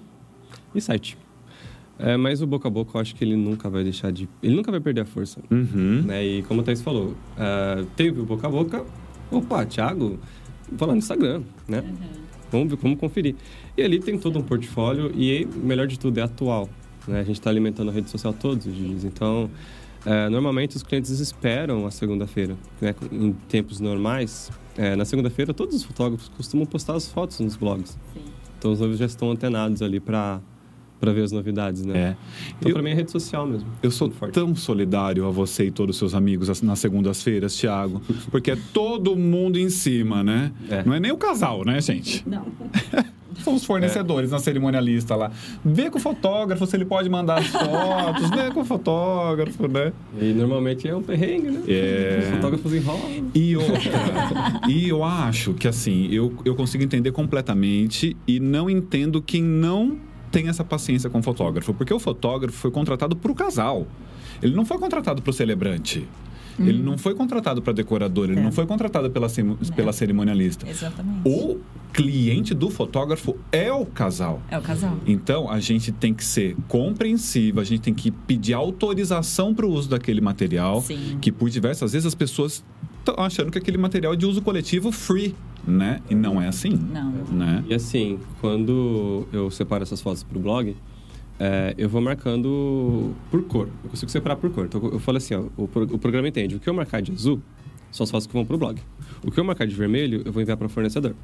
e 0.73 0.81
site. 0.81 1.22
É, 2.05 2.17
mas 2.17 2.41
o 2.41 2.45
boca 2.47 2.67
a 2.67 2.71
boca, 2.71 2.97
eu 2.97 3.01
acho 3.01 3.15
que 3.15 3.23
ele 3.23 3.37
nunca 3.37 3.69
vai 3.69 3.81
deixar 3.81 4.11
de... 4.11 4.27
Ele 4.41 4.53
nunca 4.53 4.69
vai 4.69 4.81
perder 4.81 5.01
a 5.01 5.05
força. 5.05 5.39
Uhum. 5.49 6.01
né? 6.05 6.21
E 6.25 6.43
como 6.43 6.59
a 6.59 6.63
Thaís 6.65 6.81
falou, 6.81 7.15
é, 7.37 7.85
teve 7.95 8.19
o 8.19 8.25
boca 8.25 8.45
a 8.45 8.49
boca. 8.49 8.85
Opa, 9.31 9.65
Thiago, 9.65 10.19
vou 10.69 10.87
lá 10.87 10.93
no 10.93 10.99
Instagram, 10.99 11.43
né? 11.65 11.81
Vamos, 12.51 12.69
ver- 12.69 12.75
vamos 12.75 12.99
conferir. 12.99 13.35
E 13.77 13.81
ali 13.81 13.99
tem 13.99 14.17
todo 14.19 14.37
um 14.37 14.41
portfólio 14.43 15.13
e, 15.15 15.47
melhor 15.55 15.87
de 15.87 15.97
tudo, 15.97 16.17
é 16.19 16.23
atual. 16.23 16.69
Né? 17.07 17.21
A 17.21 17.23
gente 17.23 17.39
está 17.39 17.49
alimentando 17.49 17.89
a 17.89 17.93
rede 17.93 18.09
social 18.09 18.33
todos 18.33 18.65
os 18.65 18.75
dias. 18.75 19.05
Então, 19.05 19.49
é, 20.05 20.27
normalmente 20.27 20.75
os 20.75 20.83
clientes 20.83 21.09
esperam 21.21 21.87
a 21.87 21.91
segunda-feira. 21.91 22.57
Né? 22.81 22.93
Em 23.13 23.31
tempos 23.47 23.79
normais, 23.79 24.51
é, 24.77 24.93
na 24.95 25.05
segunda-feira, 25.05 25.53
todos 25.53 25.73
os 25.73 25.83
fotógrafos 25.83 26.27
costumam 26.35 26.65
postar 26.65 26.95
as 26.95 27.07
fotos 27.07 27.39
nos 27.39 27.55
blogs. 27.55 27.97
Sim. 28.13 28.19
Então, 28.59 28.73
os 28.73 28.79
noivos 28.81 28.97
já 28.99 29.05
estão 29.05 29.31
antenados 29.31 29.81
ali 29.81 29.99
para 30.01 30.41
para 31.03 31.11
ver 31.11 31.23
as 31.23 31.33
novidades, 31.33 31.83
né? 31.85 31.97
É. 31.97 32.15
Então, 32.61 32.71
para 32.71 32.81
mim, 32.81 32.91
é 32.91 32.93
rede 32.93 33.11
social 33.11 33.45
mesmo. 33.45 33.67
Eu 33.83 33.91
sou 33.91 34.07
tão 34.31 34.55
solidário 34.55 35.27
a 35.27 35.31
você 35.31 35.65
e 35.65 35.71
todos 35.71 35.97
os 35.97 35.99
seus 35.99 36.13
amigos 36.15 36.49
as- 36.49 36.61
nas 36.61 36.79
segundas-feiras, 36.79 37.57
Thiago, 37.57 38.01
porque 38.31 38.51
é 38.51 38.57
todo 38.71 39.13
mundo 39.13 39.59
em 39.59 39.67
cima, 39.69 40.23
né? 40.23 40.53
É. 40.69 40.81
Não 40.85 40.93
é 40.93 41.01
nem 41.01 41.11
o 41.11 41.17
casal, 41.17 41.65
né, 41.65 41.81
gente? 41.81 42.23
Não. 42.25 42.45
são 43.43 43.55
os 43.55 43.65
fornecedores 43.65 44.31
na 44.31 44.39
cerimonialista 44.39 45.13
lá. 45.17 45.29
Vê 45.65 45.89
com 45.89 45.97
o 45.97 46.01
fotógrafo 46.01 46.65
se 46.65 46.77
ele 46.77 46.85
pode 46.85 47.09
mandar 47.09 47.39
as 47.39 47.47
fotos, 47.47 48.29
vê 48.29 48.49
com 48.53 48.61
o 48.61 48.65
fotógrafo, 48.65 49.67
né? 49.67 49.91
E 50.21 50.31
normalmente 50.31 50.87
é 50.87 50.95
um 50.95 51.03
perrengue, 51.03 51.49
né? 51.49 51.63
É. 51.67 52.19
Os 52.23 52.29
fotógrafos 52.35 52.73
enrolam. 52.73 53.29
E 53.35 53.57
outra, 53.57 53.91
e 54.69 54.87
eu 54.87 55.03
acho 55.03 55.53
que 55.53 55.67
assim, 55.67 56.07
eu, 56.13 56.33
eu 56.45 56.55
consigo 56.55 56.81
entender 56.81 57.11
completamente 57.11 58.15
e 58.25 58.39
não 58.39 58.69
entendo 58.69 59.21
quem 59.21 59.43
não 59.43 59.97
tem 60.33 60.47
essa 60.49 60.63
paciência 60.63 61.09
com 61.09 61.19
o 61.19 61.23
fotógrafo, 61.23 61.73
porque 61.75 61.93
o 61.93 61.99
fotógrafo 61.99 62.57
foi 62.57 62.71
contratado 62.71 63.15
para 63.15 63.31
o 63.31 63.35
casal. 63.35 63.87
Ele 64.41 64.55
não 64.55 64.65
foi 64.65 64.77
contratado 64.79 65.21
para 65.21 65.29
o 65.29 65.33
celebrante. 65.33 66.05
Ele 66.59 66.81
não 66.83 66.97
foi 66.99 67.15
contratado 67.15 67.61
para 67.63 67.73
decorador, 67.73 68.29
ele 68.29 68.39
É. 68.39 68.43
não 68.43 68.51
foi 68.51 68.65
contratado 68.67 69.09
pela, 69.09 69.27
cem- 69.29 69.55
pela 69.75 69.91
cerimonialista. 69.93 70.67
Exatamente. 70.69 71.21
O 71.27 71.59
cliente 71.91 72.53
do 72.53 72.69
fotógrafo 72.69 73.35
é 73.51 73.71
o 73.73 73.85
casal. 73.85 74.39
É 74.51 74.57
o 74.57 74.61
casal. 74.61 74.97
Então, 75.07 75.49
a 75.49 75.59
gente 75.59 75.91
tem 75.91 76.13
que 76.13 76.23
ser 76.23 76.55
compreensivo, 76.67 77.59
a 77.59 77.63
gente 77.63 77.81
tem 77.81 77.93
que 77.93 78.11
pedir 78.11 78.53
autorização 78.53 79.53
para 79.53 79.65
o 79.65 79.71
uso 79.71 79.89
daquele 79.89 80.21
material, 80.21 80.81
Sim. 80.81 81.17
que 81.21 81.31
por 81.31 81.49
diversas 81.49 81.93
vezes 81.93 82.05
as 82.05 82.13
pessoas 82.15 82.63
estão 82.99 83.15
achando 83.23 83.51
que 83.51 83.57
aquele 83.57 83.77
material 83.79 84.13
é 84.13 84.15
de 84.15 84.25
uso 84.27 84.39
coletivo 84.41 84.91
free, 84.91 85.33
né? 85.65 86.01
E 86.09 86.15
não 86.15 86.41
é 86.41 86.47
assim, 86.47 86.71
Não. 86.91 87.11
né? 87.31 87.63
E 87.67 87.73
assim, 87.73 88.19
quando 88.41 89.25
eu 89.31 89.49
separo 89.49 89.83
essas 89.83 90.01
fotos 90.01 90.23
pro 90.23 90.39
blog, 90.39 90.75
é, 91.39 91.73
eu 91.77 91.89
vou 91.89 92.01
marcando 92.01 93.13
por 93.31 93.43
cor. 93.43 93.69
Eu 93.83 93.89
consigo 93.89 94.11
separar 94.11 94.35
por 94.35 94.49
cor. 94.51 94.65
Então 94.65 94.81
eu 94.91 94.99
falo 94.99 95.17
assim, 95.17 95.33
ó, 95.35 95.41
o, 95.57 95.63
o 95.63 95.97
programa 95.99 96.27
entende. 96.27 96.55
O 96.55 96.59
que 96.59 96.69
eu 96.69 96.73
marcar 96.73 97.01
de 97.01 97.11
azul 97.11 97.41
são 97.91 98.03
as 98.03 98.11
fotos 98.11 98.27
que 98.27 98.33
vão 98.33 98.45
pro 98.45 98.57
blog. 98.57 98.79
O 99.25 99.31
que 99.31 99.39
eu 99.39 99.43
marcar 99.43 99.65
de 99.65 99.75
vermelho, 99.75 100.21
eu 100.25 100.31
vou 100.31 100.41
enviar 100.41 100.57
para 100.57 100.67
o 100.67 100.69
fornecedor. 100.69 101.15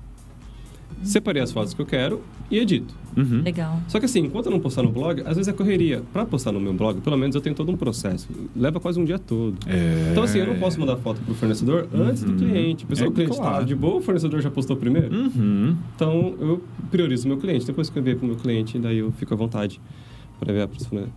Separei 1.03 1.41
as 1.41 1.51
fotos 1.51 1.73
que 1.73 1.81
eu 1.81 1.85
quero 1.85 2.21
e 2.51 2.57
edito. 2.57 2.93
Uhum. 3.17 3.41
Legal. 3.43 3.79
Só 3.87 3.99
que 3.99 4.05
assim, 4.05 4.19
enquanto 4.21 4.45
eu 4.47 4.51
não 4.51 4.59
postar 4.59 4.83
no 4.83 4.91
blog, 4.91 5.21
às 5.21 5.35
vezes 5.35 5.47
é 5.47 5.53
correria. 5.53 6.03
Para 6.13 6.25
postar 6.25 6.51
no 6.51 6.59
meu 6.59 6.73
blog, 6.73 7.01
pelo 7.01 7.17
menos 7.17 7.35
eu 7.35 7.41
tenho 7.41 7.55
todo 7.55 7.71
um 7.71 7.77
processo. 7.77 8.27
Leva 8.55 8.79
quase 8.79 8.99
um 8.99 9.05
dia 9.05 9.17
todo. 9.19 9.57
É. 9.67 10.09
Então 10.11 10.23
assim, 10.23 10.39
eu 10.39 10.47
não 10.47 10.55
posso 10.59 10.79
mandar 10.79 10.95
foto 10.97 11.19
pro 11.21 11.33
fornecedor 11.35 11.87
antes 11.93 12.23
do 12.23 12.31
Uhum. 12.31 12.37
cliente. 12.37 12.85
Pessoal, 12.85 13.07
É 13.07 13.09
o 13.09 13.13
cliente 13.13 13.35
claro. 13.35 13.53
está 13.55 13.63
de 13.63 13.75
boa, 13.75 13.97
o 13.97 14.01
fornecedor 14.01 14.41
já 14.41 14.51
postou 14.51 14.75
primeiro. 14.77 15.13
Uhum. 15.15 15.75
Então, 15.95 16.35
eu 16.39 16.63
priorizo 16.91 17.25
o 17.25 17.27
meu 17.29 17.37
cliente. 17.37 17.65
Depois 17.65 17.89
que 17.89 17.97
eu 17.97 18.01
enviei 18.01 18.15
para 18.15 18.25
o 18.25 18.27
meu 18.29 18.37
cliente, 18.37 18.77
daí 18.77 18.97
eu 18.99 19.11
fico 19.13 19.33
à 19.33 19.37
vontade 19.37 19.79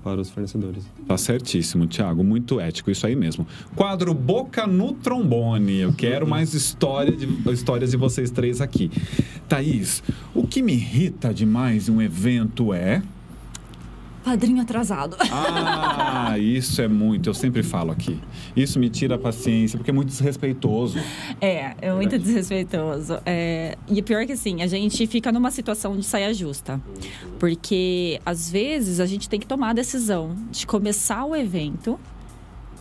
para 0.03 0.21
os 0.21 0.31
fornecedores. 0.31 0.85
Tá 1.07 1.17
certíssimo, 1.17 1.87
Thiago. 1.87 2.25
Muito 2.25 2.61
ético, 2.61 2.91
isso 2.91 3.07
aí 3.07 3.15
mesmo. 3.15 3.47
Quadro 3.75 4.13
Boca 4.13 4.67
no 4.67 4.93
Trombone. 4.93 5.79
Eu 5.81 5.93
quero 5.93 6.27
mais 6.27 6.55
história 6.55 7.13
de, 7.13 7.27
histórias 7.51 7.93
de 7.93 7.97
vocês 7.97 8.31
três 8.31 8.61
aqui. 8.61 8.91
Thaís, 9.49 10.03
o 10.35 10.47
que 10.47 10.63
me 10.63 10.73
irrita 10.73 11.33
demais 11.33 11.89
em 11.89 11.93
um 11.93 12.03
evento 12.03 12.75
é. 12.75 13.03
Padrinho 14.25 14.63
atrasado. 14.63 15.17
Ah, 16.25 16.39
isso 16.39 16.81
é 16.81 16.89
muito, 16.89 17.29
eu 17.29 17.35
sempre 17.35 17.63
falo 17.63 17.91
aqui. 17.91 18.19
Isso 18.55 18.79
me 18.79 18.89
tira 18.89 19.17
a 19.17 19.19
paciência, 19.19 19.77
porque 19.77 19.91
é 19.91 19.95
muito 19.95 20.09
desrespeitoso. 20.09 20.99
É, 21.41 21.75
é 21.81 21.93
muito 21.93 22.19
desrespeitoso. 22.19 23.19
É, 23.27 23.77
e 23.89 24.01
o 24.01 24.03
pior 24.03 24.23
é 24.23 24.27
que 24.27 24.33
assim, 24.33 24.63
a 24.63 24.67
gente 24.67 25.07
fica 25.07 25.33
numa 25.33 25.51
situação 25.51 25.97
de 25.97 26.05
saia 26.05 26.33
justa. 26.33 26.81
Porque 27.39 28.21
às 28.25 28.51
vezes 28.51 29.01
a 29.01 29.07
gente 29.07 29.29
tem 29.29 29.41
que 29.41 29.47
tomar 29.47 29.71
a 29.71 29.73
decisão 29.73 30.37
de 30.51 30.67
começar 30.67 31.25
o 31.25 31.35
evento 31.35 31.99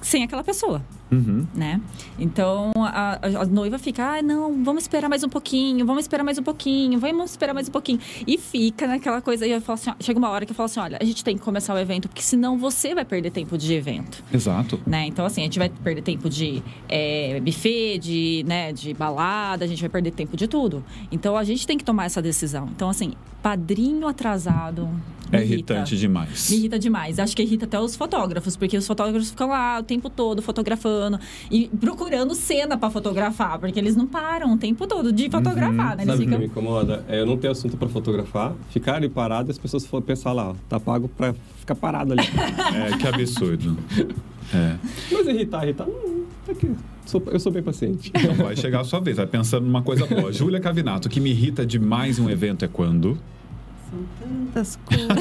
sem 0.02 0.24
aquela 0.24 0.44
pessoa. 0.44 0.82
Uhum. 1.12 1.46
né? 1.54 1.82
Então 2.18 2.72
a, 2.78 3.20
a- 3.22 3.46
noiva 3.46 3.78
fica, 3.78 4.18
ah, 4.18 4.22
não, 4.22 4.64
vamos 4.64 4.84
esperar 4.84 5.10
mais 5.10 5.24
um 5.24 5.30
pouquinho, 5.30 5.86
vamos 5.86 6.04
esperar 6.04 6.24
mais 6.24 6.38
um 6.38 6.44
pouquinho, 6.44 7.00
vamos 7.00 7.32
esperar 7.32 7.54
mais 7.54 7.68
um 7.68 7.72
pouquinho. 7.72 8.00
E 8.26 8.38
fica 8.38 8.88
naquela 8.88 9.22
coisa, 9.22 9.46
e 9.46 9.52
eu 9.52 9.60
falo 9.62 9.74
assim, 9.76 9.90
ó, 9.90 9.94
chega 10.00 10.18
uma 10.18 10.30
hora 10.30 10.46
que 10.46 10.52
eu 10.52 10.56
falo 10.56 10.66
assim, 10.66 10.80
olha, 10.80 10.98
a 11.02 11.04
gente 11.04 11.24
tem 11.24 11.38
que 11.38 11.44
começar 11.44 11.74
o 11.74 11.78
evento, 11.78 12.08
porque 12.08 12.22
senão 12.22 12.58
você 12.58 12.96
vai 12.96 13.04
perder 13.04 13.32
tempo 13.32 13.58
de 13.58 13.74
evento. 13.74 14.24
Exato. 14.34 14.80
Né? 14.88 15.08
Então, 15.08 15.26
assim, 15.26 15.42
a 15.42 15.44
gente 15.46 15.60
vai 15.60 15.70
perder 15.70 16.02
tempo 16.02 16.30
de 16.30 16.64
é, 16.88 17.40
buffet, 17.42 17.98
de, 18.00 18.46
né, 18.48 18.72
de 18.72 18.94
balada, 18.94 19.66
a 19.66 19.68
gente 19.68 19.82
vai 19.82 19.90
perder 19.90 20.12
tempo 20.12 20.38
de 20.38 20.48
tudo. 20.48 20.84
Então, 21.12 21.36
a 21.36 21.44
gente 21.44 21.68
tem 21.68 21.78
que 21.78 21.84
tomar 21.84 22.06
essa 22.06 22.22
decisão. 22.22 22.70
Então, 22.74 22.90
assim, 22.90 23.14
padrinho 23.44 24.08
atrasado. 24.08 24.88
É 25.34 25.38
irrita. 25.38 25.74
irritante 25.74 25.98
demais. 25.98 26.50
Me 26.50 26.58
irrita 26.58 26.78
demais. 26.78 27.18
Acho 27.18 27.34
que 27.36 27.42
irrita 27.42 27.64
até 27.66 27.80
os 27.80 27.96
fotógrafos, 27.96 28.58
porque 28.58 28.78
os 28.78 28.86
fotógrafos 28.86 29.30
ficam 29.32 29.48
lá 29.48 29.80
o 29.80 29.84
tempo 29.84 30.10
todo 30.10 30.42
fotografando 30.42 31.01
e 31.50 31.68
procurando 31.80 32.36
cena 32.36 32.78
pra 32.78 32.90
fotografar, 32.90 33.58
porque 33.60 33.80
eles 33.80 33.96
não 33.96 34.06
param 34.06 34.54
o 34.54 34.58
tempo 34.58 34.86
todo 34.88 35.12
de 35.12 35.30
fotografar, 35.30 35.96
né? 35.98 36.04
Eles 36.04 36.06
Sabe 36.08 36.14
o 36.14 36.18
que 36.18 36.24
ficam. 36.26 36.40
me 36.40 36.46
incomoda? 36.46 37.06
É 37.08 37.20
eu 37.22 37.26
não 37.26 37.38
ter 37.38 37.48
assunto 37.50 37.78
para 37.78 37.88
fotografar, 37.88 38.54
ficar 38.70 38.96
ali 38.96 39.10
parado 39.10 39.50
e 39.50 39.52
as 39.52 39.58
pessoas 39.58 39.86
for 39.86 40.02
pensar 40.02 40.32
lá, 40.34 40.50
ó, 40.52 40.56
tá 40.70 40.80
pago 40.80 41.08
para 41.08 41.34
ficar 41.60 41.76
parado 41.76 42.14
ali. 42.14 42.22
É, 42.76 42.98
que 42.98 43.08
absurdo. 43.08 43.78
É. 44.54 44.76
Mas 45.10 45.28
irritar, 45.28 45.64
irritar, 45.64 45.86
não, 45.88 46.26
é 46.50 46.54
que 46.54 46.70
sou- 47.06 47.24
eu 47.28 47.40
sou 47.40 47.54
bem 47.54 47.64
paciente. 47.64 48.12
Então 48.14 48.34
vai 48.34 48.54
chegar 48.58 48.82
a 48.82 48.84
sua 48.84 49.00
vez, 49.00 49.16
vai 49.16 49.26
pensando 49.26 49.66
numa 49.66 49.82
coisa 49.82 50.06
boa. 50.06 50.30
Júlia 50.34 50.60
Cavinato, 50.60 51.08
o 51.08 51.12
que 51.12 51.22
me 51.22 51.30
irrita 51.30 51.66
demais 51.66 52.20
em 52.20 52.24
um 52.24 52.30
evento 52.30 52.66
é 52.66 52.68
quando. 52.68 53.18
São 53.92 54.00
tantas 54.54 54.80
coisas. 54.86 55.08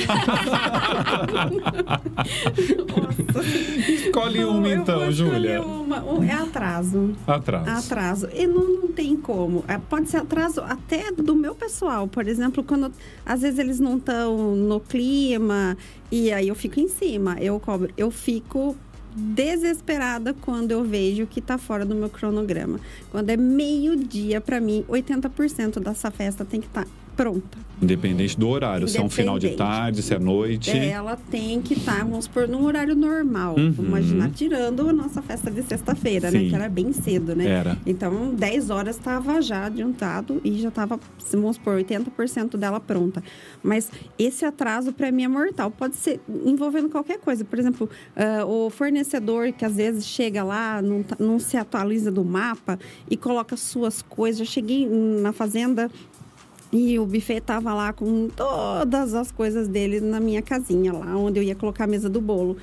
Nossa. 2.87 3.93
Escolhe 3.93 4.45
uma 4.45 4.69
então, 4.69 5.11
Júlia. 5.11 5.61
uma. 5.63 6.03
Um- 6.05 6.23
É 6.23 6.33
atraso. 6.33 7.15
Atrás. 7.27 7.69
Atraso. 7.87 8.29
E 8.33 8.47
não, 8.47 8.83
não 8.83 8.89
tem 8.89 9.17
como. 9.17 9.65
É, 9.67 9.79
Pode 9.79 10.09
ser 10.09 10.19
atraso 10.19 10.61
até 10.61 11.11
do 11.11 11.35
meu 11.35 11.55
pessoal. 11.55 12.07
Por 12.07 12.29
exemplo, 12.29 12.63
quando 12.63 12.93
às 13.27 13.41
vezes 13.41 13.59
eles 13.59 13.81
não 13.81 13.97
estão 13.97 14.55
no 14.55 14.79
clima 14.81 15.77
e 16.11 16.31
aí 16.33 16.49
eu 16.49 16.55
fico 16.55 16.79
em 16.79 16.89
cima. 16.89 17.37
Eu 17.41 17.59
cobro. 17.59 17.91
Eu 17.97 18.11
fico 18.11 18.77
desesperada 19.17 20.33
quando 20.33 20.71
eu 20.71 20.85
vejo 20.85 21.27
que 21.27 21.41
tá 21.41 21.59
fora 21.59 21.85
do 21.85 21.97
meu 21.97 22.09
cronograma. 22.09 22.79
Quando 23.11 23.31
é 23.31 23.37
meio-dia, 23.37 24.41
para 24.41 24.61
mim, 24.61 24.85
80% 24.89 25.81
dessa 25.81 26.11
festa 26.13 26.45
tem 26.45 26.61
que 26.61 26.69
estar 26.69 26.87
pronta. 27.17 27.59
Independente 27.83 28.39
do 28.39 28.47
horário, 28.47 28.87
se 28.87 28.99
é 28.99 29.03
um 29.03 29.09
final 29.09 29.39
de 29.39 29.47
Independente. 29.47 29.75
tarde, 29.77 30.03
se 30.03 30.13
é 30.15 30.19
noite. 30.19 30.71
É, 30.71 30.89
ela 30.91 31.17
tem 31.17 31.63
que 31.63 31.73
estar, 31.73 32.01
vamos 32.05 32.27
supor, 32.27 32.47
num 32.47 32.65
horário 32.65 32.95
normal. 32.95 33.55
Uhum. 33.57 33.73
Vamos 33.73 33.89
imaginar, 33.91 34.31
tirando 34.33 34.87
a 34.87 34.93
nossa 34.93 35.23
festa 35.23 35.51
de 35.51 35.63
sexta-feira, 35.63 36.31
né? 36.31 36.41
Que 36.41 36.55
era 36.55 36.69
bem 36.69 36.93
cedo, 36.93 37.35
né? 37.35 37.47
Era. 37.47 37.79
Então, 37.87 38.35
10 38.35 38.69
horas 38.69 38.97
estava 38.97 39.41
já 39.41 39.65
adiantado 39.65 40.43
e 40.45 40.59
já 40.61 40.69
estava, 40.69 41.01
vamos 41.33 41.57
supor, 41.57 41.79
80% 41.83 42.59
dela 42.59 42.79
pronta. 42.81 43.23
Mas 43.63 43.91
esse 44.19 44.45
atraso, 44.45 44.93
para 44.93 45.11
mim, 45.11 45.23
é 45.25 45.29
mortal. 45.29 45.71
Pode 45.71 45.97
ser 45.97 46.21
envolvendo 46.45 46.91
qualquer 46.91 47.19
coisa. 47.19 47.47
Por 47.47 47.59
exemplo, 47.59 47.89
ah, 48.15 48.45
o 48.45 48.69
fornecedor 48.69 49.53
que 49.53 49.65
às 49.65 49.77
vezes 49.77 50.05
chega 50.05 50.45
lá, 50.45 50.83
não, 50.83 51.03
tá- 51.03 51.17
não 51.19 51.39
se 51.39 51.57
atualiza 51.57 52.11
do 52.13 52.23
mapa 52.27 52.79
e 53.11 53.17
coloca 53.17 53.57
suas 53.57 54.03
coisas. 54.03 54.41
Eu 54.41 54.47
cheguei 54.47 54.87
na 54.87 55.33
fazenda 55.33 55.91
e 56.73 56.99
o 56.99 57.07
buffet 57.07 57.41
tava 57.41 57.75
lá 57.75 57.93
com 57.93 58.29
todas 58.29 59.15
as 59.15 59.31
coisas 59.33 59.67
dele 59.67 60.01
na 60.01 60.21
minha 60.21 60.43
casinha, 60.43 60.93
lá 60.93 61.17
onde 61.17 61.39
eu 61.39 61.43
ia 61.43 61.55
colocar 61.55 61.85
a 61.85 61.87
mesa 61.87 62.09
do 62.09 62.21
bolo. 62.21 62.57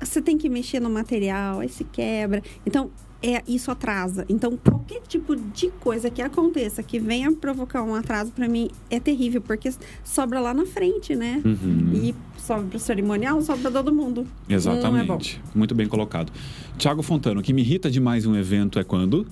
Você 0.00 0.20
tem 0.20 0.36
que 0.36 0.48
mexer 0.48 0.80
no 0.80 0.90
material, 0.90 1.60
aí 1.60 1.68
se 1.68 1.84
quebra. 1.84 2.42
Então, 2.66 2.90
é, 3.22 3.42
isso 3.48 3.70
atrasa. 3.70 4.26
Então, 4.28 4.56
qualquer 4.56 5.00
tipo 5.08 5.34
de 5.34 5.68
coisa 5.80 6.10
que 6.10 6.20
aconteça 6.20 6.82
que 6.82 6.98
venha 6.98 7.32
provocar 7.32 7.82
um 7.82 7.94
atraso, 7.94 8.30
para 8.30 8.48
mim, 8.48 8.68
é 8.90 9.00
terrível, 9.00 9.40
porque 9.40 9.72
sobra 10.04 10.38
lá 10.38 10.52
na 10.52 10.66
frente, 10.66 11.14
né? 11.16 11.40
Uhum. 11.44 11.92
E 11.94 12.14
sobra 12.38 12.66
pro 12.66 12.78
cerimonial, 12.78 13.40
sobra 13.42 13.62
pra 13.62 13.82
todo 13.82 13.94
mundo. 13.94 14.26
É. 14.48 14.54
Exatamente. 14.54 15.40
Muito 15.54 15.74
bem 15.74 15.88
colocado. 15.88 16.32
Tiago 16.76 17.02
Fontano, 17.02 17.40
o 17.40 17.42
que 17.42 17.52
me 17.52 17.62
irrita 17.62 17.90
demais 17.90 18.24
em 18.24 18.28
um 18.28 18.36
evento 18.36 18.78
é 18.78 18.84
quando. 18.84 19.26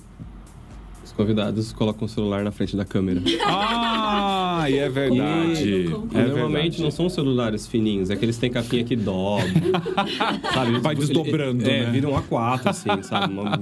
Os 1.15 1.17
convidados 1.17 1.71
colocam 1.71 2.05
o 2.05 2.09
celular 2.09 2.43
na 2.43 2.51
frente 2.51 2.75
da 2.75 2.83
câmera. 2.83 3.21
Ah, 4.57 4.69
e 4.69 4.77
é 4.77 4.89
verdade. 4.89 5.89
Concordo, 5.91 6.17
É 6.17 6.25
Normalmente 6.27 6.61
verdade. 6.63 6.81
não 6.83 6.89
são 6.91 7.09
celulares 7.09 7.67
fininhos, 7.67 8.09
é 8.09 8.15
que 8.15 8.23
eles 8.25 8.37
têm 8.37 8.49
capinha 8.49 8.83
que 8.83 8.95
dobra. 8.95 9.45
sabe? 10.53 10.79
Vai 10.79 10.93
Ele- 10.93 11.01
desdobrando, 11.01 11.63
É, 11.69 11.83
né? 11.85 11.91
vira 11.91 12.07
um 12.09 12.13
A4, 12.17 12.61
assim, 12.67 13.03
sabe? 13.03 13.33
Uma- 13.33 13.61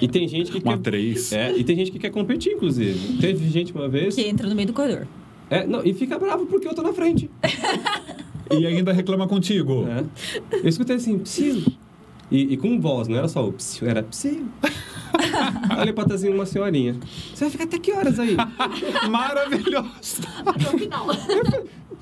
E 0.00 0.08
tem 0.08 0.26
gente 0.26 0.50
que 0.50 0.58
Uma 0.58 0.76
quer... 0.76 0.82
três. 0.82 1.32
É, 1.32 1.54
e 1.56 1.62
tem 1.62 1.76
gente 1.76 1.90
que 1.92 1.98
quer 1.98 2.10
competir, 2.10 2.52
inclusive. 2.54 3.18
Teve 3.18 3.48
gente 3.50 3.72
uma 3.74 3.88
vez... 3.88 4.14
Que 4.14 4.22
entra 4.22 4.48
no 4.48 4.54
meio 4.54 4.68
do 4.68 4.72
corredor. 4.72 5.06
É, 5.50 5.66
não, 5.66 5.84
e 5.84 5.92
fica 5.92 6.18
bravo 6.18 6.46
porque 6.46 6.66
eu 6.66 6.74
tô 6.74 6.82
na 6.82 6.92
frente. 6.92 7.30
E 8.52 8.66
ainda 8.66 8.92
reclama 8.92 9.28
contigo. 9.28 9.86
É. 9.88 10.02
Eu 10.56 10.68
escutei 10.68 10.96
assim, 10.96 11.16
psiu. 11.20 11.62
E, 12.30 12.54
e 12.54 12.56
com 12.56 12.80
voz, 12.80 13.08
não 13.08 13.16
era 13.16 13.28
só 13.28 13.46
o 13.46 13.52
psiu, 13.52 13.88
era 13.88 14.02
psiu. 14.02 14.46
Olhei 15.78 15.92
pra 15.92 16.14
assim, 16.14 16.28
uma 16.28 16.46
senhorinha. 16.46 16.96
Você 17.34 17.44
vai 17.44 17.50
ficar 17.50 17.64
até 17.64 17.78
que 17.78 17.92
horas 17.92 18.18
aí? 18.18 18.36
Maravilhoso! 19.10 20.22
Até 20.46 20.74
o 20.74 20.78
final. 20.78 21.06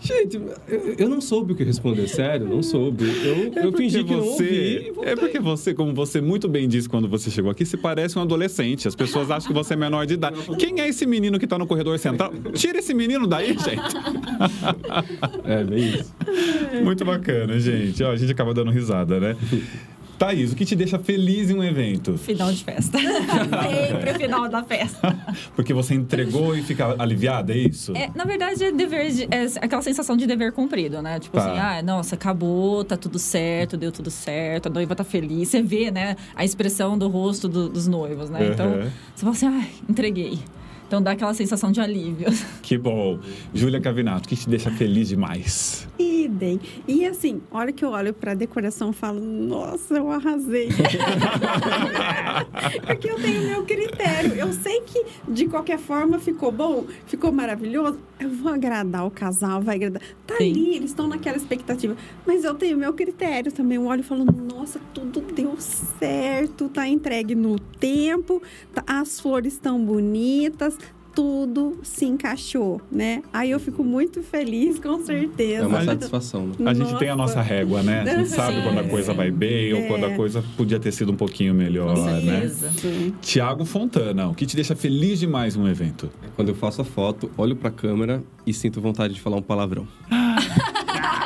Gente, 0.00 0.36
eu, 0.68 0.94
eu 0.96 1.08
não 1.08 1.20
soube 1.20 1.52
o 1.52 1.56
que 1.56 1.64
responder, 1.64 2.06
sério, 2.06 2.46
não 2.46 2.62
soube. 2.62 3.04
Eu, 3.04 3.52
É 3.62 3.66
eu 3.66 3.72
fingi 3.72 4.04
que 4.04 4.12
não 4.14 4.20
ouvi 4.20 4.88
e 4.88 4.92
você, 4.92 5.08
é 5.08 5.16
porque 5.16 5.40
você, 5.40 5.74
como 5.74 5.92
você 5.92 6.20
muito 6.20 6.48
bem 6.48 6.68
disse 6.68 6.88
quando 6.88 7.08
você 7.08 7.30
chegou 7.30 7.50
aqui, 7.50 7.66
se 7.66 7.76
parece 7.76 8.16
um 8.16 8.22
adolescente. 8.22 8.86
As 8.86 8.94
pessoas 8.94 9.28
acham 9.30 9.48
que 9.48 9.54
você 9.54 9.74
é 9.74 9.76
menor 9.76 10.06
de 10.06 10.14
idade. 10.14 10.36
Quem 10.56 10.80
é 10.80 10.88
esse 10.88 11.04
menino 11.04 11.38
que 11.38 11.48
tá 11.48 11.58
no 11.58 11.66
corredor 11.66 11.98
central? 11.98 12.32
Tira 12.54 12.78
esse 12.78 12.94
menino 12.94 13.26
daí, 13.26 13.48
gente. 13.48 13.96
É, 15.44 15.64
bem 15.64 15.94
isso. 15.94 16.14
Muito 16.84 17.04
bacana, 17.04 17.58
gente. 17.58 18.02
Ó, 18.04 18.12
a 18.12 18.16
gente 18.16 18.30
acaba 18.30 18.54
dando 18.54 18.70
risada, 18.70 19.18
né? 19.18 19.36
Thaís, 20.18 20.52
o 20.52 20.56
que 20.56 20.64
te 20.64 20.74
deixa 20.74 20.98
feliz 20.98 21.48
em 21.48 21.54
um 21.54 21.62
evento? 21.62 22.18
Final 22.18 22.50
de 22.52 22.64
festa. 22.64 22.98
Sempre 23.88 24.14
final 24.14 24.48
da 24.48 24.64
festa. 24.64 25.16
Porque 25.54 25.72
você 25.72 25.94
entregou 25.94 26.56
e 26.56 26.62
fica 26.62 26.96
aliviada, 26.98 27.52
é 27.52 27.58
isso? 27.58 27.92
É, 27.96 28.10
na 28.14 28.24
verdade, 28.24 28.64
é 28.64 28.72
dever 28.72 29.10
de- 29.12 29.24
é 29.30 29.46
aquela 29.60 29.80
sensação 29.82 30.16
de 30.16 30.26
dever 30.26 30.52
cumprido, 30.52 31.00
né? 31.00 31.20
Tipo 31.20 31.36
Tá. 31.36 31.50
assim, 31.52 31.58
ah, 31.60 31.82
nossa, 31.82 32.16
acabou, 32.16 32.82
tá 32.84 32.96
tudo 32.96 33.18
certo, 33.18 33.76
deu 33.76 33.92
tudo 33.92 34.10
certo, 34.10 34.66
a 34.66 34.70
noiva 34.70 34.94
tá 34.96 35.04
feliz. 35.04 35.48
Você 35.50 35.62
vê, 35.62 35.90
né, 35.90 36.16
a 36.34 36.44
expressão 36.44 36.98
do 36.98 37.06
rosto 37.08 37.48
do- 37.48 37.68
dos 37.68 37.86
noivos, 37.86 38.28
né? 38.28 38.48
Então, 38.52 38.66
Uhum. 38.72 38.90
você 39.14 39.20
fala 39.20 39.32
assim, 39.32 39.46
ai, 39.46 39.68
entreguei. 39.88 40.38
Então 40.88 41.02
dá 41.02 41.10
aquela 41.12 41.34
sensação 41.34 41.70
de 41.70 41.80
alívio. 41.80 42.28
Que 42.68 42.76
bom. 42.76 43.18
Júlia 43.54 43.80
Cavinato, 43.80 44.26
o 44.26 44.28
que 44.28 44.36
te 44.36 44.46
deixa 44.46 44.70
feliz 44.70 45.08
demais? 45.08 45.88
Idem. 45.98 46.60
E 46.86 47.06
assim, 47.06 47.40
a 47.50 47.56
hora 47.56 47.72
que 47.72 47.82
eu 47.82 47.88
olho 47.92 48.12
pra 48.12 48.34
decoração, 48.34 48.88
eu 48.88 48.92
falo, 48.92 49.20
nossa, 49.20 49.94
eu 49.94 50.10
arrasei. 50.10 50.68
Porque 52.86 53.10
eu 53.10 53.16
tenho 53.16 53.46
meu 53.46 53.64
critério. 53.64 54.34
Eu 54.34 54.52
sei 54.52 54.82
que, 54.82 55.02
de 55.26 55.46
qualquer 55.46 55.78
forma, 55.78 56.18
ficou 56.18 56.52
bom, 56.52 56.84
ficou 57.06 57.32
maravilhoso. 57.32 57.98
Eu 58.20 58.28
vou 58.30 58.52
agradar 58.52 59.06
o 59.06 59.10
casal, 59.10 59.62
vai 59.62 59.76
agradar. 59.76 60.02
Tá 60.26 60.36
Sim. 60.36 60.50
ali, 60.50 60.76
eles 60.76 60.90
estão 60.90 61.08
naquela 61.08 61.36
expectativa. 61.38 61.96
Mas 62.26 62.44
eu 62.44 62.54
tenho 62.54 62.76
meu 62.76 62.92
critério 62.92 63.50
também. 63.50 63.76
Eu 63.76 63.86
olho 63.86 64.00
e 64.00 64.04
falo, 64.04 64.24
nossa, 64.24 64.78
tudo 64.92 65.20
deu 65.20 65.54
certo, 65.58 66.68
tá 66.68 66.86
entregue 66.86 67.34
no 67.34 67.58
tempo, 67.58 68.42
tá- 68.74 68.84
as 68.86 69.18
flores 69.20 69.54
estão 69.54 69.82
bonitas. 69.82 70.76
Tudo 71.18 71.80
se 71.82 72.04
encaixou, 72.04 72.80
né? 72.92 73.24
Aí 73.32 73.50
eu 73.50 73.58
fico 73.58 73.82
muito 73.82 74.22
feliz, 74.22 74.78
com 74.78 75.04
certeza. 75.04 75.64
É 75.64 75.66
uma 75.66 75.84
satisfação, 75.84 76.46
né? 76.46 76.54
A 76.64 76.72
gente 76.72 76.96
tem 76.96 77.08
a 77.08 77.16
nossa 77.16 77.42
régua, 77.42 77.82
né? 77.82 78.02
A 78.02 78.18
gente 78.18 78.28
sabe 78.30 78.54
Sim. 78.58 78.62
quando 78.62 78.78
a 78.78 78.84
coisa 78.84 79.12
vai 79.12 79.28
bem 79.28 79.72
ou 79.72 79.80
É. 79.80 79.86
quando 79.88 80.04
a 80.06 80.14
coisa 80.14 80.44
podia 80.56 80.78
ter 80.78 80.92
sido 80.92 81.10
um 81.10 81.16
pouquinho 81.16 81.52
melhor, 81.52 81.92
Com 81.96 82.04
né? 82.04 82.48
Tiago 83.20 83.64
Fontana, 83.64 84.28
o 84.28 84.34
que 84.34 84.46
te 84.46 84.54
deixa 84.54 84.76
feliz 84.76 85.18
demais 85.18 85.56
num 85.56 85.66
evento? 85.66 86.08
Quando 86.36 86.50
eu 86.50 86.54
faço 86.54 86.82
a 86.82 86.84
foto, 86.84 87.28
olho 87.36 87.56
pra 87.56 87.72
câmera 87.72 88.22
e 88.46 88.54
sinto 88.54 88.80
vontade 88.80 89.14
de 89.14 89.20
falar 89.20 89.38
um 89.38 89.42
palavrão. 89.42 89.88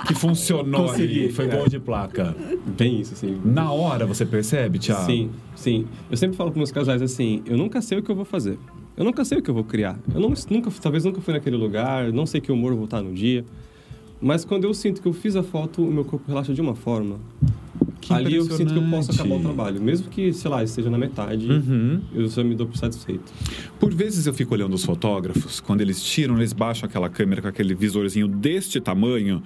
Que 0.07 0.15
funcionou 0.15 0.87
Consegui. 0.87 1.25
ali, 1.25 1.33
foi 1.33 1.49
gol 1.49 1.69
de 1.69 1.79
placa. 1.79 2.35
Bem 2.79 3.01
isso, 3.03 3.13
assim. 3.13 3.39
Na 3.45 3.71
hora 3.71 4.07
você 4.07 4.25
percebe, 4.25 4.79
Tiago? 4.79 5.05
Sim, 5.05 5.31
sim. 5.55 5.87
Eu 6.11 6.17
sempre 6.17 6.35
falo 6.35 6.51
para 6.51 6.59
meus 6.59 6.73
casais 6.73 7.03
assim: 7.03 7.43
eu 7.45 7.59
nunca 7.59 7.83
sei 7.83 7.99
o 7.99 8.03
que 8.03 8.11
eu 8.11 8.17
vou 8.17 8.25
fazer. 8.25 8.59
Eu 8.97 9.05
nunca 9.05 9.25
sei 9.25 9.39
o 9.39 9.43
que 9.43 9.49
eu 9.51 9.55
vou 9.55 9.65
criar. 9.65 9.99
Eu 10.15 10.21
não, 10.21 10.33
nunca, 10.51 10.71
talvez 10.81 11.05
nunca 11.05 11.21
fui 11.21 11.33
naquele 11.35 11.57
lugar, 11.57 12.13
não 12.13 12.27
sei 12.27 12.41
que 12.41 12.53
humor 12.53 12.73
eu 12.73 12.77
vou 12.77 12.85
estar 12.85 13.03
no 13.03 13.13
dia. 13.15 13.45
Mas 14.21 14.45
quando 14.45 14.65
eu 14.65 14.75
sinto 14.75 15.01
que 15.03 15.09
eu 15.09 15.13
fiz 15.13 15.35
a 15.35 15.43
foto, 15.43 15.83
o 15.83 15.91
meu 15.93 16.05
corpo 16.05 16.25
relaxa 16.29 16.53
de 16.55 16.61
uma 16.61 16.75
forma. 16.75 17.19
Que 18.01 18.13
ali 18.13 18.35
eu 18.35 18.45
sinto 18.45 18.73
que 18.73 18.79
eu 18.79 18.91
posso 18.91 19.13
acabar 19.13 19.37
o 19.37 19.41
trabalho. 19.41 19.81
Mesmo 19.81 20.09
que, 20.11 20.33
sei 20.33 20.51
lá, 20.51 20.63
esteja 20.63 20.91
na 20.91 20.99
metade, 20.99 21.49
Uhum. 21.51 22.01
eu 22.13 22.29
já 22.29 22.43
me 22.45 22.55
dou 22.55 22.67
por 22.67 22.77
satisfeito. 22.77 23.33
Por 23.81 23.95
vezes 23.95 24.27
eu 24.27 24.35
fico 24.35 24.55
olhando 24.55 24.75
os 24.75 24.85
fotógrafos, 24.85 25.61
quando 25.61 25.81
eles 25.81 26.03
tiram, 26.03 26.37
eles 26.37 26.53
baixam 26.53 26.89
aquela 26.89 27.09
câmera 27.09 27.41
com 27.43 27.49
aquele 27.49 27.75
visorzinho 27.75 28.27
deste 28.29 28.81
tamanho 28.81 29.43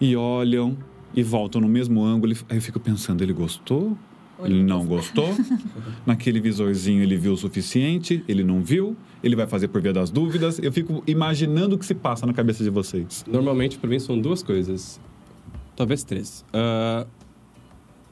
e 0.00 0.14
olham 0.16 0.76
e 1.14 1.22
voltam 1.22 1.60
no 1.60 1.68
mesmo 1.68 2.02
ângulo. 2.04 2.34
Aí 2.48 2.58
eu 2.58 2.62
fico 2.62 2.78
pensando, 2.80 3.22
ele 3.22 3.32
gostou? 3.32 3.96
Ele 4.44 4.62
não 4.62 4.84
gostou? 4.86 5.28
Naquele 6.06 6.40
visorzinho 6.40 7.02
ele 7.02 7.16
viu 7.16 7.32
o 7.32 7.36
suficiente? 7.36 8.24
Ele 8.28 8.42
não 8.42 8.62
viu? 8.62 8.96
Ele 9.22 9.36
vai 9.36 9.46
fazer 9.46 9.68
por 9.68 9.80
via 9.80 9.92
das 9.92 10.10
dúvidas? 10.10 10.58
Eu 10.58 10.72
fico 10.72 11.02
imaginando 11.06 11.76
o 11.76 11.78
que 11.78 11.86
se 11.86 11.94
passa 11.94 12.26
na 12.26 12.32
cabeça 12.32 12.64
de 12.64 12.70
vocês. 12.70 13.24
Normalmente, 13.28 13.78
para 13.78 13.88
mim, 13.88 13.98
são 13.98 14.18
duas 14.18 14.42
coisas. 14.42 15.00
Talvez 15.76 16.04
três. 16.04 16.44
Ah, 16.52 17.06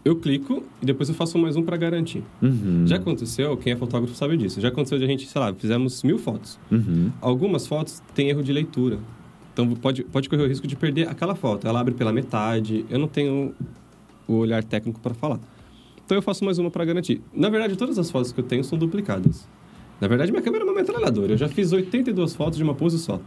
eu 0.05 0.16
clico 0.16 0.62
e 0.81 0.87
depois 0.87 1.09
eu 1.09 1.14
faço 1.14 1.37
mais 1.39 1.57
um 1.57 1.62
para 1.62 1.76
garantir. 1.76 2.22
Uhum. 2.41 2.87
Já 2.87 2.97
aconteceu, 2.97 3.57
quem 3.57 3.72
é 3.72 3.76
fotógrafo 3.76 4.14
sabe 4.14 4.37
disso. 4.37 4.61
Já 4.61 4.68
aconteceu 4.68 4.99
de 4.99 5.05
a 5.05 5.07
gente, 5.07 5.26
sei 5.26 5.41
lá, 5.41 5.53
fizemos 5.53 6.03
mil 6.03 6.18
fotos. 6.18 6.59
Uhum. 6.70 7.12
Algumas 7.20 7.66
fotos 7.66 8.03
têm 8.14 8.31
erro 8.31 8.43
de 8.43 8.53
leitura. 8.53 8.99
Então 9.53 9.68
pode, 9.74 10.05
pode 10.05 10.29
correr 10.29 10.45
o 10.45 10.47
risco 10.47 10.66
de 10.66 10.76
perder 10.76 11.09
aquela 11.09 11.35
foto. 11.35 11.66
Ela 11.66 11.81
abre 11.81 11.93
pela 11.93 12.12
metade. 12.12 12.87
Eu 12.89 12.99
não 12.99 13.09
tenho 13.09 13.53
o 14.26 14.35
olhar 14.35 14.62
técnico 14.62 15.01
para 15.01 15.14
falar. 15.14 15.41
Então 16.09 16.16
eu 16.16 16.22
faço 16.22 16.42
mais 16.42 16.59
uma 16.59 16.70
para 16.70 16.86
garantir. 16.86 17.20
Na 17.34 17.50
verdade, 17.50 17.76
todas 17.76 17.98
as 17.98 18.11
fotos 18.11 18.32
que 18.32 18.40
eu 18.40 18.44
tenho 18.44 18.64
são 18.64 18.78
duplicadas. 18.78 19.46
Na 20.00 20.09
verdade, 20.09 20.32
minha 20.32 20.40
câmera 20.40 20.64
é 20.64 20.66
uma 20.66 20.72
metralhadora. 20.72 21.32
Eu 21.34 21.36
já 21.36 21.48
fiz 21.50 21.70
82 21.70 22.34
fotos 22.34 22.56
de 22.56 22.64
uma 22.64 22.74
pose 22.74 22.98
só. 22.98 23.20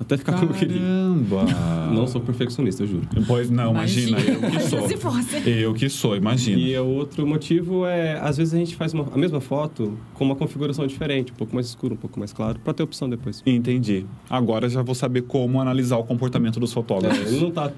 Até 0.00 0.16
ficar 0.16 0.32
como 0.32 0.50
eu 0.50 0.54
queria. 0.56 0.80
Caramba! 0.80 1.44
Não 1.94 2.08
sou 2.08 2.20
perfeccionista, 2.20 2.82
eu 2.82 2.88
juro. 2.88 3.06
Pois 3.24 3.48
não, 3.50 3.70
imagina, 3.70 4.18
eu 4.18 4.50
que 4.50 4.58
sou. 4.68 4.88
Se 4.88 4.96
fosse. 4.96 5.48
Eu 5.48 5.72
que 5.74 5.88
sou, 5.88 6.16
imagina. 6.16 6.58
E 6.60 6.76
o 6.76 6.86
outro 6.86 7.24
motivo 7.24 7.86
é, 7.86 8.18
às 8.18 8.36
vezes 8.36 8.52
a 8.52 8.56
gente 8.58 8.74
faz 8.74 8.92
uma- 8.92 9.06
a 9.14 9.16
mesma 9.16 9.40
foto 9.40 9.96
com 10.14 10.24
uma 10.24 10.34
configuração 10.34 10.86
diferente, 10.88 11.30
um 11.30 11.36
pouco 11.36 11.54
mais 11.54 11.66
escuro, 11.68 11.94
um 11.94 11.96
pouco 11.96 12.18
mais 12.18 12.32
claro, 12.32 12.58
para 12.64 12.74
ter 12.74 12.82
opção 12.82 13.08
depois. 13.08 13.42
Entendi. 13.46 14.04
Agora 14.28 14.68
já 14.68 14.82
vou 14.82 14.94
saber 14.94 15.22
como 15.22 15.60
analisar 15.60 15.98
o 15.98 16.04
comportamento 16.04 16.58
dos 16.58 16.70
É, 16.72 16.74
fotógrafos. 16.74 17.32
ele 17.32 17.40
não 17.40 17.50
tá 17.52 17.70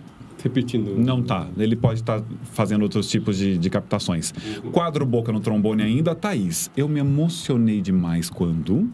repetindo. 0.42 0.96
Não 0.96 1.22
tá. 1.22 1.48
Ele 1.56 1.76
pode 1.76 2.00
estar 2.00 2.22
fazendo 2.52 2.82
outros 2.82 3.08
tipos 3.08 3.36
de, 3.36 3.58
de 3.58 3.70
captações. 3.70 4.32
Quadro 4.72 5.04
Boca 5.06 5.32
no 5.32 5.40
trombone 5.40 5.82
ainda, 5.82 6.14
Thaís. 6.14 6.70
Eu 6.76 6.88
me 6.88 7.00
emocionei 7.00 7.80
demais 7.80 8.30
quando. 8.30 8.90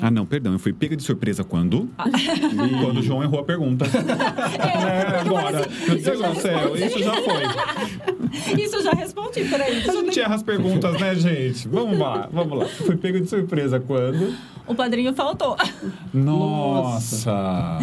Ah, 0.00 0.10
não, 0.10 0.26
perdão. 0.26 0.52
Eu 0.52 0.58
fui 0.58 0.72
pega 0.72 0.96
de 0.96 1.02
surpresa 1.02 1.44
quando. 1.44 1.88
quando 2.82 2.98
o 2.98 3.02
João 3.02 3.22
errou 3.22 3.40
a 3.40 3.44
pergunta. 3.44 3.84
é, 3.86 5.20
agora. 5.20 5.68
Meu 5.86 6.00
Deus 6.00 6.18
do 6.18 6.40
céu, 6.40 6.76
isso 6.76 6.98
já 6.98 7.14
foi. 7.14 8.18
Isso 8.62 8.76
eu 8.76 8.82
já 8.82 8.92
respondi, 8.92 9.44
peraí. 9.44 9.82
A 9.88 9.92
gente 9.92 10.20
erra 10.20 10.34
as 10.34 10.42
perguntas, 10.42 11.00
né, 11.00 11.14
gente? 11.14 11.66
Vamos 11.66 11.98
lá, 11.98 12.28
vamos 12.30 12.58
lá. 12.58 12.66
Fui 12.66 12.96
pego 12.96 13.18
de 13.20 13.26
surpresa 13.26 13.80
quando. 13.80 14.34
O 14.66 14.74
padrinho 14.74 15.14
faltou. 15.14 15.56
Nossa! 16.12 17.78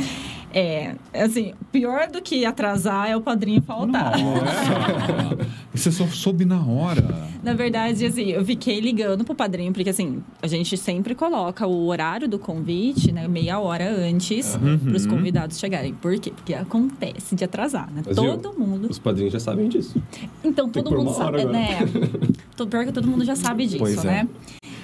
É, 0.57 0.95
assim, 1.13 1.53
pior 1.69 2.07
do 2.09 2.21
que 2.21 2.45
atrasar 2.45 3.09
é 3.09 3.17
o 3.17 3.19
padrinho 3.19 3.61
faltar. 3.61 4.17
Nossa! 4.17 5.37
Você 5.75 5.91
só 5.91 6.07
soube 6.07 6.45
na 6.45 6.65
hora. 6.65 7.03
Na 7.43 7.53
verdade, 7.53 8.05
assim, 8.05 8.29
eu 8.29 8.45
fiquei 8.45 8.79
ligando 8.79 9.25
pro 9.25 9.35
padrinho, 9.35 9.73
porque 9.73 9.89
assim, 9.89 10.23
a 10.41 10.47
gente 10.47 10.77
sempre 10.77 11.13
coloca 11.13 11.67
o 11.67 11.87
horário 11.87 12.29
do 12.29 12.39
convite, 12.39 13.11
né, 13.11 13.27
meia 13.27 13.59
hora 13.59 13.89
antes, 13.93 14.55
Uhum. 14.55 14.77
para 14.77 14.95
os 14.95 15.05
convidados 15.05 15.59
chegarem. 15.59 15.93
Por 15.93 16.17
quê? 16.17 16.31
Porque 16.33 16.53
acontece 16.53 17.35
de 17.35 17.43
atrasar, 17.43 17.91
né? 17.91 18.01
Mas, 18.05 18.15
todo 18.15 18.51
viu? 18.51 18.59
mundo. 18.65 18.87
Os 18.89 18.97
padrinhos 18.97 19.33
já 19.33 19.39
sabem 19.41 19.67
disso. 19.67 20.01
Então, 20.41 20.69
Tem 20.69 20.81
todo 20.81 20.95
mundo 20.95 21.11
sabe, 21.13 21.41
agora. 21.41 21.51
né? 21.51 21.79
Tô- 22.55 22.65
Pior 22.65 22.85
que 22.85 22.93
todo 22.93 23.07
mundo 23.09 23.25
já 23.25 23.35
sabe 23.35 23.65
disso, 23.65 23.79
Pois 23.79 24.03
é. 24.05 24.07
né? 24.07 24.27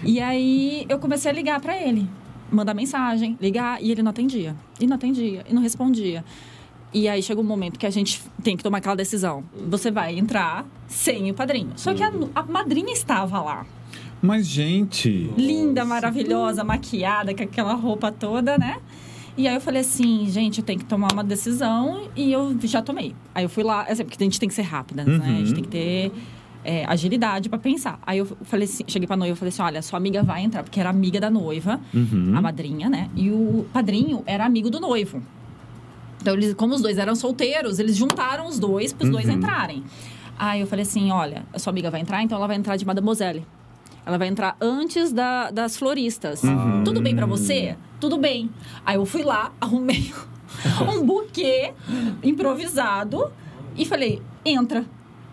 E 0.04 0.20
aí 0.20 0.86
eu 0.90 1.00
comecei 1.00 1.32
a 1.32 1.34
ligar 1.34 1.62
para 1.62 1.78
ele, 1.82 2.08
mandar 2.52 2.74
mensagem, 2.74 3.38
ligar, 3.42 3.82
e 3.82 3.92
ele 3.92 4.04
não 4.04 4.12
atendia. 4.12 4.56
E 4.80 4.86
não 4.86 4.96
atendia, 4.96 5.46
e 5.50 5.54
não 5.54 5.62
respondia. 5.62 6.24
E 6.94 7.08
aí 7.08 7.24
chega 7.24 7.40
um 7.40 7.44
momento 7.44 7.80
que 7.80 7.86
a 7.86 7.90
gente 7.90 8.22
tem 8.44 8.58
que 8.58 8.64
tomar 8.64 8.80
aquela 8.80 8.96
decisão. 8.96 9.44
Você 9.70 9.90
vai 9.90 10.18
entrar 10.20 10.66
sem 10.88 11.32
o 11.32 11.34
padrinho. 11.34 11.72
Só 11.78 11.94
que 11.94 12.04
a, 12.04 12.12
a 12.36 12.44
madrinha 12.44 12.92
estava 12.92 13.40
lá. 13.42 13.66
Mas, 14.22 14.46
gente. 14.46 15.32
Linda, 15.38 15.86
maravilhosa, 15.86 16.64
maquiada, 16.64 17.34
com 17.34 17.44
aquela 17.44 17.74
roupa 17.74 18.12
toda, 18.12 18.58
né? 18.58 18.78
E 19.38 19.48
aí 19.48 19.56
eu 19.56 19.62
falei 19.62 19.80
assim, 19.82 20.28
gente, 20.30 20.60
eu 20.60 20.66
tenho 20.66 20.80
que 20.80 20.86
tomar 20.86 21.08
uma 21.14 21.24
decisão 21.24 22.10
e 22.16 22.32
eu 22.34 22.56
já 22.64 22.82
tomei. 22.82 23.16
Aí 23.34 23.46
eu 23.46 23.50
fui 23.50 23.64
lá, 23.64 23.84
assim, 23.84 24.04
porque 24.04 24.22
a 24.22 24.26
gente 24.26 24.38
tem 24.40 24.50
que 24.50 24.54
ser 24.54 24.62
rápida, 24.64 25.06
né? 25.06 25.16
A 25.16 25.30
Uhum. 25.30 25.38
gente 25.38 25.54
tem 25.54 25.64
que 25.64 25.70
ter 25.70 26.12
é, 26.64 26.86
agilidade 26.86 27.50
para 27.50 27.58
pensar. 27.60 28.00
Aí 28.06 28.20
eu 28.20 28.26
falei 28.44 28.66
assim, 28.66 28.84
cheguei 28.88 29.08
pra 29.08 29.18
noiva 29.18 29.34
e 29.36 29.38
falei 29.38 29.50
assim, 29.50 29.62
olha, 29.62 29.82
sua 29.82 29.98
amiga 29.98 30.22
vai 30.24 30.44
entrar, 30.44 30.64
porque 30.64 30.80
era 30.80 30.90
amiga 30.90 31.20
da 31.20 31.30
noiva, 31.30 31.80
Uhum. 31.94 32.34
a 32.36 32.42
madrinha, 32.42 32.90
né? 32.90 33.10
E 33.16 33.30
o 33.32 33.66
padrinho 33.74 34.24
era 34.26 34.46
amigo 34.46 34.70
do 34.70 34.80
noivo. 34.80 35.22
Então, 36.22 36.34
eles, 36.36 36.54
como 36.54 36.76
os 36.76 36.82
dois 36.82 36.98
eram 37.00 37.16
solteiros, 37.16 37.80
eles 37.80 37.96
juntaram 37.98 38.48
os 38.48 38.60
dois 38.60 38.94
para 38.94 39.06
os 39.06 39.12
dois 39.12 39.26
Uhum. 39.26 39.34
entrarem. 39.34 39.84
Aí 40.38 40.62
eu 40.62 40.68
falei 40.68 40.84
assim, 40.84 41.12
olha, 41.12 41.44
a 41.54 41.58
sua 41.60 41.72
amiga 41.72 41.90
vai 41.90 42.00
entrar, 42.02 42.22
então 42.24 42.38
ela 42.38 42.48
vai 42.48 42.56
entrar 42.58 42.76
de 42.76 42.86
Mademoiselle. 42.86 43.46
Ela 44.06 44.18
vai 44.18 44.28
entrar 44.28 44.56
antes 44.60 45.12
da- 45.12 45.52
das 45.52 45.78
floristas. 45.78 46.44
Uhum. 46.44 46.84
Tudo 46.84 47.02
bem 47.02 47.16
pra 47.16 47.26
você? 47.28 47.76
Tudo 48.00 48.18
bem. 48.18 48.50
Aí 48.86 48.96
eu 48.96 49.06
fui 49.06 49.24
lá, 49.24 49.52
arrumei 49.62 50.12
um 50.96 51.06
buquê 51.06 51.74
improvisado 52.24 53.32
e 53.76 53.86
falei, 53.86 54.22
entra. 54.46 54.86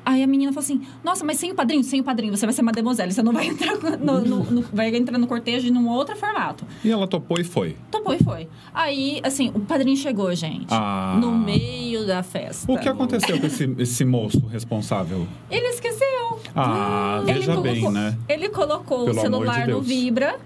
Aí 0.08 0.22
a 0.22 0.26
menina 0.26 0.50
falou 0.54 0.64
assim: 0.64 0.80
Nossa, 1.04 1.22
mas 1.22 1.36
sem 1.36 1.52
o 1.52 1.54
padrinho? 1.54 1.84
Sem 1.84 2.00
o 2.00 2.02
padrinho, 2.02 2.34
você 2.34 2.46
vai 2.46 2.54
ser 2.54 2.62
mademoiselle. 2.62 3.12
Você 3.12 3.22
não 3.22 3.30
vai 3.30 3.44
entrar 3.52 3.76
no, 4.00 4.20
no, 4.22 4.44
no, 4.44 4.62
vai 4.72 4.88
entrar 4.96 5.18
no 5.18 5.26
cortejo 5.26 5.70
num 5.70 5.86
outro 5.86 6.16
formato. 6.16 6.64
E 6.82 6.90
ela 6.90 7.06
topou 7.06 7.38
e 7.38 7.44
foi. 7.44 7.76
Topou 7.90 8.14
e 8.14 8.18
foi. 8.18 8.48
Aí, 8.72 9.20
assim, 9.22 9.52
o 9.54 9.60
padrinho 9.60 9.98
chegou, 9.98 10.34
gente. 10.34 10.68
Ah. 10.70 11.18
No 11.20 11.30
meio 11.36 12.06
da 12.06 12.22
festa. 12.22 12.72
O 12.72 12.78
que 12.78 12.88
aconteceu 12.88 13.38
com 13.38 13.46
esse, 13.46 13.70
esse 13.76 14.02
moço 14.02 14.46
responsável? 14.46 15.28
Ele 15.50 15.66
esqueceu. 15.66 16.40
Ah, 16.56 17.20
Ele 17.24 17.34
veja 17.34 17.52
colocou- 17.54 17.72
bem, 17.74 17.90
né? 17.92 18.18
Ele 18.26 18.48
colocou 18.48 19.04
Pelo 19.04 19.08
o 19.08 19.10
amor 19.10 19.14
de 19.14 19.20
celular 19.20 19.68
no. 19.68 19.82
Vibra. 19.82 20.36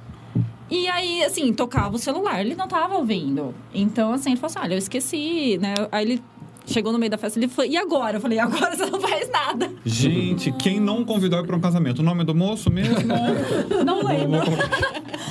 E 0.69 0.89
aí, 0.89 1.23
assim, 1.23 1.53
tocava 1.53 1.95
o 1.95 1.99
celular, 2.01 2.41
ele 2.41 2.57
não 2.57 2.67
tava 2.67 2.97
ouvindo. 2.97 3.55
Então, 3.73 4.13
assim, 4.13 4.31
ele 4.31 4.41
falou 4.41 4.51
assim: 4.51 4.59
olha, 4.59 4.75
eu 4.75 4.79
esqueci, 4.79 5.57
né? 5.63 5.75
Aí 5.93 6.05
ele 6.05 6.23
chegou 6.67 6.93
no 6.93 6.99
meio 6.99 7.11
da 7.11 7.19
festa, 7.19 7.39
ele 7.39 7.49
falou: 7.49 7.71
e 7.71 7.77
agora? 7.77 8.17
Eu 8.17 8.21
falei: 8.21 8.39
agora 8.39 8.77
você 8.77 8.87
não 8.87 9.01
faz 9.01 9.29
nada. 9.31 9.71
Gente, 9.85 10.53
quem 10.53 10.81
não 10.81 11.05
convidou 11.05 11.39
ele 11.39 11.47
para 11.47 11.57
um 11.57 11.61
casamento? 11.61 12.01
O 12.01 12.03
nome 12.03 12.25
do 12.25 12.35
moço 12.35 12.71
mesmo? 12.71 12.95
Não 13.85 14.05
lembro. 14.05 14.41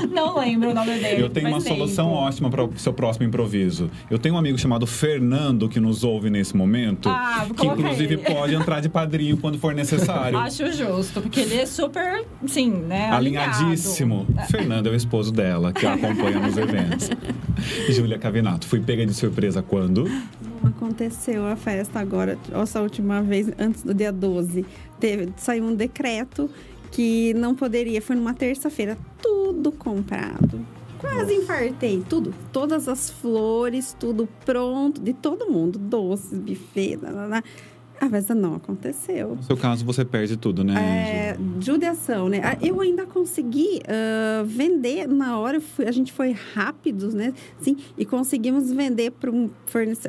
Não 0.12 0.38
lembro 0.38 0.72
o 0.72 0.74
nome 0.74 0.98
dele. 0.98 1.22
Eu 1.22 1.30
tenho 1.30 1.48
uma 1.48 1.62
tempo. 1.62 1.76
solução 1.76 2.12
ótima 2.12 2.50
para 2.50 2.66
o 2.66 2.78
seu 2.78 2.94
próximo 2.94 3.26
improviso. 3.26 3.90
Eu 4.10 4.18
tenho 4.18 4.36
um 4.36 4.38
amigo 4.38 4.58
chamado 4.58 4.88
Fernando 4.88 5.70
que 5.70 5.80
nos 5.80 6.04
ouve 6.04 6.30
nesse 6.30 6.56
momento. 6.56 7.10
Ah, 7.10 7.46
vou 7.48 7.56
que 7.56 7.68
inclusive 7.68 8.16
ele. 8.16 8.24
pode 8.24 8.56
entrar 8.56 8.80
de 8.80 8.90
padrinho 8.90 9.38
quando 9.38 9.58
for 9.58 9.74
necessário. 9.74 10.38
Acho 10.40 10.72
justo, 10.72 11.22
porque 11.22 11.42
ele 11.42 11.56
é 11.56 11.66
super, 11.66 12.26
sim, 12.48 12.70
né? 12.72 13.10
Alinhadíssimo. 13.12 14.26
Fernando 14.50 14.88
é 14.88 14.92
o 14.92 14.96
esposo 14.96 15.32
dela, 15.32 15.72
que 15.72 15.86
a 15.86 15.94
acompanha 15.94 16.40
nos 16.40 16.58
eventos. 16.58 17.10
Júlia 17.90 18.18
Cavinato, 18.18 18.66
fui 18.68 18.80
pega 18.80 19.06
de 19.06 19.14
surpresa 19.14 19.62
quando? 19.62 20.10
Aconteceu 20.64 21.46
a 21.46 21.56
festa 21.56 22.00
agora, 22.00 22.38
essa 22.52 22.82
última 22.82 23.22
vez, 23.22 23.52
antes 23.58 23.84
do 23.84 23.94
dia 23.94 24.12
12. 24.12 24.66
Teve, 25.00 25.34
saiu 25.38 25.66
um 25.66 25.76
decreto 25.76 26.50
que 26.92 27.34
não 27.34 27.56
poderia, 27.56 28.02
foi 28.02 28.16
numa 28.16 28.34
terça-feira, 28.34 28.98
tudo 29.22 29.72
comprado. 29.72 30.66
Quase 31.00 31.34
infartei, 31.34 32.04
tudo. 32.08 32.32
Todas 32.52 32.88
as 32.88 33.10
flores, 33.10 33.96
tudo 34.00 34.30
pronto, 34.46 35.02
de 35.02 35.14
todo 35.14 35.50
mundo. 35.50 35.80
Doces, 35.80 36.38
buffet, 36.38 36.98
lá. 37.02 37.44
A 38.02 38.10
festa 38.10 38.34
não 38.34 38.56
aconteceu. 38.56 39.36
No 39.36 39.44
seu 39.44 39.56
caso, 39.56 39.86
você 39.86 40.04
perde 40.04 40.36
tudo, 40.36 40.64
né? 40.64 40.74
É, 40.76 41.38
judiação, 41.62 42.28
né? 42.28 42.42
Ah, 42.44 42.58
Eu 42.60 42.82
ainda 42.82 43.06
consegui 43.06 43.80
ah, 43.88 44.42
vender 44.44 45.08
na 45.08 45.38
hora, 45.38 45.62
fui- 45.62 45.86
a 45.88 45.92
gente 45.92 46.12
foi 46.12 46.32
rápidos, 46.56 47.14
né? 47.14 47.32
Sim, 47.62 47.78
e 47.96 48.04
conseguimos 48.04 48.72
vender 48.72 49.12
para 49.12 49.30
um, 49.30 49.52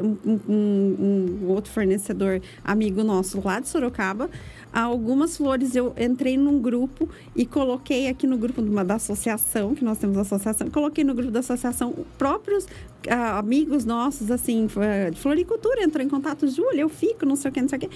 um- 0.01 0.18
um- 0.49 1.38
um- 1.45 1.49
outro 1.49 1.70
fornecedor 1.70 2.40
amigo 2.64 3.05
nosso 3.05 3.43
lá 3.45 3.61
de 3.61 3.68
Sorocaba. 3.68 4.30
Algumas 4.72 5.36
flores 5.36 5.76
eu 5.76 5.93
entrei 6.01 6.38
num 6.38 6.59
grupo 6.59 7.07
e 7.36 7.45
coloquei 7.45 8.09
aqui 8.09 8.26
no 8.26 8.38
grupo 8.38 8.62
de 8.62 8.70
uma, 8.70 8.82
da 8.82 8.95
associação, 8.95 9.74
que 9.74 9.84
nós 9.84 9.99
temos 9.99 10.16
associação, 10.16 10.70
coloquei 10.70 11.05
no 11.05 11.14
grupo 11.14 11.30
da 11.30 11.40
associação 11.40 11.95
próprios 12.16 12.66
amigos 13.11 13.84
nossos, 13.84 14.30
assim, 14.30 14.66
eh, 14.80 15.11
de 15.11 15.18
floricultura, 15.20 15.82
entrou 15.82 16.05
em 16.05 16.09
contato, 16.09 16.46
Júlia, 16.48 16.82
eu 16.82 16.88
fico, 16.88 17.24
não 17.26 17.36
sei 17.36 17.50
o 17.50 17.55
que, 17.55 17.61
não 17.62 17.68
sei 17.68 17.78
o 17.78 17.80
que. 17.80 17.90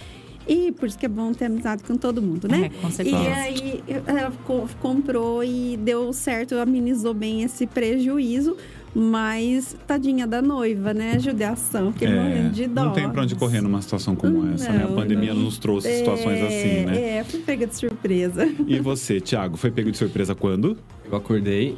E 0.49 0.71
por 0.73 0.87
isso 0.87 0.97
que 0.97 1.05
é 1.07 1.09
bom 1.09 1.33
ter 1.33 1.47
amizade 1.47 1.83
com 1.83 1.97
todo 1.97 2.23
mundo, 2.23 2.47
né? 2.47 2.67
É, 2.73 2.81
com 2.81 2.89
E 2.89 2.93
certeza. 2.93 3.19
aí 3.35 3.83
ela 4.07 4.33
co- 4.45 4.69
comprou 4.81 5.43
e 5.43 5.77
deu 5.77 6.13
certo, 6.13 6.55
amenizou 6.57 7.13
bem 7.13 7.43
esse 7.43 7.67
prejuízo. 7.67 8.57
Mas 8.99 9.77
tadinha 9.87 10.27
da 10.27 10.41
noiva, 10.41 10.95
né? 10.95 11.19
Judiação, 11.19 11.93
que 11.93 12.07
morrendo 12.07 12.51
de 12.53 12.67
dó. 12.67 12.81
É, 12.81 12.85
não 12.87 12.93
tem 12.95 13.11
pra 13.11 13.23
onde 13.23 13.35
correr 13.35 13.61
numa 13.61 13.83
situação 13.83 14.17
como 14.17 14.47
essa, 14.55 14.73
né? 14.73 14.85
A 14.85 14.89
Não, 14.89 14.95
pandemia 14.95 15.35
não. 15.35 15.43
nos 15.43 15.59
trouxe 15.59 15.99
situações 15.99 16.41
É, 16.41 16.47
assim, 16.47 16.87
né? 16.87 17.19
É, 17.19 17.25
fui 17.25 17.41
pega 17.41 17.67
de 17.67 17.77
surpresa. 17.77 18.49
E 18.67 18.81
você, 18.81 19.21
Thiago, 19.21 19.59
foi 19.59 19.71
pego 19.71 19.91
de 19.91 19.99
surpresa 19.99 20.35
quando? 20.35 20.79
Eu 21.05 21.15
acordei 21.15 21.77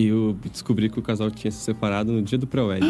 e 0.00 0.06
eu 0.06 0.34
descobri 0.50 0.88
que 0.88 0.98
o 0.98 1.02
casal 1.02 1.30
tinha 1.30 1.50
se 1.50 1.58
separado 1.58 2.10
no 2.10 2.22
dia 2.22 2.38
do 2.38 2.46
pré-wedding. 2.46 2.86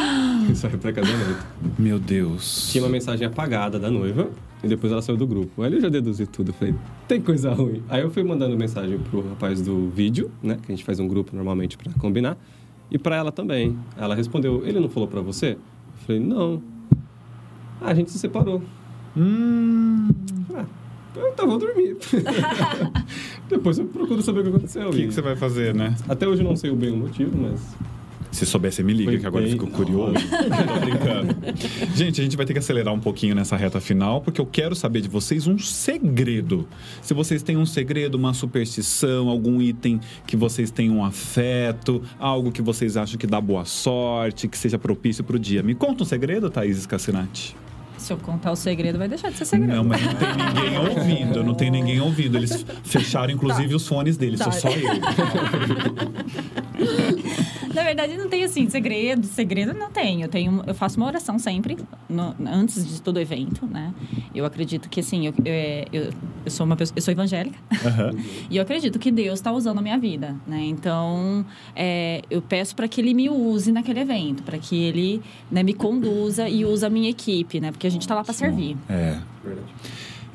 Isso 0.50 0.66
aí 0.66 0.74
pra 0.78 0.94
casamento. 0.94 1.46
Meu 1.78 1.98
Deus. 1.98 2.70
Tinha 2.72 2.82
uma 2.82 2.90
mensagem 2.90 3.26
apagada 3.26 3.78
da 3.78 3.90
noiva 3.90 4.30
e 4.62 4.66
depois 4.66 4.90
ela 4.90 5.02
saiu 5.02 5.18
do 5.18 5.26
grupo. 5.26 5.62
Aí 5.62 5.74
eu 5.74 5.80
já 5.82 5.90
deduzi 5.90 6.26
tudo. 6.26 6.54
Falei, 6.54 6.74
tem 7.06 7.20
coisa 7.20 7.52
ruim. 7.52 7.82
Aí 7.86 8.00
eu 8.00 8.10
fui 8.10 8.22
mandando 8.24 8.56
mensagem 8.56 8.98
pro 8.98 9.28
rapaz 9.28 9.60
do 9.60 9.90
vídeo, 9.90 10.30
né? 10.42 10.56
Que 10.56 10.72
a 10.72 10.74
gente 10.74 10.84
faz 10.86 10.98
um 10.98 11.06
grupo 11.06 11.36
normalmente 11.36 11.76
pra 11.76 11.92
combinar. 12.00 12.38
E 12.90 12.96
pra 12.98 13.14
ela 13.14 13.30
também. 13.30 13.78
Ela 13.94 14.14
respondeu, 14.14 14.66
ele 14.66 14.80
não 14.80 14.88
falou 14.88 15.06
pra 15.06 15.20
você? 15.20 15.52
Eu 15.52 16.06
falei, 16.06 16.20
não. 16.20 16.62
Ah, 17.78 17.90
a 17.90 17.94
gente 17.94 18.10
se 18.10 18.18
separou. 18.18 18.62
Hum. 19.14 20.08
Ah, 20.54 20.64
então 21.32 21.46
vou 21.48 21.58
dormir. 21.58 21.96
depois 23.48 23.78
eu 23.78 23.84
procuro 23.86 24.22
saber 24.22 24.40
o 24.40 24.42
que 24.44 24.48
aconteceu. 24.50 24.88
O 24.88 24.92
que, 24.92 25.00
E 25.02 25.06
que 25.08 25.14
você 25.14 25.22
vai 25.22 25.36
fazer, 25.36 25.74
né? 25.74 25.94
Até 26.08 26.26
hoje 26.26 26.42
eu 26.42 26.48
não 26.48 26.56
sei 26.56 26.70
bem 26.72 26.90
o 26.90 26.96
motivo, 26.96 27.36
mas 27.36 27.60
Se 28.32 28.44
souber, 28.44 28.72
você 28.72 28.82
me 28.82 28.92
liga, 28.92 29.10
Foi 29.12 29.20
que 29.20 29.26
agora 29.26 29.44
eu 29.44 29.48
bem- 29.50 29.58
fico 29.60 29.70
curioso. 29.70 30.14
Tô 30.18 30.80
brincando. 30.80 31.36
Gente, 31.94 32.20
a 32.20 32.24
gente 32.24 32.36
vai 32.36 32.44
ter 32.44 32.52
que 32.52 32.58
acelerar 32.58 32.92
um 32.92 32.98
pouquinho 32.98 33.32
nessa 33.34 33.56
reta 33.56 33.80
final, 33.80 34.20
porque 34.20 34.40
eu 34.40 34.46
quero 34.46 34.74
saber 34.74 35.00
de 35.02 35.08
vocês 35.08 35.46
um 35.46 35.56
segredo. 35.56 36.66
Se 37.00 37.14
vocês 37.14 37.42
têm 37.44 37.56
um 37.56 37.64
segredo, 37.66 38.16
uma 38.16 38.34
superstição, 38.34 39.28
algum 39.28 39.62
item 39.62 40.00
que 40.26 40.36
vocês 40.36 40.70
têm 40.72 40.90
um 40.90 41.04
afeto, 41.04 42.02
algo 42.18 42.50
que 42.50 42.60
vocês 42.60 42.96
acham 42.96 43.16
que 43.18 43.26
dá 43.26 43.40
boa 43.40 43.64
sorte, 43.64 44.48
que 44.48 44.58
seja 44.58 44.78
propício 44.80 45.22
pro 45.22 45.38
dia. 45.38 45.62
Me 45.62 45.74
conta 45.76 46.02
um 46.02 46.06
segredo, 46.06 46.50
Thaís 46.50 46.86
Cassinati. 46.86 47.54
Se 48.04 48.12
eu 48.12 48.18
contar 48.18 48.52
o 48.52 48.56
segredo, 48.56 48.98
vai 48.98 49.08
deixar 49.08 49.30
de 49.30 49.38
ser 49.38 49.46
segredo. 49.46 49.76
Não, 49.76 49.82
mas 49.84 50.02
não 50.04 50.14
tem 50.14 50.28
ninguém 50.36 50.78
ouvindo, 50.78 51.42
não 51.44 51.54
tem 51.54 51.70
ninguém 51.70 52.00
ouvindo. 52.02 52.36
Eles 52.36 52.64
fecharam, 52.84 53.32
inclusive, 53.32 53.74
os 53.74 53.88
fones 53.88 54.18
deles, 54.18 54.40
Tá. 54.40 54.50
sou 54.52 54.60
só 54.70 54.76
eu. 54.76 54.88
Na 57.74 57.82
verdade, 57.82 58.16
não 58.16 58.28
tem 58.28 58.44
assim, 58.44 58.68
segredo. 58.70 59.26
Segredo 59.26 59.72
não 59.74 59.90
tenho. 59.90 60.22
Eu, 60.24 60.28
tenho, 60.28 60.62
eu 60.66 60.74
faço 60.74 60.96
uma 60.96 61.06
oração 61.06 61.38
sempre, 61.40 61.76
no- 62.08 62.34
antes 62.46 62.86
de 62.86 63.02
todo 63.02 63.18
evento, 63.18 63.66
né? 63.66 63.92
Eu 64.34 64.44
acredito 64.44 64.88
que, 64.88 65.00
assim, 65.00 65.26
eu, 65.26 65.34
eu, 65.44 65.54
eu, 65.92 66.12
eu 66.44 66.50
sou 66.50 66.64
uma 66.66 66.76
pessoa, 66.76 66.94
eu 66.96 67.02
sou 67.02 67.12
evangélica. 67.12 67.58
Aham. 67.84 68.10
E 68.50 68.56
eu 68.58 68.62
acredito 68.62 68.98
que 68.98 69.10
Deus 69.10 69.38
está 69.40 69.50
usando 69.50 69.78
a 69.78 69.82
minha 69.82 69.98
vida, 69.98 70.36
né? 70.46 70.62
Então, 70.66 71.44
é, 71.74 72.22
eu 72.30 72.40
peço 72.42 72.76
para 72.76 72.86
que 72.86 73.00
Ele 73.00 73.14
me 73.14 73.28
use 73.28 73.72
naquele 73.72 74.00
evento, 74.00 74.42
para 74.42 74.58
que 74.58 74.76
Ele 74.76 75.20
né, 75.50 75.62
me 75.62 75.72
conduza 75.72 76.48
e 76.48 76.64
use 76.64 76.84
a 76.84 76.90
minha 76.90 77.08
equipe, 77.10 77.58
né? 77.60 77.72
Porque 77.72 77.86
gente 77.94 78.02
está 78.02 78.14
lá 78.14 78.22
para 78.24 78.34
servir. 78.34 78.76
É. 78.88 79.18
verdade. 79.42 79.66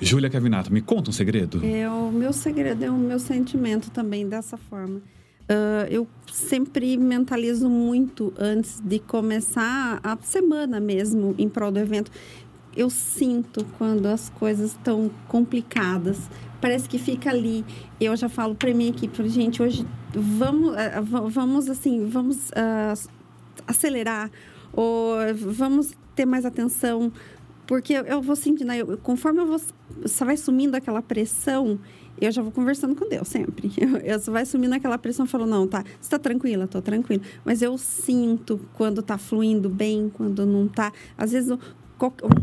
Júlia 0.01 0.29
Cavinato, 0.29 0.71
me 0.71 0.81
conta 0.81 1.09
um 1.09 1.13
segredo. 1.13 1.59
É, 1.65 1.89
o 1.89 2.09
meu 2.11 2.31
segredo 2.31 2.83
é 2.85 2.89
o 2.89 2.97
meu 2.97 3.19
sentimento 3.19 3.91
também 3.91 4.27
dessa 4.27 4.55
forma. 4.57 5.01
Ah, 5.49 5.85
eu 5.89 6.07
sempre 6.31 6.95
mentalizo 6.97 7.67
muito 7.69 8.31
antes 8.37 8.79
de 8.79 8.99
começar 8.99 9.99
a 10.03 10.17
semana 10.21 10.79
mesmo 10.79 11.35
em 11.37 11.49
prol 11.49 11.71
do 11.71 11.79
evento. 11.79 12.09
Eu 12.77 12.89
sinto 12.89 13.65
quando 13.77 14.05
as 14.05 14.29
coisas 14.29 14.71
estão 14.71 15.09
complicadas. 15.27 16.17
Parece 16.61 16.87
que 16.87 16.97
fica 16.99 17.29
ali. 17.29 17.65
Eu 17.99 18.15
já 18.15 18.29
falo 18.29 18.53
para 18.55 18.73
minha 18.73 18.89
equipe, 18.91 19.27
gente, 19.27 19.61
hoje 19.61 19.85
vamos, 20.13 20.75
ah, 20.77 21.01
va- 21.01 21.27
vamos 21.27 21.69
assim, 21.69 22.05
vamos 22.07 22.51
ah, 22.55 22.93
acelerar 23.67 24.29
ou 24.71 25.15
vamos 25.35 25.91
ter 26.15 26.25
mais 26.25 26.45
atenção 26.45 27.11
porque 27.69 27.93
eu, 27.93 28.01
eu 28.05 28.19
vou 28.19 28.35
sentindo, 28.35 28.71
eu- 28.73 28.97
conforme 28.97 29.39
eu 29.41 29.45
vou, 29.45 29.61
só 30.07 30.25
vai 30.25 30.35
sumindo 30.35 30.75
aquela 30.75 31.03
pressão, 31.03 31.79
eu 32.19 32.31
já 32.31 32.41
vou 32.41 32.51
conversando 32.51 32.95
com 32.95 33.07
Deus 33.07 33.27
sempre. 33.27 33.71
Eu, 33.77 33.97
eu 33.97 34.19
só 34.19 34.31
vai 34.31 34.43
sumindo 34.43 34.73
aquela 34.73 34.97
pressão, 34.97 35.25
eu 35.25 35.29
falo, 35.29 35.45
não, 35.45 35.67
tá, 35.67 35.83
você 36.01 36.09
tá 36.09 36.17
tranquila? 36.17 36.67
Tô 36.67 36.81
tranquila. 36.81 37.21
Mas 37.45 37.61
eu 37.61 37.77
sinto 37.77 38.59
quando 38.73 39.03
tá 39.03 39.19
fluindo 39.19 39.69
bem, 39.69 40.09
quando 40.11 40.45
não 40.47 40.67
tá. 40.67 40.91
Às 41.15 41.31
vezes, 41.31 41.51
um 41.51 41.59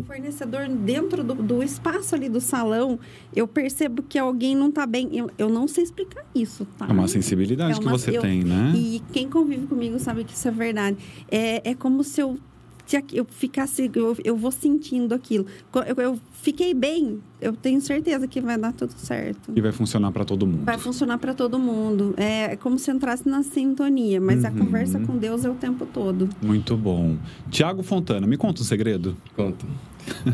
fornecedor 0.06 0.68
dentro 0.68 1.24
do, 1.24 1.34
do 1.34 1.60
espaço 1.62 2.14
ali 2.14 2.28
do 2.28 2.40
salão, 2.40 2.98
eu 3.34 3.48
percebo 3.48 4.02
que 4.02 4.18
alguém 4.18 4.54
não 4.54 4.70
tá 4.70 4.86
bem. 4.86 5.08
Eu, 5.12 5.28
eu 5.36 5.48
não 5.48 5.66
sei 5.66 5.82
explicar 5.82 6.24
isso, 6.34 6.64
tá? 6.78 6.86
É 6.88 6.92
uma 6.92 7.08
sensibilidade 7.08 7.72
É 7.72 7.74
que 7.78 7.80
uma- 7.84 7.98
você 7.98 8.16
eu- 8.16 8.22
tem, 8.22 8.44
né? 8.44 8.72
E 8.76 9.02
quem 9.12 9.28
convive 9.28 9.66
comigo 9.66 9.98
sabe 9.98 10.22
que 10.24 10.32
isso 10.34 10.46
é 10.46 10.52
verdade. 10.52 10.96
É, 11.30 11.70
é 11.70 11.74
como 11.74 12.04
se 12.04 12.20
eu, 12.20 12.38
se 12.86 13.02
eu 13.12 13.24
ficasse, 13.28 13.90
eu, 13.92 14.16
eu 14.24 14.36
vou 14.36 14.50
sentindo 14.52 15.12
aquilo. 15.14 15.44
Eu, 15.86 16.02
eu 16.02 16.20
fiquei 16.32 16.72
bem, 16.72 17.18
eu 17.40 17.52
tenho 17.52 17.80
certeza 17.80 18.28
que 18.28 18.40
vai 18.40 18.56
dar 18.56 18.72
tudo 18.72 18.92
certo. 18.96 19.52
E 19.56 19.60
vai 19.60 19.72
funcionar 19.72 20.12
para 20.12 20.24
todo 20.24 20.46
mundo. 20.46 20.64
Vai 20.64 20.78
funcionar 20.78 21.18
para 21.18 21.34
todo 21.34 21.58
mundo. 21.58 22.14
É, 22.16 22.52
é 22.52 22.56
como 22.56 22.78
se 22.78 22.90
entrasse 22.90 23.28
na 23.28 23.42
sintonia, 23.42 24.20
mas 24.20 24.44
a 24.44 24.50
Uhum. 24.50 24.58
conversa 24.58 25.00
com 25.00 25.16
Deus 25.18 25.44
é 25.44 25.50
o 25.50 25.54
tempo 25.54 25.84
todo. 25.84 26.28
Muito 26.40 26.76
bom. 26.76 27.16
Tiago 27.50 27.82
Fontana, 27.82 28.26
me 28.26 28.36
conta 28.36 28.62
um 28.62 28.64
segredo. 28.64 29.16
Conta. 29.34 29.66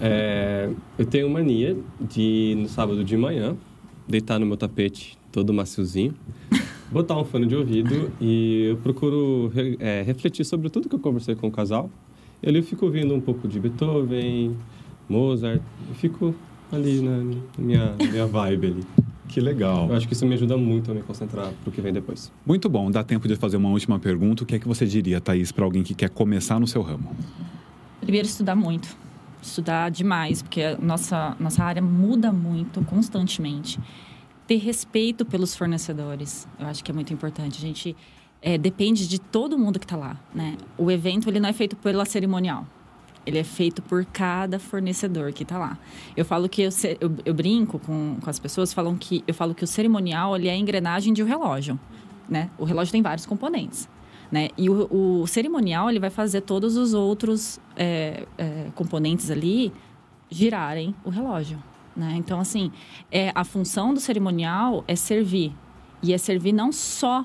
É, 0.02 0.68
eu 0.98 1.06
tenho 1.06 1.30
mania 1.30 1.74
de, 1.98 2.54
no 2.60 2.68
sábado 2.68 3.02
de 3.02 3.16
manhã, 3.16 3.56
deitar 4.06 4.38
no 4.38 4.44
meu 4.44 4.56
tapete 4.58 5.16
todo 5.32 5.50
maciozinho, 5.54 6.14
botar 6.92 7.18
um 7.18 7.24
fone 7.24 7.46
de 7.46 7.56
ouvido 7.56 8.12
e 8.20 8.66
eu 8.70 8.76
procuro 8.76 9.50
é, 9.80 10.02
refletir 10.02 10.44
sobre 10.44 10.68
tudo 10.68 10.90
que 10.90 10.94
eu 10.94 10.98
conversei 10.98 11.34
com 11.34 11.46
o 11.48 11.50
casal. 11.50 11.90
E 12.42 12.48
ali 12.48 12.58
eu 12.58 12.64
fico 12.64 12.86
ouvindo 12.86 13.14
um 13.14 13.20
pouco 13.20 13.46
de 13.46 13.60
Beethoven, 13.60 14.56
Mozart, 15.08 15.60
eu 15.88 15.94
fico 15.94 16.34
ali 16.72 17.00
na, 17.00 17.18
na 17.18 17.34
minha, 17.58 17.96
na 17.98 18.10
minha 18.10 18.26
vibe 18.26 18.66
ali. 18.66 18.84
Que 19.28 19.40
legal. 19.40 19.88
Eu 19.88 19.96
acho 19.96 20.06
que 20.06 20.12
isso 20.12 20.26
me 20.26 20.34
ajuda 20.34 20.56
muito 20.56 20.90
a 20.90 20.94
me 20.94 21.02
concentrar 21.02 21.50
pro 21.62 21.72
que 21.72 21.80
vem 21.80 21.92
depois. 21.92 22.30
Muito 22.44 22.68
bom. 22.68 22.90
Dá 22.90 23.02
tempo 23.02 23.26
de 23.26 23.36
fazer 23.36 23.56
uma 23.56 23.70
última 23.70 23.98
pergunta. 23.98 24.42
O 24.42 24.46
que 24.46 24.56
é 24.56 24.58
que 24.58 24.68
você 24.68 24.84
diria, 24.84 25.20
Thaís, 25.20 25.50
para 25.50 25.64
alguém 25.64 25.82
que 25.82 25.94
quer 25.94 26.10
começar 26.10 26.60
no 26.60 26.66
seu 26.66 26.82
ramo? 26.82 27.16
Primeiro, 28.00 28.26
estudar 28.26 28.54
muito. 28.54 28.94
Estudar 29.40 29.90
demais, 29.90 30.42
porque 30.42 30.62
a 30.62 30.76
nossa, 30.76 31.34
nossa 31.40 31.64
área 31.64 31.80
muda 31.80 32.30
muito 32.30 32.84
constantemente. 32.84 33.80
Ter 34.46 34.56
respeito 34.56 35.24
pelos 35.24 35.54
fornecedores, 35.56 36.46
eu 36.58 36.66
acho 36.66 36.84
que 36.84 36.90
é 36.90 36.94
muito 36.94 37.12
importante. 37.12 37.56
A 37.56 37.66
gente 37.66 37.96
é, 38.42 38.58
depende 38.58 39.06
de 39.06 39.20
todo 39.20 39.56
mundo 39.56 39.78
que 39.78 39.84
está 39.84 39.96
lá, 39.96 40.18
né? 40.34 40.56
O 40.76 40.90
evento 40.90 41.30
ele 41.30 41.38
não 41.38 41.48
é 41.48 41.52
feito 41.52 41.76
pela 41.76 42.04
cerimonial. 42.04 42.66
Ele 43.24 43.38
é 43.38 43.44
feito 43.44 43.80
por 43.80 44.04
cada 44.04 44.58
fornecedor 44.58 45.32
que 45.32 45.44
está 45.44 45.56
lá. 45.56 45.78
Eu 46.16 46.24
falo 46.24 46.48
que 46.48 46.62
eu, 46.62 46.70
eu, 47.00 47.16
eu, 47.24 47.32
brinco 47.32 47.78
com, 47.78 48.16
com 48.20 48.28
as 48.28 48.40
pessoas, 48.40 48.72
falam 48.72 48.96
que 48.96 49.22
eu 49.28 49.32
falo 49.32 49.54
que 49.54 49.62
o 49.62 49.66
cerimonial 49.66 50.34
ele 50.34 50.48
é 50.48 50.50
a 50.50 50.56
engrenagem 50.56 51.12
de 51.12 51.22
um 51.22 51.26
relógio, 51.26 51.78
né? 52.28 52.50
O 52.58 52.64
relógio 52.64 52.90
tem 52.90 53.00
vários 53.00 53.24
componentes, 53.24 53.88
né? 54.30 54.48
E 54.58 54.68
o, 54.68 55.22
o 55.22 55.26
cerimonial 55.28 55.88
ele 55.88 56.00
vai 56.00 56.10
fazer 56.10 56.40
todos 56.40 56.76
os 56.76 56.94
outros 56.94 57.60
é, 57.76 58.26
é, 58.36 58.66
componentes 58.74 59.30
ali 59.30 59.72
girarem 60.28 60.92
o 61.04 61.10
relógio, 61.10 61.62
né? 61.96 62.14
Então 62.16 62.40
assim, 62.40 62.72
é 63.08 63.30
a 63.36 63.44
função 63.44 63.94
do 63.94 64.00
cerimonial 64.00 64.82
é 64.88 64.96
servir 64.96 65.54
e 66.02 66.12
é 66.12 66.18
servir 66.18 66.52
não 66.52 66.72
só 66.72 67.24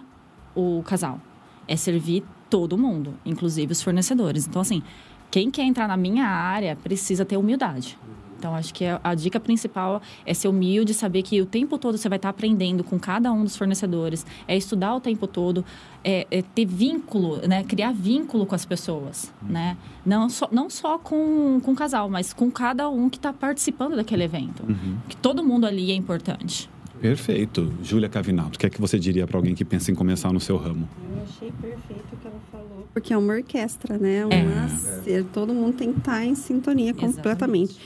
o 0.58 0.84
casal, 0.84 1.22
é 1.68 1.76
servir 1.76 2.24
todo 2.50 2.78
mundo, 2.78 3.14
inclusive 3.26 3.72
os 3.72 3.82
fornecedores. 3.82 4.48
Então 4.48 4.62
assim 4.62 4.82
quem 5.30 5.52
quer 5.52 5.64
entrar 5.64 5.88
na 5.88 5.98
minha 5.98 6.26
área 6.26 6.76
precisa 6.76 7.26
ter 7.26 7.38
humildade. 7.38 7.98
Então, 8.38 8.54
acho 8.54 8.72
que 8.72 8.86
a, 8.86 9.16
dica 9.16 9.40
principal 9.40 10.00
é 10.24 10.32
ser 10.32 10.48
humilde, 10.48 10.94
saber 10.94 11.24
que 11.24 11.42
o 11.42 11.46
tempo 11.46 11.76
todo 11.78 11.98
você 11.98 12.08
vai 12.08 12.18
estar 12.18 12.30
aprendendo 12.30 12.84
com 12.84 13.00
cada 13.00 13.32
um 13.32 13.44
dos 13.44 13.58
fornecedores, 13.58 14.24
é 14.48 14.56
estudar 14.56 14.96
o 14.96 15.00
tempo 15.00 15.26
todo, 15.26 15.66
é, 16.04 16.28
é 16.30 16.44
ter 16.44 16.66
vínculo, 16.66 17.42
né? 17.48 17.64
criar 17.64 17.92
vínculo 17.92 18.46
com 18.46 18.54
as 18.54 18.64
pessoas, 18.64 19.34
né? 19.42 19.76
Não 20.06 20.30
só, 20.30 20.48
não 20.52 20.70
só 20.70 21.00
com, 21.00 21.60
com 21.64 21.72
o 21.72 21.76
casal, 21.76 22.10
mas 22.10 22.32
com 22.32 22.52
cada 22.52 22.88
um 22.90 23.10
que 23.10 23.18
está 23.18 23.34
participando 23.34 23.96
daquele 23.96 24.24
evento. 24.24 24.64
Uhum. 24.64 24.98
Que 25.10 25.18
todo 25.18 25.44
mundo 25.44 25.66
ali 25.66 25.92
é 25.92 25.96
importante. 25.96 26.70
Perfeito. 27.02 27.72
Júlia 27.84 28.10
Cavinato, 28.10 28.56
o 28.56 28.60
que 28.60 28.66
é 28.66 28.70
que 28.70 28.82
você 28.82 28.98
diria 28.98 29.28
para 29.28 29.38
alguém 29.38 29.54
que 29.54 29.64
pensa 29.64 29.92
em 29.92 29.96
começar 29.96 30.32
no 30.34 30.40
seu 30.40 30.58
ramo? 30.58 30.90
Eu 31.12 31.24
achei 31.24 31.52
perfeito 31.52 32.14
o 32.14 32.18
que 32.18 32.28
ela 32.28 32.42
falou. 32.52 32.88
Porque 32.94 33.14
é 33.14 33.18
uma 33.18 33.34
orquestra, 33.34 33.98
né? 33.98 34.26
Uma, 34.26 35.12
é. 35.12 35.24
Todo 35.34 35.54
mundo 35.54 35.76
tem 35.78 35.94
que 35.94 36.00
estar 36.00 36.26
em 36.26 36.36
sintonia 36.36 36.94
completamente. 36.94 37.78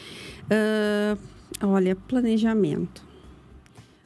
Uh, 0.46 1.18
olha, 1.62 1.96
planejamento. 1.96 3.04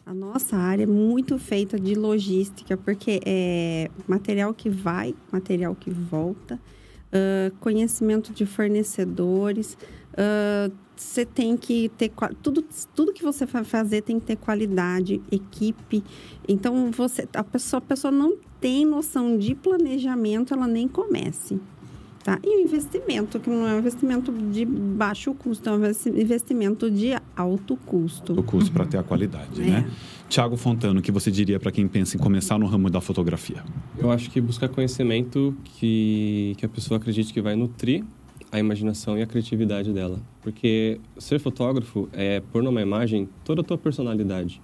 A 0.06 0.14
nossa 0.14 0.56
área 0.56 0.84
é 0.84 0.88
muito 0.88 1.40
feita 1.40 1.80
de 1.80 1.96
logística, 1.96 2.78
porque 2.78 3.20
é 3.26 3.90
material 4.08 4.54
que 4.54 4.70
vai, 4.70 5.16
material 5.32 5.76
que 5.76 5.90
volta, 5.90 6.56
uh, 6.56 7.56
conhecimento 7.60 8.32
de 8.32 8.46
fornecedores, 8.46 9.76
uh, 10.14 10.72
você 10.96 11.26
tem 11.26 11.58
que 11.58 11.90
ter 11.90 12.12
tudo 12.42 12.64
tudo 12.94 13.14
que 13.14 13.24
você 13.24 13.46
vai 13.46 13.64
fazer 13.64 14.02
tem 14.02 14.20
que 14.20 14.26
ter 14.26 14.36
qualidade 14.36 15.22
equipe 15.32 16.04
então 16.48 16.92
você 16.92 17.28
a 17.34 17.44
pessoa 17.44 17.80
a 17.80 17.82
pessoa 17.82 18.12
não 18.12 18.38
tem 18.60 18.86
noção 18.86 19.38
de 19.38 19.54
planejamento 19.56 20.54
ela 20.54 20.68
nem 20.68 20.88
comece 20.88 21.60
tá 22.24 22.40
e 22.44 22.58
o 22.58 22.62
investimento 22.62 23.40
que 23.40 23.50
não 23.50 23.68
é 23.68 23.76
um 23.76 23.80
investimento 23.80 24.32
de 24.32 24.66
baixo 24.66 25.34
custo 25.34 25.70
é 25.70 25.74
um 25.74 25.82
investimento 26.20 26.90
de 26.90 27.10
alto 27.36 27.78
custo 27.86 28.40
o 28.40 28.44
custo 28.44 28.72
para 28.72 28.86
ter 28.86 28.98
a 28.98 29.04
qualidade 29.04 29.62
é. 29.62 29.66
né 29.66 29.92
Tiago 30.28 30.58
Fontano, 30.58 31.00
o 31.00 31.04
que 31.04 31.12
você 31.12 31.30
diria 31.30 31.60
para 31.60 31.72
quem 31.72 31.88
pensa 31.88 32.18
em 32.18 32.20
começar 32.20 32.58
no 32.58 32.66
ramo 32.66 32.90
da 32.90 33.00
fotografia? 33.00 33.64
Eu 33.96 34.12
acho 34.12 34.30
que 34.32 34.42
buscar 34.42 34.68
conhecimento 34.68 35.56
que, 35.64 36.56
que 36.58 36.66
a 36.66 36.70
pessoa 36.70 36.98
acredite 36.98 37.32
que 37.32 37.40
vai 37.40 37.56
nutrir 37.56 38.04
a 38.52 38.60
imaginação 38.60 39.18
e 39.18 39.22
a 39.22 39.26
criatividade 39.26 39.92
dela. 39.92 40.20
Porque 40.42 41.00
ser 41.18 41.40
fotógrafo 41.40 42.10
é 42.14 42.40
pôr 42.40 42.64
numa 42.64 42.82
imagem 42.82 43.28
toda 43.44 43.62
a 43.62 43.64
tua 43.64 43.78
personalidade. 43.78 44.62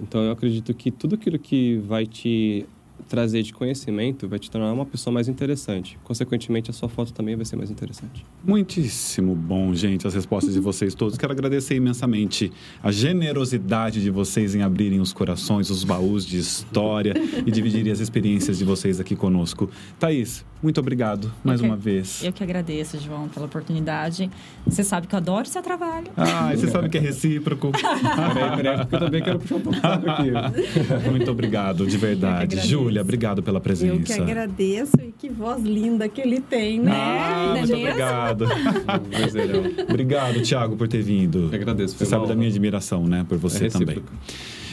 Então 0.00 0.22
eu 0.22 0.32
acredito 0.32 0.74
que 0.74 0.90
tudo 0.90 1.14
aquilo 1.14 1.38
que 1.38 1.76
vai 1.78 2.06
te 2.06 2.66
trazer 3.08 3.42
de 3.42 3.52
conhecimento 3.52 4.28
vai 4.28 4.38
te 4.38 4.50
tornar 4.50 4.72
uma 4.72 4.86
pessoa 4.86 5.12
mais 5.12 5.28
interessante. 5.28 5.98
Consequentemente, 6.04 6.70
a 6.70 6.72
sua 6.72 6.88
foto 6.88 7.12
também 7.12 7.36
vai 7.36 7.44
ser 7.44 7.56
mais 7.56 7.70
interessante. 7.70 8.24
Muitíssimo 8.44 9.34
bom, 9.34 9.74
gente, 9.74 10.06
as 10.06 10.14
respostas 10.14 10.54
de 10.54 10.60
vocês 10.60 10.94
todos. 10.94 11.16
Quero 11.16 11.32
agradecer 11.32 11.74
imensamente 11.76 12.52
a 12.82 12.90
generosidade 12.90 14.02
de 14.02 14.10
vocês 14.10 14.54
em 14.54 14.62
abrirem 14.62 15.00
os 15.00 15.12
corações, 15.12 15.70
os 15.70 15.84
baús 15.84 16.24
de 16.24 16.38
história 16.38 17.14
e 17.46 17.50
dividirem 17.50 17.92
as 17.92 18.00
experiências 18.00 18.58
de 18.58 18.64
vocês 18.64 19.00
aqui 19.00 19.16
conosco. 19.16 19.70
Thaís, 19.98 20.44
muito 20.62 20.80
obrigado 20.80 21.30
mais 21.44 21.60
que, 21.60 21.66
uma 21.66 21.76
vez. 21.76 22.24
Eu 22.24 22.32
que 22.32 22.42
agradeço, 22.42 22.98
João, 22.98 23.28
pela 23.28 23.44
oportunidade. 23.44 24.30
Você 24.66 24.82
sabe 24.82 25.06
que 25.06 25.14
eu 25.14 25.18
adoro 25.18 25.46
seu 25.46 25.60
trabalho. 25.60 26.06
Ah, 26.16 26.52
você 26.54 26.68
sabe 26.68 26.88
que 26.88 26.96
é 26.96 27.00
recíproco. 27.00 27.70
peraí, 27.72 28.56
peraí, 28.56 28.78
porque 28.78 28.94
eu 28.94 29.00
também 29.00 29.22
quero 29.22 29.38
puxar 29.38 29.56
um 29.56 29.60
pouco 29.60 29.78
aqui. 29.78 31.10
Muito 31.10 31.30
obrigado, 31.30 31.86
de 31.86 31.98
verdade. 31.98 32.66
Júlia, 32.66 32.93
obrigado 33.00 33.42
pela 33.42 33.60
presença. 33.60 33.94
Eu 33.94 34.00
que 34.00 34.12
agradeço 34.12 34.96
e 35.00 35.12
que 35.12 35.28
voz 35.28 35.62
linda 35.62 36.08
que 36.08 36.20
ele 36.20 36.40
tem, 36.40 36.80
né? 36.80 36.92
Ah, 36.92 37.54
é 37.56 37.58
muito 37.58 37.68
mesmo? 37.68 37.76
obrigado. 37.76 38.46
obrigado, 39.88 40.42
Thiago, 40.42 40.76
por 40.76 40.88
ter 40.88 41.02
vindo. 41.02 41.50
Eu 41.50 41.54
agradeço. 41.54 41.96
Você 41.96 42.06
sabe 42.06 42.26
da 42.26 42.34
minha 42.34 42.48
admiração, 42.48 43.06
né? 43.06 43.24
Por 43.28 43.38
você 43.38 43.66
é 43.66 43.70
também. 43.70 44.02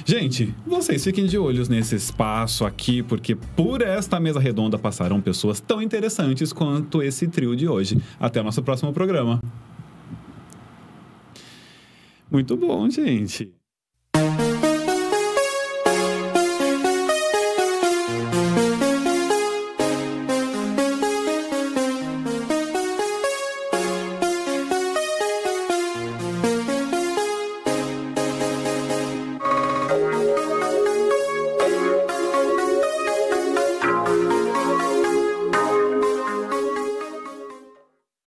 Gente, 0.05 0.53
vocês 0.65 1.03
fiquem 1.03 1.25
de 1.25 1.37
olhos 1.37 1.69
nesse 1.69 1.95
espaço 1.95 2.65
aqui, 2.65 3.03
porque 3.03 3.35
por 3.35 3.81
esta 3.81 4.19
mesa 4.19 4.39
redonda 4.39 4.77
passarão 4.77 5.21
pessoas 5.21 5.59
tão 5.59 5.81
interessantes 5.81 6.51
quanto 6.51 7.03
esse 7.03 7.27
trio 7.27 7.55
de 7.55 7.67
hoje. 7.67 8.01
Até 8.19 8.41
o 8.41 8.43
nosso 8.43 8.63
próximo 8.63 8.91
programa. 8.91 9.39
Muito 12.31 12.55
bom, 12.55 12.89
gente. 12.89 13.60